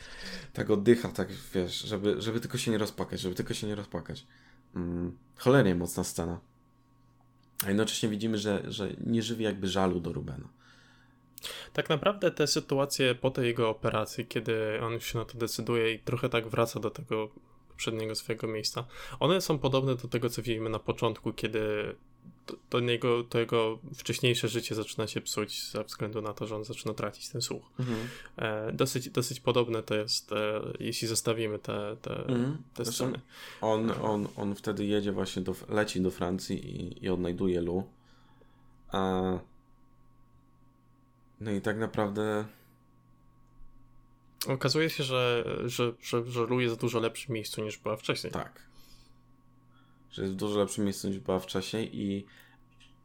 tak 0.54 0.70
oddycha, 0.70 1.10
tak 1.10 1.28
wiesz, 1.54 1.82
żeby, 1.82 2.22
żeby 2.22 2.40
tylko 2.40 2.58
się 2.58 2.72
nie 2.72 2.78
rozpłakać, 2.78 3.20
żeby 3.20 3.36
tylko 3.36 3.54
się 3.54 3.68
nie 3.68 3.76
rozpłakać. 3.76 4.26
Mm, 4.76 5.18
cholernie 5.36 5.76
mocna 5.76 6.04
scena. 6.04 6.40
A 7.66 7.68
jednocześnie 7.68 8.10
widzimy, 8.10 8.38
że, 8.38 8.64
że 8.68 8.90
nie 9.06 9.24
żywi 9.24 9.44
jakby 9.44 9.68
żalu 9.68 10.00
do 10.00 10.14
Rubena. 10.14 10.48
Tak 11.74 11.90
naprawdę 11.90 12.32
te 12.32 12.48
sytuacje 12.48 13.16
po 13.16 13.32
tej 13.32 13.46
jego 13.46 13.70
operacji, 13.70 14.26
kiedy 14.26 14.82
on 14.82 15.00
się 15.00 15.20
na 15.20 15.26
to 15.26 15.38
decyduje 15.38 15.94
i 15.94 16.00
trochę 16.00 16.30
tak 16.30 16.48
wraca 16.48 16.80
do 16.80 16.90
tego 16.90 17.30
poprzedniego 17.70 18.16
swojego 18.16 18.48
miejsca, 18.48 18.86
one 19.20 19.42
są 19.42 19.60
podobne 19.60 19.96
do 19.96 20.08
tego, 20.08 20.30
co 20.30 20.42
widzimy 20.42 20.70
na 20.70 20.80
początku, 20.80 21.34
kiedy 21.34 21.96
to, 22.52 22.58
to, 22.70 22.80
jego, 22.80 23.24
to 23.24 23.40
jego 23.40 23.80
wcześniejsze 23.96 24.48
życie 24.48 24.76
zaczyna 24.76 25.08
się 25.08 25.22
psuć 25.22 25.72
ze 25.72 25.84
względu 25.84 26.22
na 26.22 26.34
to, 26.34 26.48
że 26.48 26.56
on 26.56 26.64
zaczyna 26.64 26.94
tracić 26.94 27.30
ten 27.30 27.42
słuch. 27.42 27.64
Mhm. 27.80 28.00
E, 28.38 28.74
dosyć, 28.74 29.10
dosyć 29.10 29.40
podobne 29.40 29.84
to 29.84 29.96
jest, 29.96 30.32
e, 30.32 30.62
jeśli 30.80 31.08
zestawimy 31.08 31.60
te, 31.60 31.98
te, 32.02 32.16
mhm. 32.16 32.58
te 32.74 32.86
sceny. 32.86 33.20
On, 33.62 33.92
on, 34.02 34.28
on 34.36 34.56
wtedy 34.56 34.86
jedzie 34.86 35.12
właśnie, 35.12 35.42
do, 35.42 35.56
leci 35.70 36.02
do 36.02 36.12
Francji 36.12 36.82
i, 36.82 37.06
i 37.06 37.10
odnajduje 37.10 37.62
Lu. 37.62 37.84
A... 38.92 39.22
No 41.42 41.52
i 41.52 41.62
tak 41.62 41.78
naprawdę... 41.78 42.46
Okazuje 44.48 44.90
się, 44.90 45.04
że, 45.04 45.46
że, 45.66 45.94
że, 46.02 46.26
że 46.26 46.42
Lu 46.42 46.60
jest 46.60 46.76
w 46.76 46.80
dużo 46.80 47.00
lepszym 47.00 47.36
miejscu 47.36 47.64
niż 47.64 47.78
była 47.78 47.98
wcześniej. 47.98 48.34
Tak 48.34 48.71
że 50.12 50.22
jest 50.22 50.34
w 50.34 50.38
dużo 50.38 50.60
lepszym 50.60 50.84
miejscu 50.84 51.08
niż 51.08 51.20
była 51.20 51.40
wcześniej 51.40 52.02
i, 52.02 52.26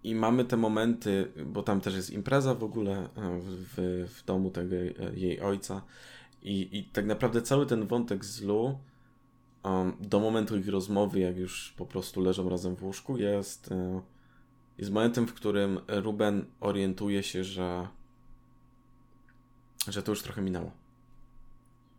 i 0.04 0.14
mamy 0.14 0.44
te 0.44 0.56
momenty, 0.56 1.32
bo 1.46 1.62
tam 1.62 1.80
też 1.80 1.94
jest 1.94 2.10
impreza 2.10 2.54
w 2.54 2.64
ogóle 2.64 2.96
e, 2.96 3.08
w, 3.40 4.06
w 4.14 4.24
domu 4.24 4.50
tego 4.50 4.76
jej 5.14 5.40
ojca 5.40 5.82
i, 6.42 6.78
i 6.78 6.84
tak 6.84 7.06
naprawdę 7.06 7.42
cały 7.42 7.66
ten 7.66 7.86
wątek 7.86 8.24
z 8.24 8.42
Lu 8.42 8.78
um, 9.62 9.96
do 10.00 10.20
momentu 10.20 10.56
ich 10.56 10.68
rozmowy, 10.68 11.20
jak 11.20 11.36
już 11.36 11.74
po 11.76 11.86
prostu 11.86 12.20
leżą 12.20 12.48
razem 12.48 12.76
w 12.76 12.82
łóżku, 12.82 13.18
jest, 13.18 13.72
e, 13.72 14.02
jest 14.78 14.90
momentem, 14.90 15.26
w 15.26 15.34
którym 15.34 15.80
Ruben 15.88 16.44
orientuje 16.60 17.22
się, 17.22 17.44
że 17.44 17.88
że 19.88 20.02
to 20.02 20.12
już 20.12 20.22
trochę 20.22 20.42
minęło. 20.42 20.70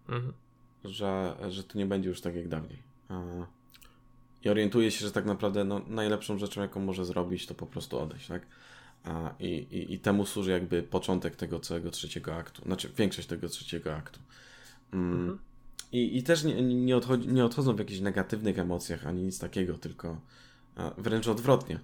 Mhm. 0.09 0.33
Że, 0.83 1.37
że 1.49 1.63
to 1.63 1.77
nie 1.77 1.85
będzie 1.85 2.09
już 2.09 2.21
tak 2.21 2.35
jak 2.35 2.47
dawniej. 2.47 2.83
I 4.43 4.49
orientuje 4.49 4.91
się, 4.91 5.05
że 5.05 5.11
tak 5.11 5.25
naprawdę 5.25 5.63
no, 5.63 5.81
najlepszą 5.87 6.37
rzeczą, 6.37 6.61
jaką 6.61 6.79
może 6.79 7.05
zrobić, 7.05 7.47
to 7.47 7.55
po 7.55 7.65
prostu 7.65 7.99
odejść, 7.99 8.27
tak? 8.27 8.47
A, 9.03 9.33
i, 9.39 9.47
i, 9.47 9.93
I 9.93 9.99
temu 9.99 10.25
służy 10.25 10.51
jakby 10.51 10.83
początek 10.83 11.35
tego 11.35 11.59
całego 11.59 11.91
trzeciego 11.91 12.35
aktu, 12.35 12.61
znaczy 12.61 12.91
większość 12.97 13.27
tego 13.27 13.49
trzeciego 13.49 13.95
aktu. 13.95 14.19
Mm. 14.93 15.19
Mhm. 15.19 15.39
I, 15.91 16.17
I 16.17 16.23
też 16.23 16.43
nie, 16.43 16.61
nie, 16.61 16.97
odchodzi, 16.97 17.27
nie 17.27 17.45
odchodzą 17.45 17.75
w 17.75 17.79
jakichś 17.79 17.99
negatywnych 17.99 18.59
emocjach 18.59 19.07
ani 19.07 19.23
nic 19.23 19.39
takiego, 19.39 19.77
tylko 19.77 20.21
wręcz 20.97 21.27
odwrotnie. 21.27 21.79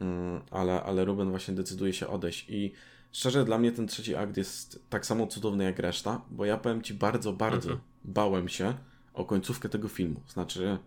Mm, 0.00 0.40
ale, 0.50 0.82
ale 0.82 1.04
Ruben 1.04 1.30
właśnie 1.30 1.54
decyduje 1.54 1.92
się 1.92 2.08
odejść. 2.08 2.46
I 2.48 2.72
szczerze, 3.12 3.44
dla 3.44 3.58
mnie 3.58 3.72
ten 3.72 3.86
trzeci 3.86 4.16
akt 4.16 4.36
jest 4.36 4.84
tak 4.90 5.06
samo 5.06 5.26
cudowny 5.26 5.64
jak 5.64 5.78
reszta, 5.78 6.20
bo 6.30 6.44
ja 6.44 6.56
powiem 6.56 6.82
Ci 6.82 6.94
bardzo, 6.94 7.32
bardzo 7.32 7.70
mhm. 7.70 7.88
bałem 8.04 8.48
się 8.48 8.74
o 9.14 9.24
końcówkę 9.24 9.68
tego 9.68 9.88
filmu. 9.88 10.20
Znaczy, 10.28 10.78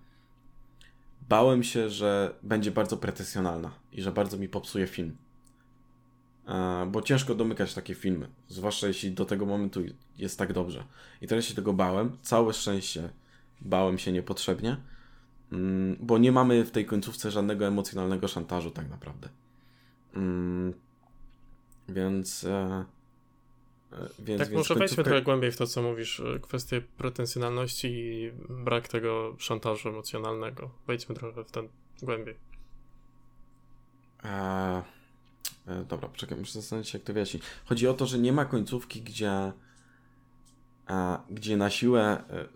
bałem 1.34 1.64
się, 1.64 1.90
że 1.90 2.36
będzie 2.44 2.72
bardzo 2.72 2.98
pretensjonalna 2.98 3.72
i 3.92 4.02
że 4.02 4.12
bardzo 4.12 4.38
mi 4.38 4.50
popsuje 4.50 4.88
film. 4.88 5.18
E, 6.48 6.88
bo 6.92 7.02
ciężko 7.02 7.36
domykać 7.36 7.74
takie 7.74 7.96
filmy, 7.96 8.30
zwłaszcza 8.48 8.88
jeśli 8.88 9.12
do 9.12 9.26
tego 9.26 9.46
momentu 9.46 9.82
jest 10.18 10.40
tak 10.40 10.54
dobrze. 10.54 10.84
I 11.22 11.28
teraz 11.28 11.46
się 11.46 11.56
tego 11.56 11.74
bałem. 11.74 12.18
Całe 12.22 12.54
szczęście 12.54 13.10
bałem 13.62 13.98
się 13.98 14.12
niepotrzebnie, 14.12 14.78
mm, 15.52 15.98
bo 16.00 16.18
nie 16.18 16.32
mamy 16.32 16.64
w 16.66 16.72
tej 16.72 16.86
końcówce 16.86 17.32
żadnego 17.32 17.68
emocjonalnego 17.68 18.28
szantażu, 18.28 18.72
tak 18.72 18.90
naprawdę. 18.90 19.30
Mm, 20.16 20.74
więc. 21.90 22.44
E, 22.44 22.86
więc, 24.20 24.40
tak, 24.40 24.50
więc 24.50 24.52
może 24.52 24.76
wejdźmy 24.76 25.04
trochę 25.04 25.22
głębiej 25.22 25.52
w 25.52 25.58
to, 25.58 25.68
co 25.68 25.82
mówisz, 25.82 26.20
e, 26.20 26.40
kwestię 26.40 26.82
pretensjonalności 26.98 27.88
i 27.88 28.32
brak 28.50 28.88
tego 28.88 29.36
szantażu 29.40 29.90
emocjonalnego. 29.90 30.70
Wejdźmy 30.88 31.16
trochę 31.16 31.44
w 31.44 31.52
ten 31.52 31.68
głębiej. 32.02 32.36
Eee, 34.24 34.82
e, 35.68 35.84
dobra, 35.90 36.10
poczekaj, 36.10 36.38
muszę 36.38 36.54
zastanowić 36.54 36.90
się, 36.90 36.98
jak 36.98 37.08
to 37.08 37.14
wyjaśnić. 37.14 37.44
Chodzi 37.66 37.88
o 37.88 37.94
to, 37.94 38.06
że 38.06 38.20
nie 38.20 38.34
ma 38.34 38.46
końcówki, 38.46 39.02
gdzie, 39.02 39.52
e, 40.90 41.18
gdzie 41.30 41.58
na 41.58 41.70
siłę 41.70 42.24
e, 42.30 42.48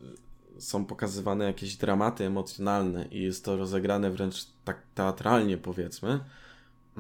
są 0.62 0.86
pokazywane 0.86 1.46
jakieś 1.46 1.76
dramaty 1.76 2.26
emocjonalne 2.26 3.08
i 3.12 3.22
jest 3.22 3.46
to 3.46 3.58
rozegrane 3.58 4.12
wręcz 4.12 4.46
tak 4.66 4.82
teatralnie, 4.96 5.58
powiedzmy 5.58 6.20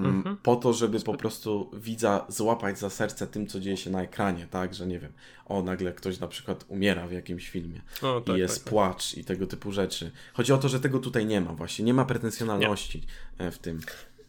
mhm. 0.06 0.38
po 0.38 0.56
to, 0.56 0.74
żeby 0.74 1.00
po 1.00 1.14
prostu 1.14 1.72
widza 1.74 2.26
złapać 2.30 2.80
za 2.80 2.90
serce 2.90 3.28
tym, 3.28 3.48
co 3.48 3.60
dzieje 3.60 3.78
się 3.78 3.90
na 3.90 4.02
ekranie, 4.02 4.48
tak, 4.52 4.74
że 4.74 4.88
nie 4.88 5.00
wiem, 5.00 5.12
o, 5.46 5.62
nagle 5.62 5.94
ktoś 5.94 6.20
na 6.20 6.28
przykład 6.28 6.66
umiera 6.68 7.08
w 7.08 7.12
jakimś 7.12 7.50
filmie 7.50 7.82
o, 8.02 8.22
tak, 8.22 8.36
i 8.36 8.40
jest 8.40 8.56
tak, 8.56 8.64
tak. 8.64 8.70
płacz 8.70 9.10
tak. 9.10 9.18
i 9.18 9.24
tego 9.24 9.48
typu 9.48 9.72
rzeczy. 9.72 10.12
Chodzi 10.34 10.54
o 10.54 10.58
to, 10.58 10.70
że 10.70 10.80
tego 10.80 11.00
tutaj 11.00 11.26
nie 11.26 11.42
ma 11.42 11.54
właśnie, 11.54 11.86
nie 11.86 11.94
ma 11.94 12.06
pretensjonalności 12.06 13.04
nie. 13.40 13.46
E, 13.46 13.52
w 13.52 13.60
tym. 13.60 13.80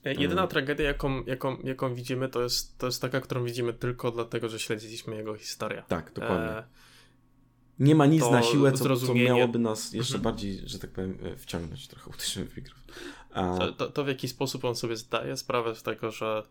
E, 0.05 0.11
jedyna 0.11 0.29
hmm. 0.29 0.49
tragedia, 0.49 0.87
jaką, 0.87 1.25
jaką, 1.25 1.57
jaką 1.65 1.95
widzimy, 1.95 2.29
to 2.29 2.43
jest, 2.43 2.79
to 2.79 2.87
jest 2.87 3.03
taka, 3.03 3.21
którą 3.21 3.45
widzimy 3.45 3.73
tylko 3.73 4.11
dlatego, 4.11 4.49
że 4.49 4.59
śledziliśmy 4.59 5.17
jego 5.17 5.35
historię. 5.35 5.83
Tak, 5.89 6.13
dokładnie. 6.13 6.49
E 6.49 6.65
nie 7.79 7.95
ma 7.95 8.07
nic 8.07 8.31
na 8.31 8.43
siłę, 8.43 8.73
co, 8.73 8.97
co 8.97 9.15
miałoby 9.15 9.59
nas 9.59 9.93
jeszcze 9.93 10.15
Mhm. 10.15 10.23
bardziej, 10.35 10.61
że 10.65 10.79
tak 10.79 10.91
powiem, 10.91 11.19
e, 11.23 11.37
wciągnąć 11.37 11.89
trochę, 11.89 12.11
uderzymy 12.15 12.47
w 12.47 12.57
mikrofon. 12.57 12.85
A, 13.35 13.59
To, 13.59 13.73
to, 13.73 13.91
to 13.91 14.05
w 14.05 14.09
jaki 14.09 14.29
sposób 14.29 14.65
on 14.65 14.77
sobie 14.77 14.97
zdaje 14.97 15.37
sprawę 15.37 15.75
z 15.75 15.83
tego, 15.83 16.11
że, 16.11 16.43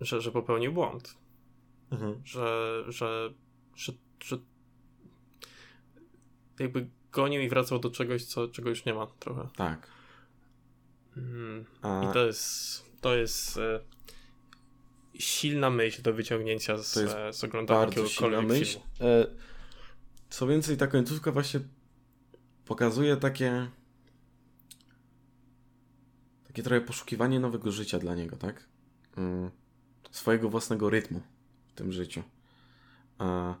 że, 0.00 0.20
że 0.20 0.32
popełnił 0.32 0.72
błąd. 0.72 1.14
mhm. 1.90 2.20
Że, 2.24 2.84
że, 2.88 3.32
że, 3.76 3.92
że 4.20 4.38
jakby 6.58 6.90
gonił 7.12 7.42
i 7.42 7.48
wracał 7.48 7.78
do 7.78 7.90
czegoś, 7.90 8.24
co, 8.24 8.48
czego 8.48 8.68
już 8.68 8.84
nie 8.84 8.94
ma 8.94 9.06
trochę. 9.06 9.48
Tak. 9.56 9.90
Mm. 11.16 11.64
A, 11.82 12.10
I 12.10 12.12
to 12.12 12.26
jest, 12.26 12.82
to 13.00 13.16
jest 13.16 13.56
e, 13.56 13.80
silna 15.14 15.70
myśl 15.70 16.02
do 16.02 16.12
wyciągnięcia 16.12 16.78
z, 16.78 16.92
To 16.92 17.00
jest 17.00 17.16
e, 17.16 17.32
z 17.32 17.44
oglądania 17.44 17.80
jakiegokolwiek 17.80 18.46
myśl. 18.46 18.78
E, 19.00 19.26
co 20.30 20.46
więcej, 20.46 20.76
ta 20.76 20.86
końcówka 20.86 21.32
właśnie 21.32 21.60
pokazuje 22.64 23.16
takie 23.16 23.70
takie 26.58 26.68
trochę 26.68 26.80
poszukiwanie 26.80 27.40
nowego 27.40 27.72
życia 27.72 27.98
dla 27.98 28.14
niego, 28.14 28.36
tak? 28.36 28.64
Mm, 29.16 29.50
swojego 30.10 30.48
własnego 30.48 30.90
rytmu 30.90 31.20
w 31.68 31.72
tym 31.72 31.92
życiu. 31.92 32.22
A 33.18 33.54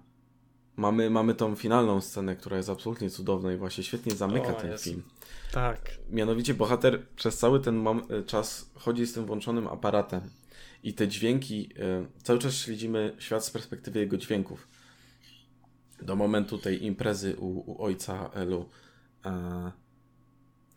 mamy, 0.76 1.10
mamy 1.10 1.34
tą 1.34 1.54
finalną 1.56 2.00
scenę, 2.00 2.36
która 2.36 2.56
jest 2.56 2.68
absolutnie 2.68 3.10
cudowna 3.10 3.52
i 3.52 3.56
właśnie 3.56 3.84
świetnie 3.84 4.12
zamyka 4.14 4.48
O, 4.56 4.60
ten 4.60 4.70
jest. 4.70 4.84
film. 4.84 5.02
Tak. 5.52 5.90
Mianowicie 6.10 6.54
bohater 6.54 7.08
przez 7.08 7.38
cały 7.38 7.60
ten 7.60 7.84
mom- 7.84 8.12
e, 8.12 8.22
czas 8.22 8.70
chodzi 8.74 9.06
z 9.06 9.12
tym 9.12 9.26
włączonym 9.26 9.66
aparatem 9.68 10.20
i 10.82 10.94
te 10.94 11.08
dźwięki, 11.08 11.70
e, 11.78 12.06
cały 12.22 12.38
czas 12.38 12.54
śledzimy 12.54 13.16
świat 13.18 13.44
z 13.44 13.50
perspektywy 13.50 13.98
jego 14.00 14.16
dźwięków. 14.16 14.68
Do 16.02 16.16
momentu 16.16 16.58
tej 16.58 16.84
imprezy 16.84 17.36
u, 17.36 17.72
u 17.72 17.82
ojca 17.82 18.30
Elu. 18.34 18.68
E, 19.24 19.72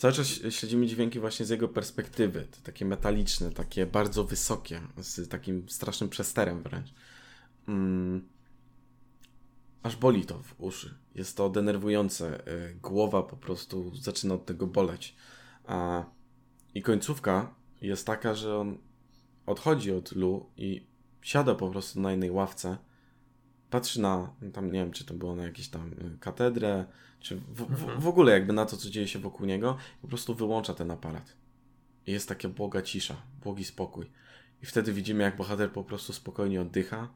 cały 0.01 0.13
czas 0.13 0.27
śledzimy 0.27 0.87
dźwięki 0.87 1.19
właśnie 1.19 1.45
z 1.45 1.49
jego 1.49 1.67
perspektywy. 1.67 2.47
Takie 2.63 2.85
metaliczne, 2.85 3.51
takie 3.51 3.85
bardzo 3.85 4.23
wysokie, 4.23 4.81
z 4.97 5.29
takim 5.29 5.69
strasznym 5.69 6.09
przesterem 6.09 6.63
wręcz. 6.63 6.93
Mm. 7.67 8.27
Aż 9.83 9.95
boli 9.95 10.25
to 10.25 10.43
w 10.43 10.55
uszy. 10.57 10.95
Jest 11.15 11.37
to 11.37 11.49
denerwujące. 11.49 12.47
E, 12.47 12.73
Głowa 12.73 13.23
po 13.23 13.37
prostu 13.37 13.95
zaczyna 13.95 14.33
od 14.33 14.45
tego 14.45 14.67
boleć. 14.67 15.15
A, 15.65 16.03
I 16.73 16.81
końcówka 16.81 17.55
jest 17.81 18.07
taka, 18.07 18.35
że 18.35 18.57
on 18.57 18.77
odchodzi 19.45 19.91
od 19.91 20.11
Lu 20.11 20.49
i 20.57 20.87
siada 21.21 21.55
po 21.55 21.69
prostu 21.69 22.01
na 22.01 22.11
jednej 22.11 22.31
ławce. 22.31 22.77
Patrzy 23.69 24.01
na, 24.01 24.35
tam 24.53 24.65
nie 24.65 24.79
wiem, 24.79 24.91
czy 24.91 25.05
to 25.05 25.13
było 25.13 25.35
na 25.35 25.43
jakieś 25.43 25.69
tam 25.69 25.95
katedrę, 26.19 26.85
czy 27.21 27.35
w, 27.35 27.55
w, 27.55 27.61
Mhm. 27.61 27.99
w 27.99 28.07
ogóle 28.07 28.31
jakby 28.31 28.53
na 28.53 28.65
to, 28.65 28.77
co 28.77 28.89
dzieje 28.89 29.07
się 29.07 29.19
wokół 29.19 29.45
niego. 29.45 29.77
Po 30.01 30.07
prostu 30.07 30.35
wyłącza 30.35 30.73
ten 30.73 30.91
aparat. 30.91 31.33
I 32.07 32.11
jest 32.11 32.27
taka 32.27 32.49
błoga 32.49 32.81
cisza, 32.81 33.21
błogi 33.43 33.63
spokój. 33.63 34.05
I 34.63 34.65
wtedy 34.65 34.93
widzimy, 34.93 35.23
jak 35.23 35.37
bohater 35.37 35.71
po 35.71 35.83
prostu 35.83 36.13
spokojnie 36.13 36.61
oddycha. 36.61 37.09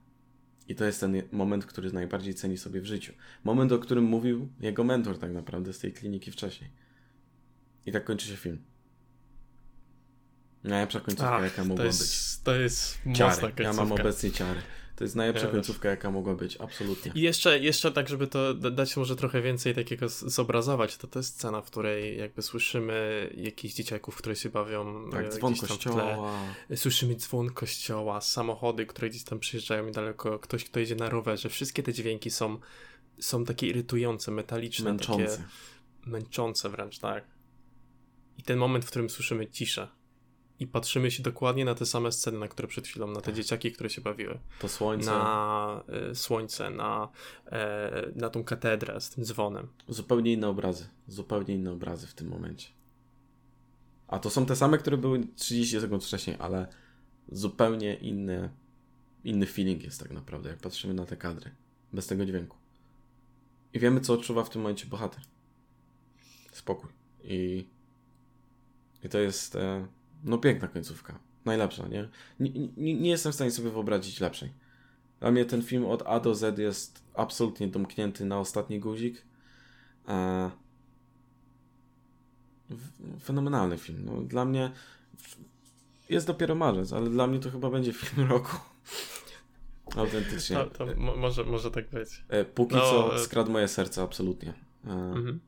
I 0.68 0.76
to 0.76 0.86
jest 0.86 1.00
ten 1.00 1.22
moment, 1.32 1.66
który 1.66 1.92
najbardziej 1.92 2.34
ceni 2.34 2.58
sobie 2.58 2.82
w 2.82 2.86
życiu. 2.86 3.14
Moment, 3.44 3.72
o 3.72 3.80
którym 3.80 4.04
mówił 4.04 4.50
jego 4.60 4.84
mentor 4.84 5.20
tak 5.20 5.34
naprawdę 5.34 5.74
z 5.74 5.80
tej 5.80 5.94
kliniki 5.94 6.32
wcześniej. 6.32 6.70
I 7.86 7.92
tak 7.92 8.04
kończy 8.06 8.28
się 8.28 8.36
film. 8.36 8.62
Najlepsza 10.70 11.00
końcówka, 11.00 11.36
Ach, 11.36 11.44
jaka 11.44 11.64
mogła 11.64 11.86
być. 11.86 11.94
jest, 11.94 12.44
to 12.44 12.56
jest 12.56 12.98
Ciary. 13.16 13.54
Ja 13.60 13.74
mam 13.74 13.92
obecnie 13.92 14.32
ciary. 14.32 14.60
To 14.96 15.04
jest 15.04 15.16
najlepsza 15.16 15.46
Ja 15.46 15.52
końcówka, 15.52 15.90
jaka 15.90 16.12
mogła 16.12 16.36
być. 16.36 16.58
Absolutnie. 16.58 17.12
I 17.16 17.22
jeszcze, 17.22 17.60
jeszcze 17.60 17.92
tak, 17.92 18.10
żeby 18.10 18.28
to 18.28 18.54
da- 18.54 18.72
dać 18.72 18.98
może 18.98 19.16
trochę 19.16 19.42
więcej 19.42 19.76
takiego 19.76 20.10
zobrazować, 20.10 20.98
to 20.98 21.08
to 21.08 21.20
jest 21.20 21.36
scena, 21.40 21.62
w 21.62 21.66
której 21.66 22.18
jakby 22.18 22.42
słyszymy 22.42 23.30
jakichś 23.38 23.74
dzieciaków, 23.74 24.16
które 24.16 24.36
się 24.36 24.50
bawią 24.50 25.08
e, 25.08 25.12
Tak, 25.12 25.30
dzwon 25.34 25.56
w 25.56 25.60
tle. 25.60 25.68
kościoła. 25.68 26.32
Słyszymy 26.76 27.16
dzwon 27.16 27.50
kościoła, 27.50 28.22
samochody, 28.22 28.86
które 28.86 29.10
gdzieś 29.10 29.24
tam 29.24 29.40
przyjeżdżają 29.40 29.86
niedaleko, 29.86 30.40
ktoś, 30.40 30.64
kto 30.64 30.80
jedzie 30.80 30.96
na 30.96 31.10
rowerze. 31.10 31.50
Wszystkie 31.50 31.84
te 31.84 31.94
dźwięki 31.94 32.32
są, 32.32 32.60
są 33.20 33.46
takie 33.46 33.68
irytujące, 33.68 34.32
metaliczne, 34.32 34.90
Męczące. 34.92 35.38
takie 35.38 35.44
męczące 36.06 36.70
wręcz, 36.70 37.00
tak. 37.00 37.24
I 38.38 38.44
ten 38.44 38.58
moment, 38.58 38.86
w 38.86 38.90
którym 38.90 39.10
słyszymy 39.10 39.48
ciszę. 39.48 39.88
I 40.60 40.68
patrzymy 40.68 41.12
się 41.12 41.24
dokładnie 41.24 41.66
na 41.66 41.76
te 41.76 41.86
same 41.86 42.12
sceny, 42.12 42.40
na 42.40 42.48
które 42.48 42.68
przed 42.68 42.88
chwilą, 42.88 43.08
na 43.08 43.16
te 43.16 43.22
Tak. 43.22 43.36
dzieciaki, 43.36 43.72
które 43.72 43.90
się 43.90 44.02
bawiły. 44.02 44.40
To 44.60 44.70
słońce. 44.70 45.12
Na 45.12 45.84
e, 46.12 46.16
słońce, 46.16 46.70
na, 46.70 47.10
e, 47.46 48.12
na 48.16 48.30
tą 48.30 48.44
katedrę 48.44 49.02
z 49.02 49.10
tym 49.10 49.26
dzwonem. 49.26 49.68
Zupełnie 49.88 50.34
inne 50.34 50.48
obrazy. 50.48 50.88
Zupełnie 51.08 51.56
inne 51.56 51.72
obrazy 51.72 52.08
w 52.08 52.14
tym 52.14 52.28
momencie. 52.28 52.68
A 54.08 54.20
to 54.20 54.30
są 54.30 54.46
te 54.46 54.56
same, 54.56 54.78
które 54.78 54.98
były 54.98 55.28
30 55.36 55.82
sekund 55.82 56.04
wcześniej, 56.04 56.36
ale 56.40 56.68
zupełnie 57.32 57.96
inny, 57.96 58.50
inny 59.24 59.46
feeling 59.46 59.84
jest 59.84 60.00
tak 60.00 60.12
naprawdę, 60.12 60.50
jak 60.50 60.60
patrzymy 60.60 60.94
na 60.94 61.06
te 61.06 61.18
kadry. 61.18 61.52
Bez 61.94 62.08
tego 62.08 62.26
dźwięku. 62.26 62.58
I 63.74 63.80
wiemy, 63.80 64.02
co 64.02 64.14
odczuwa 64.14 64.44
w 64.44 64.50
tym 64.50 64.62
momencie 64.62 64.86
bohater. 64.86 65.22
Spokój. 66.52 66.90
I, 67.24 67.68
i 69.04 69.10
to 69.10 69.20
jest 69.20 69.56
e, 69.56 69.88
no 70.26 70.38
piękna 70.38 70.68
końcówka. 70.68 71.20
Najlepsza, 71.46 71.88
nie? 71.88 72.10
Nie, 72.40 72.50
nie? 72.78 72.94
nie 72.96 73.10
jestem 73.10 73.32
w 73.32 73.36
stanie 73.36 73.52
sobie 73.52 73.70
wyobrazić 73.70 74.20
lepszej. 74.20 74.54
Dla 75.20 75.32
mnie 75.32 75.46
ten 75.46 75.62
film 75.62 75.86
od 75.86 76.04
A 76.06 76.20
do 76.20 76.36
Z 76.36 76.60
jest 76.60 77.04
absolutnie 77.14 77.68
domknięty 77.68 78.26
na 78.26 78.40
ostatni 78.40 78.80
guzik. 78.80 79.26
E, 80.08 80.52
w- 82.70 83.20
fenomenalny 83.24 83.78
film. 83.78 84.02
No, 84.06 84.22
dla 84.22 84.46
mnie 84.46 84.72
jest 86.10 86.28
dopiero 86.28 86.56
marzec, 86.56 86.94
ale 86.94 87.10
dla 87.10 87.28
mnie 87.28 87.40
to 87.40 87.52
chyba 87.52 87.70
będzie 87.70 87.94
film 87.94 88.28
roku. 88.32 88.58
Autentycznie. 89.96 90.58
Mo- 90.98 91.16
może, 91.16 91.44
może 91.44 91.72
tak 91.72 91.90
być. 91.90 92.24
E, 92.30 92.46
Póki 92.46 92.76
No, 92.76 92.82
co 92.82 93.16
e- 93.16 93.20
skradł 93.20 93.52
moje 93.52 93.68
serce, 93.68 94.02
absolutnie. 94.04 94.54
E, 94.86 94.90
Mhm. 94.92 95.40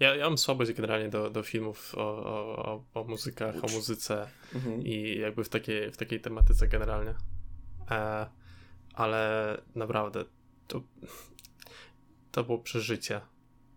Ja, 0.00 0.14
ja 0.16 0.24
mam 0.28 0.38
słabość 0.38 0.72
generalnie 0.72 1.08
do, 1.08 1.30
do 1.30 1.42
filmów 1.42 1.94
o, 1.94 2.00
o, 2.00 2.56
o, 2.94 3.00
o 3.00 3.04
muzykach, 3.04 3.54
o 3.56 3.66
Ucz. 3.66 3.72
muzyce 3.72 4.28
mhm. 4.54 4.82
i 4.82 5.18
jakby 5.18 5.44
w 5.44 5.48
takiej, 5.48 5.90
w 5.92 5.96
takiej 5.96 6.20
tematyce 6.20 6.68
generalnie. 6.68 7.14
E, 7.90 8.26
ale 8.94 9.56
naprawdę 9.74 10.24
to, 10.68 10.82
to 12.32 12.44
było 12.44 12.58
przeżycie. 12.58 13.20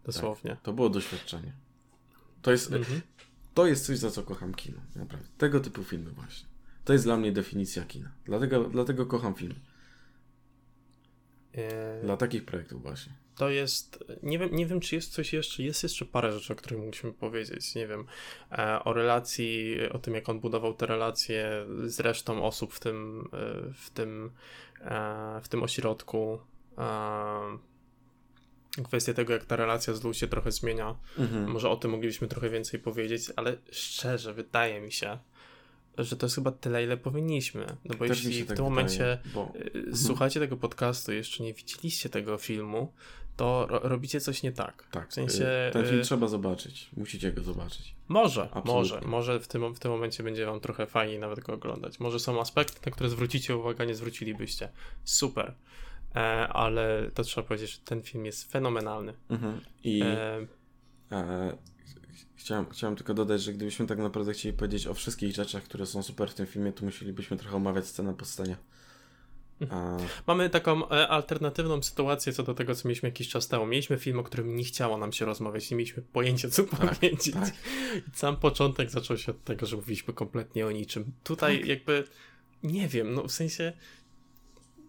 Dosłownie. 0.04 0.58
To 0.64 0.74
było 0.74 0.90
doświadczenie. 0.90 1.54
To 2.42 2.52
jest, 2.52 2.72
Mhm. 2.72 3.02
to 3.54 3.68
jest 3.68 3.86
coś, 3.86 3.98
za 3.98 4.12
co 4.12 4.24
kocham 4.24 4.54
kino. 4.54 4.82
Naprawdę. 4.96 5.28
Tego 5.38 5.60
typu 5.60 5.84
filmy 5.84 6.12
właśnie. 6.12 6.48
To 6.86 6.94
jest 6.94 7.06
dla 7.06 7.18
mnie 7.18 7.32
definicja 7.32 7.86
kina. 7.86 8.12
Dlatego, 8.26 8.64
dlatego 8.64 9.06
kocham 9.06 9.36
film. 9.36 9.56
E, 11.54 12.02
Dla 12.02 12.18
takich 12.18 12.46
projektów 12.46 12.82
właśnie. 12.82 13.14
To 13.36 13.50
jest. 13.50 14.04
Nie 14.24 14.40
wiem, 14.40 14.50
nie 14.56 14.66
wiem, 14.66 14.80
czy 14.80 14.96
jest 14.96 15.14
coś 15.14 15.34
jeszcze. 15.34 15.64
Jest 15.64 15.84
jeszcze 15.84 16.06
parę 16.06 16.32
rzeczy, 16.32 16.54
o 16.54 16.56
których 16.56 16.80
mogliśmy 16.80 17.14
powiedzieć. 17.14 17.76
Nie 17.76 17.88
wiem. 17.88 18.06
E, 18.52 18.84
o 18.84 18.94
relacji, 18.94 19.78
o 19.92 20.00
tym, 20.00 20.14
jak 20.14 20.30
on 20.30 20.40
budował 20.40 20.74
te 20.74 20.86
relacje 20.86 21.66
z 21.86 22.00
resztą 22.00 22.44
osób 22.44 22.74
w 22.74 22.80
tym, 22.80 23.30
e, 23.34 23.74
w 23.74 23.90
tym, 23.90 24.32
e, 24.82 25.42
w 25.44 25.48
tym 25.48 25.64
ośrodku. 25.64 26.40
Kwestia 28.84 29.14
tego, 29.14 29.34
jak 29.34 29.46
ta 29.46 29.56
relacja 29.56 29.94
z 29.94 30.04
Lu 30.04 30.14
się 30.14 30.28
trochę 30.28 30.52
zmienia. 30.52 30.96
Mhm. 31.18 31.52
Może 31.52 31.70
o 31.70 31.76
tym 31.76 31.92
moglibyśmy 31.92 32.28
trochę 32.28 32.50
więcej 32.50 32.80
powiedzieć, 32.80 33.32
ale 33.36 33.58
szczerze, 33.72 34.34
wydaje 34.34 34.82
mi 34.82 34.92
się, 34.92 35.20
że 35.98 36.16
to 36.16 36.26
jest 36.26 36.36
chyba 36.36 36.52
tyle, 36.52 36.84
ile 36.84 36.98
powinniśmy. 36.98 37.78
No 37.86 37.96
bo 37.98 38.08
Też 38.08 38.24
jeśli 38.24 38.44
w 38.44 38.48
tak 38.48 38.58
tym 38.58 38.66
wydaje, 38.66 38.70
momencie 38.70 39.20
bo 39.34 39.54
słuchacie 39.94 40.40
tego 40.40 40.58
podcastu 40.58 41.14
i 41.14 41.16
jeszcze 41.16 41.44
nie 41.44 41.54
widzieliście 41.54 42.10
tego 42.10 42.38
filmu, 42.38 42.94
to 43.38 43.68
ro 43.70 43.80
robicie 43.84 44.20
coś 44.22 44.44
nie 44.44 44.52
tak. 44.52 44.84
tak, 44.92 45.10
W 45.10 45.14
sensie. 45.14 45.68
y, 45.70 45.74
ten 45.74 45.86
film 45.86 46.00
y, 46.00 46.04
trzeba 46.04 46.28
zobaczyć. 46.28 46.90
Musicie 46.98 47.32
go 47.32 47.44
zobaczyć. 47.44 47.96
Może, 48.08 48.42
Absolutnie. 48.42 48.74
może, 48.74 49.02
może 49.02 49.40
w 49.40 49.48
tym, 49.48 49.76
w 49.76 49.80
tym 49.80 49.92
momencie 49.92 50.24
będzie 50.24 50.46
wam 50.46 50.60
trochę 50.60 50.86
fajniej 50.88 51.20
nawet 51.20 51.40
go 51.40 51.54
oglądać. 51.54 52.00
Może 52.00 52.20
są 52.20 52.42
aspekty, 52.42 52.80
na 52.86 52.92
które 52.92 53.10
zwrócicie 53.10 53.58
uwagę, 53.58 53.86
nie 53.86 53.96
zwrócilibyście. 53.96 54.70
Super. 55.04 55.54
E, 56.16 56.20
ale 56.48 57.12
to 57.14 57.24
trzeba 57.24 57.48
powiedzieć, 57.48 57.72
że 57.72 57.78
ten 57.86 58.02
film 58.02 58.26
jest 58.26 58.52
fenomenalny. 58.52 59.14
Mhm. 59.30 59.62
I 59.84 60.02
E, 60.02 60.48
e, 61.12 61.58
chciałem, 62.36 62.66
chciałem 62.70 62.96
tylko 62.96 63.14
dodać, 63.14 63.42
że 63.42 63.54
gdybyśmy 63.54 63.88
tak 63.88 63.98
naprawdę 63.98 64.34
chcieli 64.34 64.58
powiedzieć 64.58 64.88
o 64.88 64.94
wszystkich 64.94 65.36
rzeczach, 65.36 65.64
które 65.64 65.86
są 65.86 66.04
super 66.04 66.30
w 66.30 66.34
tym 66.34 66.46
filmie, 66.46 66.72
to 66.74 66.86
musielibyśmy 66.86 67.38
trochę 67.38 67.56
omawiać 67.58 67.86
scenę 67.88 68.14
po 68.14 68.26
scenie. 68.26 68.58
A, 69.70 69.98
Mamy 70.28 70.50
taką 70.50 70.90
e, 70.90 71.08
alternatywną 71.08 71.84
sytuację 71.84 72.34
co 72.34 72.44
do 72.44 72.54
tego, 72.54 72.76
co 72.76 72.88
mieliśmy 72.88 73.10
jakiś 73.10 73.30
czas 73.30 73.48
temu. 73.48 73.66
Mieliśmy 73.66 73.98
film, 73.98 74.20
o 74.20 74.24
którym 74.24 74.56
nie 74.56 74.64
chciało 74.64 74.98
nam 74.98 75.14
się 75.14 75.26
rozmawiać, 75.26 75.72
nie 75.72 75.78
mieliśmy 75.78 76.04
pojęcia, 76.04 76.50
co 76.50 76.64
powiedzieć. 76.64 77.34
tak. 77.34 77.54
I 78.08 78.18
sam 78.18 78.38
początek 78.38 78.90
zaczął 78.90 79.18
się 79.18 79.32
od 79.32 79.44
tego, 79.44 79.66
że 79.66 79.76
mówiliśmy 79.76 80.14
kompletnie 80.14 80.68
o 80.68 80.72
niczym. 80.72 81.12
Tutaj 81.24 81.60
Tak. 81.60 81.68
jakby, 81.68 82.04
nie 82.64 82.88
wiem, 82.88 83.14
no 83.14 83.24
w 83.24 83.32
sensie 83.32 83.74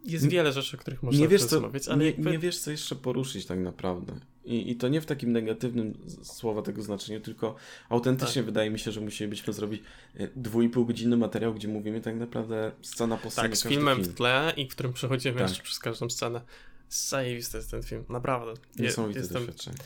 jest 0.05 0.29
wiele 0.29 0.53
rzeczy, 0.53 0.77
o 0.77 0.81
których 0.81 1.03
można 1.03 1.21
nie 1.21 1.29
wiesz, 1.29 1.45
co, 1.45 1.57
rozmawiać, 1.57 1.89
ale 1.89 1.99
nie, 1.99 2.07
jakby... 2.07 2.31
nie 2.31 2.39
wiesz, 2.39 2.59
co 2.59 2.71
jeszcze 2.71 2.97
poruszyć 2.97 3.47
tak 3.47 3.59
naprawdę. 3.59 4.21
I, 4.47 4.71
I 4.71 4.77
to 4.77 4.89
nie 4.89 5.01
w 5.01 5.07
takim 5.07 5.33
negatywnym 5.33 5.99
słowa 6.23 6.63
tego 6.63 6.83
znaczeniu, 6.83 7.21
tylko 7.21 7.57
autentycznie 7.89 8.35
Tak. 8.43 8.45
wydaje 8.45 8.71
mi 8.71 8.79
się, 8.79 8.93
że 8.93 9.01
musielibyśmy 9.01 9.53
zrobić 9.53 9.83
e, 10.17 10.29
dwójpółgodzinny 10.37 11.17
materiał, 11.17 11.55
gdzie 11.55 11.69
mówimy 11.69 12.01
tak 12.01 12.17
naprawdę 12.17 12.73
scena 12.83 13.17
po 13.17 13.31
scenie 13.31 13.49
Tak, 13.49 13.57
z 13.59 13.69
filmem 13.69 13.99
film. 13.99 14.11
w 14.11 14.15
tle 14.15 14.53
i 14.57 14.69
w 14.69 14.71
którym 14.71 14.93
przechodzimy 14.93 15.39
Tak. 15.39 15.49
jeszcze 15.49 15.63
przez 15.63 15.79
każdą 15.79 16.11
scenę. 16.11 16.41
Zajebisty 16.89 17.57
jest 17.57 17.71
ten 17.71 17.83
film, 17.83 18.05
naprawdę. 18.09 18.55
Niesamowite 18.79 19.21
jestem- 19.21 19.39
doświadczenie. 19.39 19.77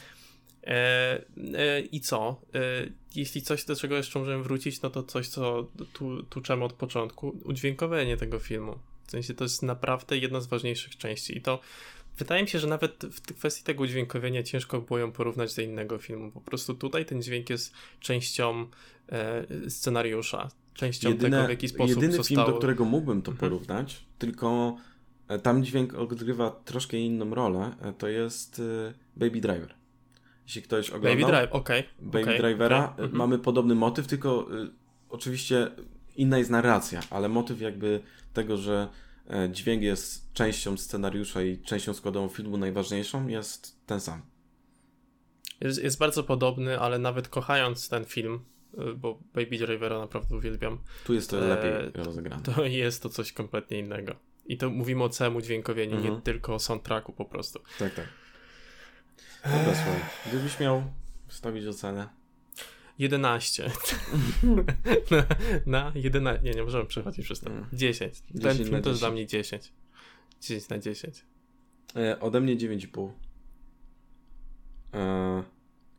E, 0.66 1.24
e, 1.54 1.80
I 1.80 2.00
co? 2.00 2.40
E, 2.54 2.60
jeśli 3.14 3.42
coś, 3.42 3.64
do 3.64 3.76
czego 3.76 3.96
jeszcze 3.96 4.18
możemy 4.18 4.42
wrócić, 4.42 4.82
no 4.82 4.90
to 4.90 5.02
coś, 5.02 5.28
co 5.28 5.70
tu, 5.92 6.22
tuczemy 6.22 6.64
od 6.64 6.72
początku. 6.72 7.38
Udźwiękowienie 7.44 8.16
tego 8.16 8.38
filmu. 8.38 8.78
W 9.06 9.10
sensie 9.10 9.34
to 9.34 9.44
jest 9.44 9.62
naprawdę 9.62 10.18
jedna 10.18 10.40
z 10.40 10.46
ważniejszych 10.46 10.96
części. 10.96 11.38
I 11.38 11.40
to 11.40 11.60
wydaje 12.20 12.42
mi 12.42 12.48
się, 12.48 12.58
że 12.58 12.66
nawet 12.66 13.04
w 13.12 13.20
kwestii 13.20 13.64
tego 13.64 13.82
udźwiękowienia 13.82 14.42
ciężko 14.42 14.80
było 14.80 14.98
ją 14.98 15.12
porównać 15.12 15.54
do 15.54 15.62
innego 15.62 15.98
filmu. 15.98 16.30
Po 16.30 16.40
prostu 16.40 16.74
tutaj 16.74 17.04
ten 17.06 17.22
dźwięk 17.22 17.50
jest 17.50 17.74
częścią 18.00 18.66
e, 19.12 19.70
scenariusza. 19.70 20.48
Częścią 20.74 21.16
tego, 21.16 21.46
w 21.46 21.50
jaki 21.50 21.68
sposób 21.68 21.88
jedyny 21.88 22.12
zostało... 22.12 22.44
film, 22.44 22.52
do 22.52 22.58
którego 22.58 22.84
mógłbym 22.84 23.22
to 23.22 23.30
Mhm. 23.30 23.50
porównać, 23.50 24.04
tylko 24.18 24.76
e, 25.28 25.38
tam 25.38 25.64
dźwięk 25.64 25.94
odgrywa 25.94 26.50
troszkę 26.50 26.96
inną 26.96 27.34
rolę, 27.34 27.76
e, 27.82 27.92
to 27.92 28.08
jest 28.08 28.62
e, 28.88 28.94
Baby 29.16 29.40
Driver. 29.40 29.74
Jeśli 30.46 30.62
ktoś 30.62 30.90
oglądał 30.90 31.12
Baby 31.12 31.32
Drive, 31.32 31.52
okej. 31.52 31.82
Baby 32.00 32.22
okej, 32.22 32.38
Drivera, 32.38 32.84
e, 32.84 32.88
mhm. 33.02 33.16
mamy 33.16 33.38
podobny 33.38 33.74
motyw, 33.74 34.06
tylko 34.06 34.48
oczywiście 35.08 35.70
inna 36.16 36.38
jest 36.38 36.50
narracja, 36.50 37.00
ale 37.10 37.28
motyw 37.28 37.60
jakby 37.60 38.00
tego, 38.32 38.56
że 38.56 38.88
dźwięk 39.50 39.82
jest 39.82 40.32
częścią 40.32 40.76
scenariusza 40.76 41.42
i 41.42 41.58
częścią 41.58 41.94
składową 41.94 42.28
filmu 42.28 42.56
najważniejszą, 42.56 43.28
jest 43.28 43.86
ten 43.86 44.00
sam. 44.00 44.22
Jest, 45.60 45.82
jest 45.82 45.98
bardzo 45.98 46.22
podobny, 46.24 46.80
ale 46.80 46.98
nawet 46.98 47.28
kochając 47.28 47.88
ten 47.88 48.04
film, 48.04 48.40
y, 48.78 48.94
bo 48.94 49.18
Baby 49.34 49.58
Drivera 49.58 49.98
naprawdę 49.98 50.36
uwielbiam, 50.36 50.78
Tu 51.04 51.14
jest 51.14 51.30
to 51.30 51.44
E, 51.44 51.48
lepiej 51.48 52.04
rozegrane. 52.04 52.42
to 52.42 52.64
jest 52.84 53.02
to 53.02 53.08
coś 53.08 53.32
kompletnie 53.32 53.78
innego. 53.78 54.14
I 54.46 54.56
to 54.56 54.70
mówimy 54.70 55.04
o 55.04 55.08
całym 55.08 55.36
udźwiękowieniu, 55.36 55.96
Mhm. 55.96 56.14
nie 56.14 56.20
tylko 56.20 56.54
o 56.54 56.58
soundtracku 56.58 57.12
po 57.12 57.24
prostu. 57.24 57.60
Tak, 57.78 57.94
tak. 57.94 58.06
Dobra, 59.44 59.74
słuchaj, 59.74 60.00
gdybyś 60.26 60.60
miał 60.60 60.82
wstawić 61.28 61.66
ocenę, 61.66 62.08
11. 63.00 63.70
na, 65.10 65.24
na 65.66 65.92
11. 65.94 66.44
Nie, 66.44 66.50
nie 66.50 66.62
możemy 66.62 66.86
przechodzić 66.86 67.24
przez 67.24 67.40
to. 67.40 67.50
Mm. 67.50 67.66
10. 67.72 68.20
Ten 68.20 68.40
10 68.40 68.68
film 68.68 68.82
to 68.82 68.88
jest 68.88 69.00
dla 69.00 69.08
10. 69.08 69.12
mnie 69.12 69.26
10. 69.26 69.72
10 70.40 70.68
na 70.68 70.78
10. 70.78 71.24
E, 71.96 72.20
ode 72.20 72.40
mnie 72.40 72.56
9,5. 72.56 73.10
E, 74.94 75.42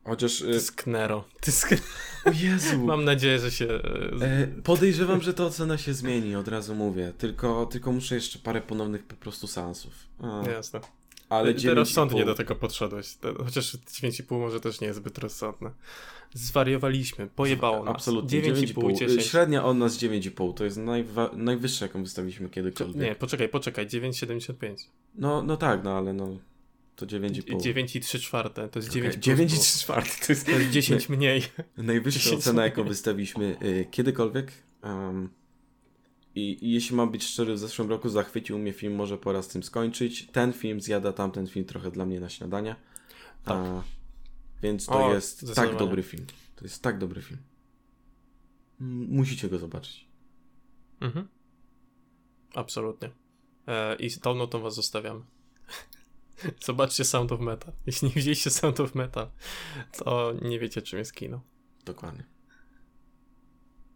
chociaż. 0.04 0.42
E, 0.42 0.50
jest 0.50 0.72
Knero. 0.72 1.24
To 1.42 1.52
jest... 1.52 1.66
Kn- 1.66 1.82
o 2.26 2.32
Jezu! 2.32 2.78
Mam 2.86 3.04
nadzieję, 3.04 3.40
że 3.40 3.52
się... 3.52 3.68
E, 4.22 4.48
podejrzewam, 4.64 5.22
że 5.22 5.34
ta 5.34 5.46
ocena 5.46 5.78
się 5.78 5.94
zmieni, 5.94 6.36
od 6.36 6.48
razu 6.48 6.76
mówię. 6.76 7.14
Tylko, 7.18 7.66
tylko 7.66 7.92
muszę 7.92 8.16
jeszcze 8.16 8.40
parę 8.40 8.62
ponownych 8.62 9.04
po 9.04 9.16
prostu 9.16 9.48
seansów. 9.48 9.94
E, 10.24 10.52
Jasne. 10.52 10.80
Ale 11.32 11.54
Ty 11.54 11.74
rozsądnie 11.74 12.22
9,5. 12.22 12.26
do 12.26 12.36
tego 12.36 12.56
podszedłeś. 12.56 13.18
Chociaż 13.46 13.76
9,5 13.78 14.40
może 14.40 14.60
też 14.60 14.82
nie 14.82 14.88
jest 14.88 15.00
zbyt 15.00 15.18
rozsądne. 15.18 15.72
Zwariowaliśmy, 16.34 17.28
pojebało 17.28 17.84
nas. 17.86 17.96
Absolutnie. 17.96 18.42
9,5, 18.42 18.94
10. 18.98 19.26
Średnia 19.26 19.66
od 19.66 19.78
nas 19.78 19.98
9,5. 19.98 20.54
To 20.54 20.64
jest 20.66 20.78
najwa- 20.78 21.38
najwyższa, 21.38 21.86
jaką 21.86 22.04
wystawiliśmy 22.04 22.50
kiedykolwiek. 22.50 22.96
Nie, 23.02 23.16
poczekaj, 23.16 23.50
poczekaj, 23.50 23.88
9,75. 23.88 24.76
No, 25.16 25.42
no 25.44 25.58
tak, 25.58 25.84
no 25.84 25.98
ale 25.98 26.14
no. 26.14 26.38
To 26.96 27.06
9,5. 27.06 27.60
9,3 27.62 28.20
czwarte, 28.20 28.70
to 28.70 28.80
jest 28.80 28.90
Okej, 28.90 29.02
9 29.02 29.16
9 29.24 29.52
i 29.52 29.56
plus, 29.56 29.68
3 29.68 29.80
czwarte. 29.80 30.10
To 30.26 30.32
jest 30.32 30.46
To 30.46 30.52
jest 30.52 30.70
10 30.72 31.10
mniej. 31.16 31.44
Najwyższa 31.78 32.20
10 32.20 32.40
ocena, 32.42 32.64
jaką 32.64 32.82
mniej. 32.82 32.90
wystawiliśmy 32.90 33.58
y, 33.64 33.86
kiedykolwiek. 33.92 34.52
Um, 34.84 35.30
i, 36.36 36.66
I 36.66 36.72
jeśli 36.72 36.96
mam 36.96 37.12
być 37.12 37.24
szczery, 37.24 37.54
w 37.54 37.60
zeszłym 37.60 37.90
roku 37.90 38.10
zachwycił 38.10 38.60
mnie 38.60 38.74
film, 38.74 38.96
może 38.96 39.18
pora 39.18 39.42
z 39.42 39.48
tym 39.48 39.64
skończyć. 39.64 40.28
Ten 40.28 40.54
film 40.54 40.82
zjada 40.82 41.14
tamten 41.14 41.48
film 41.48 41.66
trochę 41.66 41.92
dla 41.92 42.06
mnie 42.06 42.20
na 42.20 42.30
śniadanie. 42.30 42.76
Tak. 43.44 43.58
A, 43.58 43.84
więc 44.64 44.86
to 44.86 45.06
O, 45.06 45.14
jest 45.14 45.56
tak 45.56 45.78
dobry 45.78 46.04
film. 46.04 46.26
To 46.56 46.66
jest 46.66 46.84
tak 46.84 46.98
dobry 46.98 47.22
film. 47.22 47.40
Musicie 49.10 49.50
go 49.50 49.58
zobaczyć. 49.58 50.08
Mhm. 51.02 51.28
Absolutnie. 52.54 53.10
E, 53.68 53.96
I 53.96 54.10
z 54.10 54.20
tą 54.20 54.36
notą 54.36 54.60
was 54.60 54.76
zostawiamy. 54.76 55.22
Zobaczcie 56.66 57.06
Sound 57.06 57.32
of 57.32 57.40
Metal. 57.40 57.74
Jeśli 57.86 58.08
nie 58.08 58.14
widzieliście 58.14 58.50
Sound 58.50 58.80
of 58.80 58.96
Metal, 58.96 59.28
to 59.98 60.34
nie 60.42 60.60
wiecie 60.60 60.82
czym 60.82 61.00
jest 61.00 61.14
kino. 61.14 61.42
Dokładnie. 61.86 62.24